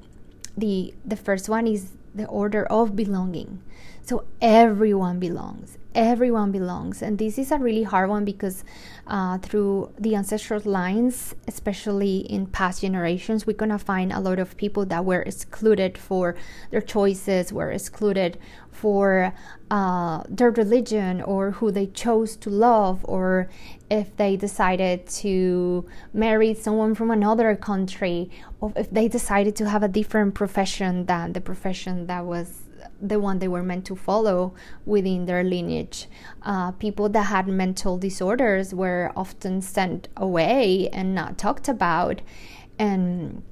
the 0.57 0.95
the 1.05 1.17
first 1.17 1.49
one 1.49 1.67
is 1.67 1.91
the 2.15 2.27
order 2.27 2.65
of 2.67 2.95
belonging. 2.95 3.63
So 4.03 4.25
everyone 4.41 5.19
belongs 5.19 5.79
everyone 5.95 6.51
belongs. 6.51 7.03
And 7.03 7.19
this 7.19 7.39
is 7.39 7.53
a 7.53 7.59
really 7.59 7.85
hard 7.85 8.11
one 8.11 8.25
because 8.25 8.65
uh, 9.07 9.39
through 9.39 9.93
the 9.99 10.17
ancestral 10.17 10.61
lines, 10.65 11.35
especially 11.47 12.19
in 12.19 12.47
past 12.47 12.83
generations, 12.83 13.47
we're 13.47 13.57
going 13.57 13.71
to 13.71 13.79
find 13.79 14.13
a 14.13 14.21
lot 14.21 14.39
of 14.39 14.57
people 14.57 14.85
that 14.87 15.05
were 15.05 15.23
excluded 15.23 15.97
for 15.97 16.35
their 16.71 16.81
choices, 16.81 17.53
were 17.53 17.71
excluded 17.71 18.39
for 18.71 19.33
uh, 19.71 20.23
their 20.29 20.51
religion 20.51 21.23
or 21.23 21.53
who 21.53 21.71
they 21.71 21.87
chose 21.87 22.37
to 22.37 22.51
love, 22.51 23.05
or 23.05 23.49
if 23.89 24.17
they 24.17 24.37
decided 24.37 25.07
to 25.07 25.87
marry 26.13 26.53
someone 26.55 26.95
from 26.95 27.11
another 27.11 27.55
country, 27.55 28.31
or 28.61 28.73
if 28.75 28.91
they 28.91 29.07
decided 29.07 29.55
to 29.55 29.69
have 29.69 29.83
a 29.83 29.89
different 29.89 30.35
profession 30.35 31.07
than 31.07 31.33
the 31.33 31.41
profession 31.41 32.04
that 32.07 32.25
was 32.25 32.63
the 33.01 33.19
one 33.21 33.39
they 33.39 33.49
were 33.49 33.63
meant 33.63 33.85
to 33.87 33.97
follow 33.97 34.55
within 34.85 35.27
their 35.27 35.43
lineage. 35.43 36.07
Uh, 36.43 36.73
people 36.73 37.09
that 37.09 37.25
had 37.25 37.49
mental 37.49 37.99
disorders 37.99 38.75
were 38.75 39.13
often 39.17 39.61
sent 39.61 40.09
away 40.17 40.89
and 40.93 41.15
not 41.15 41.39
talked 41.39 41.69
about. 41.69 42.21
And 42.79 43.43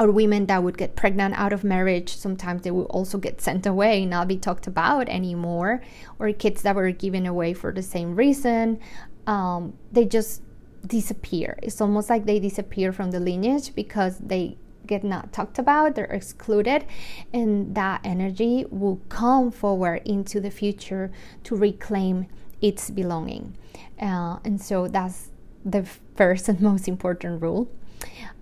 or 0.00 0.12
women 0.12 0.46
that 0.46 0.62
would 0.62 0.78
get 0.78 0.94
pregnant 0.94 1.34
out 1.36 1.52
of 1.52 1.64
marriage 1.64 2.16
sometimes 2.16 2.62
they 2.62 2.70
would 2.70 2.84
also 2.84 3.18
get 3.18 3.40
sent 3.40 3.66
away 3.66 4.06
not 4.06 4.28
be 4.28 4.36
talked 4.36 4.68
about 4.68 5.08
anymore 5.08 5.82
or 6.20 6.32
kids 6.32 6.62
that 6.62 6.76
were 6.76 6.90
given 6.92 7.26
away 7.26 7.52
for 7.52 7.72
the 7.72 7.82
same 7.82 8.14
reason 8.14 8.78
um, 9.26 9.74
they 9.90 10.04
just 10.04 10.42
disappear 10.86 11.58
it's 11.62 11.80
almost 11.80 12.08
like 12.08 12.26
they 12.26 12.38
disappear 12.38 12.92
from 12.92 13.10
the 13.10 13.18
lineage 13.18 13.74
because 13.74 14.18
they 14.18 14.56
get 14.88 15.04
not 15.04 15.32
talked 15.32 15.58
about, 15.58 15.94
they're 15.94 16.06
excluded, 16.06 16.84
and 17.32 17.74
that 17.74 18.00
energy 18.02 18.64
will 18.70 19.00
come 19.08 19.50
forward 19.50 20.02
into 20.04 20.40
the 20.40 20.50
future 20.50 21.12
to 21.44 21.54
reclaim 21.54 22.26
its 22.60 22.90
belonging. 22.90 23.56
Uh, 24.00 24.38
and 24.44 24.60
so 24.60 24.88
that's 24.88 25.30
the 25.64 25.84
first 26.16 26.48
and 26.48 26.60
most 26.72 26.88
important 26.88 27.40
rule, 27.40 27.68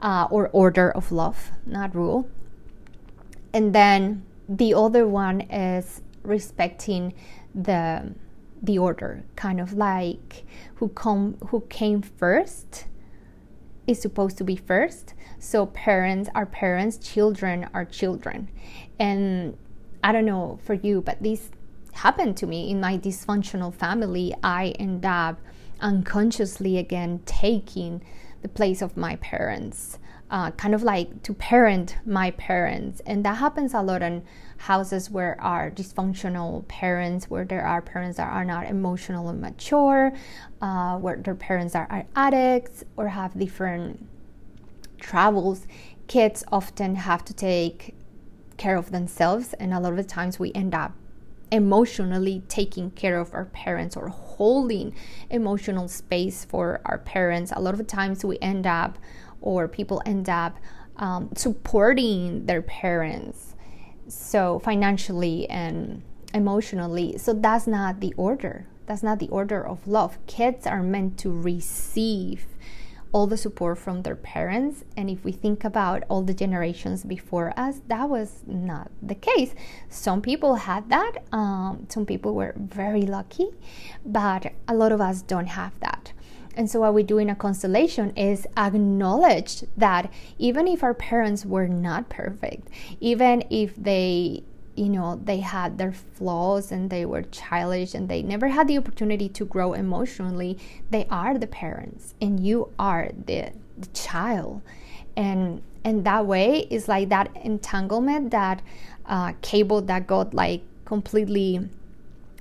uh, 0.01 0.27
or 0.31 0.49
order 0.53 0.91
of 0.91 1.13
love, 1.13 1.51
not 1.67 1.95
rule. 1.95 2.29
And 3.53 3.75
then 3.75 4.25
the 4.49 4.75
other 4.75 5.07
one 5.07 5.43
is 5.43 6.03
respecting 6.23 7.13
the 7.55 8.15
the 8.63 8.79
order, 8.79 9.23
kind 9.37 9.61
of 9.61 9.75
like 9.75 10.45
who 10.77 10.89
come 10.89 11.37
who 11.49 11.61
came 11.69 12.03
first 12.03 12.87
is 13.87 14.01
supposed 14.01 14.37
to 14.39 14.45
be 14.45 14.57
first. 14.57 15.15
So 15.39 15.66
parents 15.66 16.28
are 16.34 16.47
parents, 16.47 16.99
children 16.99 17.68
are 17.74 17.84
children. 17.84 18.49
And 18.99 19.57
I 20.03 20.12
don't 20.12 20.24
know 20.24 20.59
for 20.62 20.74
you, 20.74 21.01
but 21.01 21.22
this 21.22 21.51
happened 21.93 22.37
to 22.39 22.47
me 22.47 22.70
in 22.70 22.80
my 22.80 22.99
dysfunctional 22.99 23.74
family. 23.74 24.34
I 24.43 24.74
end 24.78 25.05
up 25.05 25.39
unconsciously 25.80 26.78
again 26.78 27.20
taking 27.26 28.03
the 28.43 28.49
place 28.49 28.82
of 28.82 28.97
my 28.97 29.16
parents 29.16 29.99
uh, 30.30 30.51
kind 30.53 30.74
of 30.74 30.82
like 30.82 31.22
to 31.22 31.32
parent 31.34 31.97
my 32.05 32.30
parents. 32.32 33.01
And 33.07 33.24
that 33.24 33.37
happens 33.37 33.74
a 33.74 33.82
lot 33.82 34.03
in 34.03 34.24
houses 34.59 35.11
where 35.11 35.41
are 35.41 35.70
dysfunctional 35.70 36.66
parents, 36.68 37.30
where 37.30 37.45
there 37.45 37.64
are 37.64 37.80
parents 37.80 38.16
that 38.16 38.32
are 38.32 38.45
not 38.45 38.66
emotionally 38.66 39.37
mature, 39.37 40.12
uh, 40.61 40.99
where 40.99 41.16
their 41.16 41.34
parents 41.34 41.74
are, 41.74 41.87
are 41.91 42.07
addicts 42.16 42.84
or 42.97 43.09
have 43.09 43.39
different 43.39 44.07
travels. 44.99 45.67
Kids 46.07 46.45
often 46.51 46.97
have 46.97 47.25
to 47.25 47.35
take 47.35 47.95
care 48.57 48.77
of 48.77 48.91
themselves, 48.91 49.55
and 49.55 49.75
a 49.75 49.81
lot 49.81 49.93
of 49.93 49.97
the 49.97 50.05
times 50.05 50.39
we 50.39 50.53
end 50.55 50.75
up 50.75 50.93
emotionally 51.53 52.43
taking 52.49 52.91
care 52.91 53.21
of 53.21 53.33
our 53.33 53.45
parents 53.45 53.97
or 53.97 54.09
holding 54.09 54.95
emotional 55.31 55.89
space 55.89 56.45
for 56.45 56.81
our 56.85 56.99
parents. 56.99 57.53
A 57.55 57.61
lot 57.61 57.75
of 57.75 57.79
the 57.79 57.85
times 57.85 58.25
we 58.25 58.39
end 58.41 58.67
up 58.67 58.99
or 59.41 59.69
people 59.69 60.03
end 60.05 60.29
up 60.29 60.59
um, 60.97 61.31
supporting 61.37 62.47
their 62.47 62.63
parents 62.63 63.55
so 64.09 64.59
financially 64.61 65.49
and 65.49 66.03
emotionally 66.35 67.17
so 67.19 67.33
that's 67.33 67.67
not 67.67 68.01
the 68.01 68.13
order 68.17 68.67
that's 68.87 69.03
not 69.03 69.19
the 69.19 69.29
order 69.29 69.67
of 69.67 69.87
love 69.87 70.19
kids 70.27 70.67
are 70.67 70.83
meant 70.83 71.19
to 71.19 71.31
receive 71.31 72.47
all 73.13 73.27
the 73.27 73.37
support 73.37 73.79
from 73.79 74.03
their 74.03 74.17
parents 74.17 74.85
and 74.97 75.09
if 75.09 75.25
we 75.25 75.33
think 75.33 75.65
about 75.65 76.03
all 76.09 76.23
the 76.23 76.35
generations 76.35 77.05
before 77.05 77.53
us 77.57 77.81
that 77.89 78.09
was 78.09 78.43
not 78.47 78.91
the 79.03 79.15
case. 79.15 79.55
Some 79.89 80.21
people 80.23 80.57
had 80.57 80.89
that 80.91 81.25
um, 81.33 81.87
some 81.89 82.07
people 82.07 82.35
were 82.35 82.55
very 82.57 83.03
lucky 83.03 83.49
but 84.05 84.53
a 84.69 84.75
lot 84.75 84.93
of 84.93 85.01
us 85.01 85.23
don't 85.23 85.47
have 85.47 85.79
that. 85.81 86.13
And 86.57 86.71
so, 86.71 86.81
what 86.81 86.95
we 86.95 87.03
do 87.03 87.19
in 87.19 87.29
a 87.29 87.37
constellation 87.37 88.17
is 88.17 88.47
acknowledge 88.57 89.63
that 89.77 90.11
even 90.39 90.67
if 90.67 90.83
our 90.83 90.95
parents 90.95 91.45
were 91.45 91.69
not 91.69 92.09
perfect, 92.09 92.69
even 92.99 93.45
if 93.51 93.77
they 93.77 94.43
you 94.77 94.89
know 94.89 95.18
they 95.24 95.41
had 95.41 95.79
their 95.79 95.93
flaws 95.93 96.70
and 96.70 96.91
they 96.91 97.05
were 97.07 97.22
childish 97.22 97.95
and 97.95 98.09
they 98.09 98.22
never 98.22 98.49
had 98.49 98.68
the 98.68 98.77
opportunity 98.77 99.29
to 99.29 99.45
grow 99.45 99.72
emotionally 99.72 100.59
they 100.91 101.07
are 101.11 101.37
the 101.39 101.47
parents 101.47 102.14
and 102.20 102.41
you 102.41 102.68
are 102.79 103.11
the, 103.27 103.53
the 103.77 103.87
child. 103.89 104.62
And 105.16 105.62
and 105.85 106.05
that 106.05 106.27
way 106.27 106.66
is 106.68 106.89
like 106.89 107.09
that 107.11 107.31
entanglement 107.43 108.33
that 108.33 108.61
uh, 109.07 109.33
cable 109.41 109.81
that 109.83 110.07
got 110.07 110.35
like 110.35 110.62
completely 110.85 111.68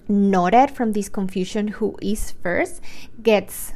knotted 0.07 0.71
from 0.71 0.93
this 0.93 1.09
confusion 1.09 1.67
who 1.67 1.95
is 2.01 2.31
first 2.43 2.81
gets 3.21 3.73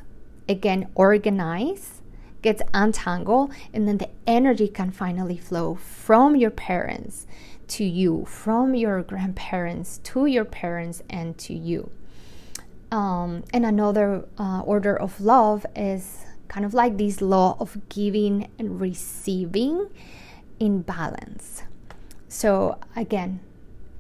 again 0.48 0.88
organized 0.96 2.02
gets 2.42 2.62
untangled 2.74 3.52
and 3.74 3.88
then 3.88 3.98
the 3.98 4.10
energy 4.26 4.68
can 4.68 4.92
finally 4.92 5.38
flow 5.38 5.76
from 5.76 6.36
your 6.36 6.52
parents 6.52 7.28
to 7.70 7.84
you 7.84 8.26
from 8.26 8.76
your 8.76 9.02
grandparents 9.04 10.00
to 10.00 10.26
your 10.26 10.46
parents 10.46 11.02
and 11.10 11.38
to 11.38 11.54
you 11.54 11.90
um, 12.92 13.44
and 13.54 13.66
another 13.66 14.26
uh, 14.38 14.62
order 14.62 14.96
of 14.96 15.22
love 15.22 15.66
is 15.76 16.26
kind 16.48 16.66
of 16.66 16.74
like 16.74 16.98
this 16.98 17.22
law 17.22 17.56
of 17.60 17.78
giving 17.90 18.50
and 18.58 18.82
receiving 18.82 19.90
in 20.60 20.82
balance. 20.82 21.64
So, 22.28 22.80
again, 22.96 23.40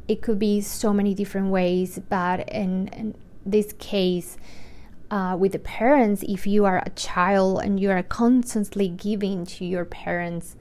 it 0.07 0.21
could 0.21 0.39
be 0.39 0.61
so 0.61 0.91
many 0.91 1.13
different 1.13 1.49
ways, 1.49 1.99
but 2.09 2.49
in, 2.49 2.87
in 2.89 3.15
this 3.45 3.73
case, 3.73 4.37
uh, 5.11 5.35
with 5.39 5.51
the 5.51 5.59
parents, 5.59 6.23
if 6.27 6.45
you 6.47 6.65
are 6.65 6.81
a 6.85 6.89
child 6.91 7.61
and 7.63 7.79
you 7.79 7.91
are 7.91 8.03
constantly 8.03 8.89
giving 8.89 9.45
to 9.45 9.65
your 9.65 9.85
parents 9.85 10.55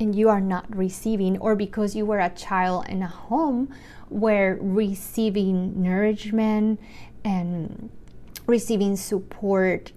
and 0.00 0.14
you 0.14 0.28
are 0.28 0.40
not 0.40 0.64
receiving, 0.74 1.38
or 1.38 1.56
because 1.56 1.96
you 1.96 2.06
were 2.06 2.20
a 2.20 2.30
child 2.30 2.86
in 2.88 3.02
a 3.02 3.08
home 3.08 3.72
where 4.08 4.58
receiving 4.60 5.82
nourishment 5.82 6.80
and 7.24 7.90
receiving 8.46 8.96
support 8.96 9.92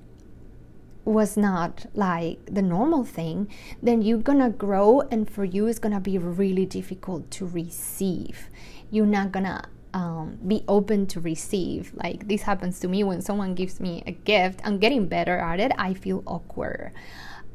was 1.06 1.36
not 1.36 1.86
like 1.96 2.40
the 2.46 2.62
normal 2.62 3.04
thing, 3.04 3.50
then 3.82 4.02
you're 4.02 4.20
gonna 4.20 4.50
grow, 4.50 5.02
and 5.12 5.30
for 5.30 5.44
you, 5.44 5.68
it's 5.68 5.80
gonna 5.80 6.00
be 6.00 6.18
really 6.18 6.66
difficult 6.66 7.30
to 7.32 7.46
receive. 7.46 8.50
You're 8.92 9.06
not 9.06 9.32
gonna 9.32 9.64
um, 9.94 10.38
be 10.48 10.64
open 10.68 11.08
to 11.08 11.20
receive. 11.20 11.92
Like 11.96 12.28
this 12.28 12.44
happens 12.44 12.80
to 12.82 12.88
me 12.88 13.04
when 13.04 13.22
someone 13.22 13.56
gives 13.56 13.80
me 13.80 14.04
a 14.06 14.12
gift. 14.12 14.62
I'm 14.64 14.78
getting 14.78 15.08
better 15.08 15.38
at 15.38 15.60
it. 15.60 15.72
I 15.78 15.94
feel 15.94 16.24
awkward. 16.26 16.92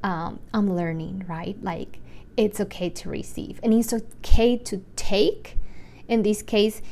Um, 0.02 0.40
I'm 0.52 0.74
learning, 0.74 1.24
right? 1.28 1.56
Like 1.62 2.00
it's 2.36 2.60
okay 2.60 2.90
to 2.90 3.08
receive, 3.08 3.60
and 3.62 3.72
it's 3.72 3.92
okay 3.92 4.56
to 4.58 4.82
take. 4.94 5.56
In 6.08 6.22
this 6.22 6.42
case, 6.42 6.82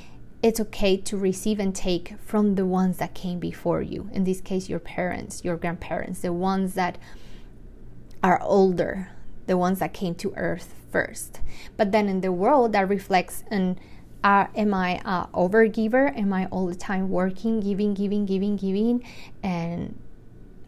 it's 0.43 0.61
okay 0.61 0.97
to 0.97 1.17
receive 1.17 1.59
and 1.59 1.75
take 1.75 2.15
from 2.25 2.55
the 2.55 2.67
ones 2.67 2.99
that 2.99 3.15
came 3.15 3.39
before 3.39 3.83
you. 3.83 4.11
In 4.13 4.25
this 4.25 4.41
case, 4.41 4.69
your 4.69 4.79
parents, 4.79 5.45
your 5.45 5.57
grandparents, 5.57 6.21
the 6.21 6.33
ones 6.33 6.75
that 6.75 6.99
are 8.23 8.41
older, 8.43 9.11
the 9.47 9.57
ones 9.57 9.79
that 9.79 9.93
came 9.93 10.15
to 10.17 10.33
earth 10.37 10.75
first. 10.91 11.41
But 11.77 11.93
then 11.93 12.09
in 12.09 12.21
the 12.21 12.33
world, 12.33 12.73
that 12.73 12.89
reflects 12.89 13.45
on 13.51 13.79
uh, 14.23 14.47
am 14.57 14.73
I 14.73 15.03
a 15.05 15.29
overgiver? 15.35 16.17
Am 16.17 16.33
I 16.33 16.47
all 16.47 16.67
the 16.67 16.75
time 16.75 17.11
working, 17.11 17.61
giving, 17.61 17.93
giving, 17.93 18.25
giving, 18.25 18.57
giving, 18.57 19.05
and 19.43 19.99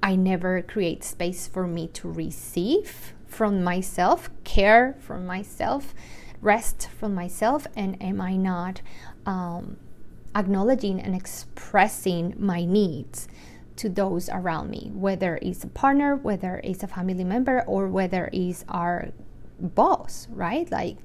I 0.02 0.14
never 0.14 0.60
create 0.60 1.02
space 1.02 1.48
for 1.48 1.66
me 1.66 1.88
to 1.88 2.10
receive 2.10 3.14
from 3.36 3.62
myself, 3.62 4.30
care 4.44 4.96
from 4.98 5.26
myself, 5.26 5.94
rest 6.40 6.88
from 6.98 7.14
myself, 7.14 7.66
and 7.76 8.02
am 8.02 8.18
I 8.18 8.34
not 8.34 8.80
um, 9.26 9.76
acknowledging 10.34 10.98
and 10.98 11.14
expressing 11.14 12.32
my 12.38 12.64
needs 12.64 13.28
to 13.76 13.90
those 13.90 14.30
around 14.30 14.70
me, 14.70 14.90
whether 14.94 15.38
it's 15.42 15.62
a 15.64 15.66
partner, 15.66 16.16
whether 16.16 16.62
it's 16.64 16.82
a 16.82 16.86
family 16.86 17.24
member, 17.24 17.62
or 17.66 17.88
whether 17.88 18.30
it's 18.32 18.64
our 18.70 19.10
boss, 19.60 20.26
right? 20.30 20.70
Like 20.70 20.96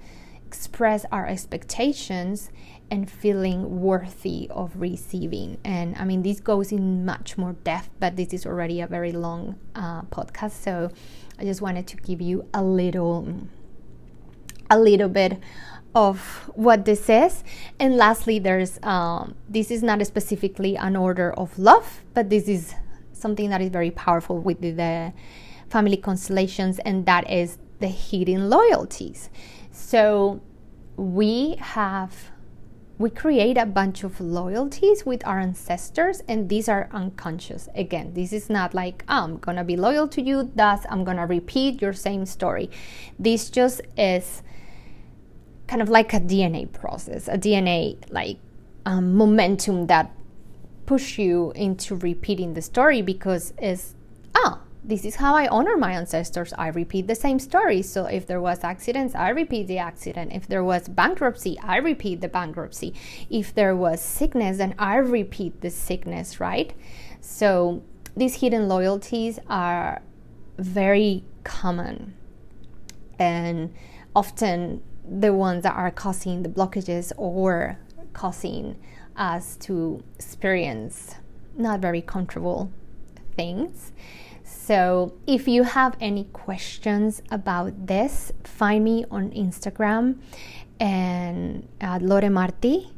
express 0.48 1.06
our 1.12 1.28
expectations 1.28 2.50
and 2.90 3.10
feeling 3.10 3.82
worthy 3.82 4.48
of 4.52 4.72
receiving. 4.76 5.58
And 5.64 5.96
I 5.98 6.06
mean, 6.06 6.24
this 6.24 6.40
goes 6.40 6.72
in 6.72 7.06
much 7.06 7.38
more 7.38 7.54
depth, 7.64 7.90
but 8.00 8.16
this 8.16 8.34
is 8.34 8.46
already 8.46 8.82
a 8.82 8.88
very 8.88 9.14
long 9.14 9.56
uh, 9.76 10.04
podcast, 10.04 10.52
so 10.52 10.92
I 11.42 11.44
just 11.44 11.60
wanted 11.60 11.88
to 11.88 11.98
give 11.98 12.22
you 12.22 12.48
a 12.54 12.64
little, 12.64 13.28
a 14.70 14.78
little 14.78 15.10
bit 15.10 15.40
of 15.96 16.20
what 16.54 16.86
this 16.86 17.10
is. 17.10 17.44
And 17.80 17.98
lastly, 17.98 18.38
there's 18.38 18.80
um, 18.84 19.34
this 19.50 19.72
is 19.72 19.82
not 19.82 20.06
specifically 20.06 20.78
an 20.78 20.96
order 20.96 21.34
of 21.34 21.58
love, 21.58 22.02
but 22.14 22.30
this 22.30 22.48
is 22.48 22.76
something 23.12 23.50
that 23.50 23.60
is 23.60 23.70
very 23.70 23.90
powerful 23.90 24.38
with 24.38 24.62
the, 24.62 24.70
the 24.70 25.14
family 25.68 25.98
constellations, 25.98 26.78
and 26.80 27.08
that 27.08 27.28
is 27.28 27.58
the 27.80 27.88
hidden 27.88 28.48
loyalties. 28.48 29.32
So 29.72 30.42
we 30.96 31.56
have 31.60 32.14
we 33.02 33.10
create 33.10 33.58
a 33.58 33.66
bunch 33.66 34.04
of 34.04 34.22
loyalties 34.22 35.06
with 35.06 35.26
our 35.26 35.40
ancestors 35.40 36.22
and 36.28 36.48
these 36.50 36.70
are 36.70 36.88
unconscious. 36.92 37.68
Again 37.76 38.14
this 38.14 38.32
is 38.32 38.50
not 38.50 38.74
like 38.74 39.04
oh, 39.10 39.24
i'm 39.24 39.38
gonna 39.38 39.64
be 39.64 39.76
loyal 39.76 40.08
to 40.10 40.22
you 40.22 40.52
thus 40.56 40.86
i'm 40.90 41.04
gonna 41.04 41.26
repeat 41.26 41.82
your 41.82 41.94
same 41.94 42.26
story. 42.26 42.70
This 43.18 43.50
just 43.50 43.82
is 43.98 44.44
kind 45.68 45.82
of 45.82 45.90
like 45.90 46.14
a 46.14 46.20
DNA 46.20 46.72
process, 46.72 47.28
a 47.28 47.38
DNA 47.38 47.98
like 48.12 48.38
um, 48.86 49.16
momentum 49.16 49.88
that 49.88 50.12
push 50.86 51.18
you 51.18 51.52
into 51.56 51.96
repeating 51.96 52.54
the 52.54 52.62
story 52.62 53.02
because 53.02 53.54
it's 53.58 53.96
ah 54.36 54.60
this 54.84 55.06
is 55.06 55.16
how 55.16 55.36
I 55.36 55.48
honor 55.48 55.78
my 55.78 55.94
ancestors. 55.94 56.54
I 56.58 56.70
repeat 56.70 57.08
the 57.08 57.16
same 57.16 57.38
story. 57.40 57.82
So 57.82 58.06
if 58.06 58.26
there 58.26 58.42
was 58.42 58.64
accidents, 58.64 59.14
I 59.14 59.30
repeat 59.30 59.68
the 59.68 59.78
accident. 59.78 60.34
If 60.34 60.48
there 60.48 60.64
was 60.64 60.88
bankruptcy, 60.88 61.60
I 61.60 61.78
repeat 61.78 62.22
the 62.22 62.28
bankruptcy. 62.28 62.94
If 63.30 63.54
there 63.54 63.76
was 63.76 64.02
sickness, 64.02 64.58
then 64.58 64.74
I 64.80 64.96
repeat 64.96 65.62
the 65.62 65.70
sickness, 65.70 66.40
right? 66.40 66.74
So 67.20 67.84
these 68.18 68.36
hidden 68.36 68.68
loyalties 68.68 69.40
are 69.48 70.02
very 70.58 71.24
common 71.44 72.16
and 73.20 73.74
often 74.16 74.82
the 75.08 75.34
ones 75.34 75.64
that 75.64 75.76
are 75.76 75.92
causing 75.92 76.44
the 76.44 76.50
blockages 76.50 77.12
or 77.18 77.78
causing 78.14 78.78
us 79.16 79.56
to 79.58 80.04
experience 80.16 81.16
not 81.56 81.80
very 81.80 82.02
comfortable 82.02 82.72
things. 83.36 83.92
So, 84.64 85.14
if 85.26 85.48
you 85.48 85.64
have 85.64 85.98
any 86.00 86.26
questions 86.26 87.24
about 87.32 87.88
this, 87.88 88.32
find 88.44 88.84
me 88.84 89.06
on 89.10 89.32
Instagram 89.32 90.20
and 90.80 91.68
at 91.82 92.04
Lore 92.04 92.30
Marti 92.30 92.92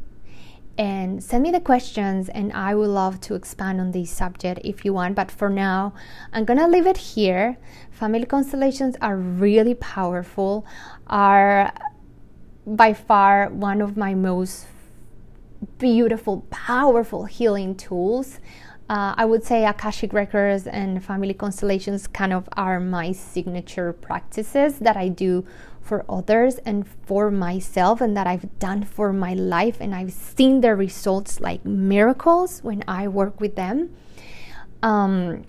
and 0.78 1.24
send 1.24 1.42
me 1.42 1.52
the 1.52 1.62
questions 1.62 2.28
and 2.28 2.52
I 2.52 2.76
would 2.76 2.90
love 2.90 3.22
to 3.22 3.36
expand 3.36 3.80
on 3.80 3.92
this 3.92 4.12
subject 4.12 4.60
if 4.66 4.84
you 4.84 4.92
want. 4.92 5.16
But 5.16 5.32
for 5.32 5.50
now, 5.50 5.94
I'm 6.34 6.44
gonna 6.44 6.68
leave 6.68 6.86
it 6.86 6.98
here. 6.98 7.56
Family 7.92 8.26
constellations 8.26 8.98
are 9.02 9.16
really 9.16 9.76
powerful, 9.76 10.66
are 11.08 11.72
by 12.68 12.94
far 12.94 13.48
one 13.50 13.82
of 13.82 13.96
my 13.96 14.14
most 14.14 14.68
beautiful, 15.78 16.46
powerful 16.50 17.24
healing 17.24 17.74
tools. 17.76 18.40
Uh, 18.90 19.16
I 19.18 19.26
would 19.26 19.44
say 19.44 19.66
Akashic 19.66 20.12
Records 20.14 20.68
and 20.68 21.04
family 21.04 21.34
constellations 21.34 22.06
kind 22.06 22.34
of 22.34 22.50
are 22.54 22.80
my 22.80 23.14
signature 23.14 23.94
practices 23.94 24.80
that 24.80 24.98
I 24.98 25.08
do 25.08 25.46
for 25.82 26.06
others 26.10 26.58
and 26.66 26.88
for 27.06 27.32
myself, 27.32 28.02
and 28.02 28.16
that 28.16 28.28
I've 28.28 28.60
done 28.60 28.84
for 28.84 29.12
my 29.12 29.34
life. 29.34 29.78
And 29.80 29.96
I've 29.96 30.14
seen 30.14 30.62
the 30.62 30.76
results 30.76 31.40
like 31.40 31.66
miracles 31.66 32.60
when 32.62 32.84
I 32.88 33.08
work 33.08 33.40
with 33.40 33.56
them. 33.56 33.96
Um, 34.82 35.44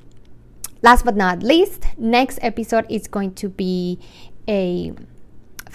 last 0.82 1.04
but 1.04 1.16
not 1.16 1.42
least, 1.42 1.86
next 1.98 2.38
episode 2.42 2.86
is 2.88 3.08
going 3.08 3.34
to 3.34 3.48
be 3.48 3.98
a 4.48 4.92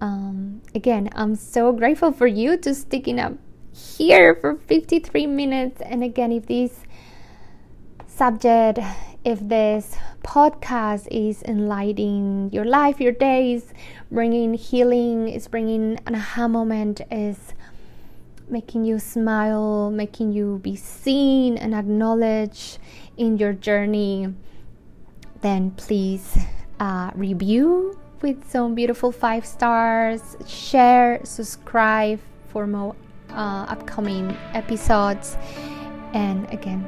um, 0.04 0.62
again, 0.76 1.10
I'm 1.16 1.36
so 1.36 1.72
grateful 1.72 2.12
for 2.12 2.28
you 2.28 2.58
to 2.58 2.76
sticking 2.76 3.22
up 3.22 3.34
here 3.74 4.36
for 4.36 4.56
53 4.56 5.28
minutes. 5.28 5.82
And 5.82 6.04
again, 6.04 6.34
if 6.34 6.48
this 6.48 6.84
subject 8.08 8.80
if 9.24 9.40
this 9.40 9.96
podcast 10.22 11.08
is 11.10 11.42
enlightening 11.44 12.50
your 12.52 12.66
life, 12.66 13.00
your 13.00 13.14
days, 13.14 13.74
bringing 14.12 14.54
healing, 14.54 15.30
is 15.30 15.48
bringing 15.48 15.98
an 16.06 16.16
aha 16.16 16.50
moment, 16.50 17.00
is 17.10 17.54
making 18.50 18.84
you 18.84 19.00
smile, 19.00 19.90
making 19.90 20.34
you 20.34 20.60
be 20.62 20.76
seen 20.76 21.58
and 21.58 21.74
acknowledged 21.74 22.78
in 23.16 23.38
your 23.38 23.54
journey, 23.54 24.28
then 25.40 25.72
please 25.72 26.38
uh, 26.82 27.10
review 27.16 27.98
with 28.24 28.50
some 28.50 28.74
beautiful 28.74 29.12
five 29.12 29.46
stars, 29.46 30.38
share, 30.48 31.20
subscribe 31.24 32.20
for 32.48 32.66
more 32.66 32.96
uh, 33.30 33.66
upcoming 33.68 34.32
episodes. 34.54 35.38
And 36.14 36.50
again, 36.52 36.84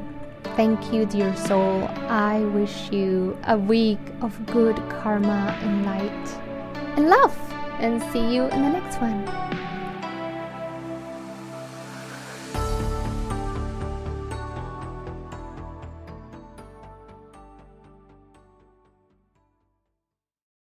thank 0.55 0.93
you, 0.93 1.05
dear 1.05 1.35
soul. 1.35 1.83
I 2.07 2.39
wish 2.39 2.91
you 2.91 3.37
a 3.45 3.57
week 3.57 3.99
of 4.21 4.33
good 4.45 4.77
karma 4.89 5.55
and 5.61 5.85
light 5.85 6.27
and 6.97 7.09
love. 7.09 7.37
And 7.79 8.01
see 8.13 8.33
you 8.33 8.43
in 8.43 8.61
the 8.61 8.69
next 8.69 9.01
one. 9.01 9.64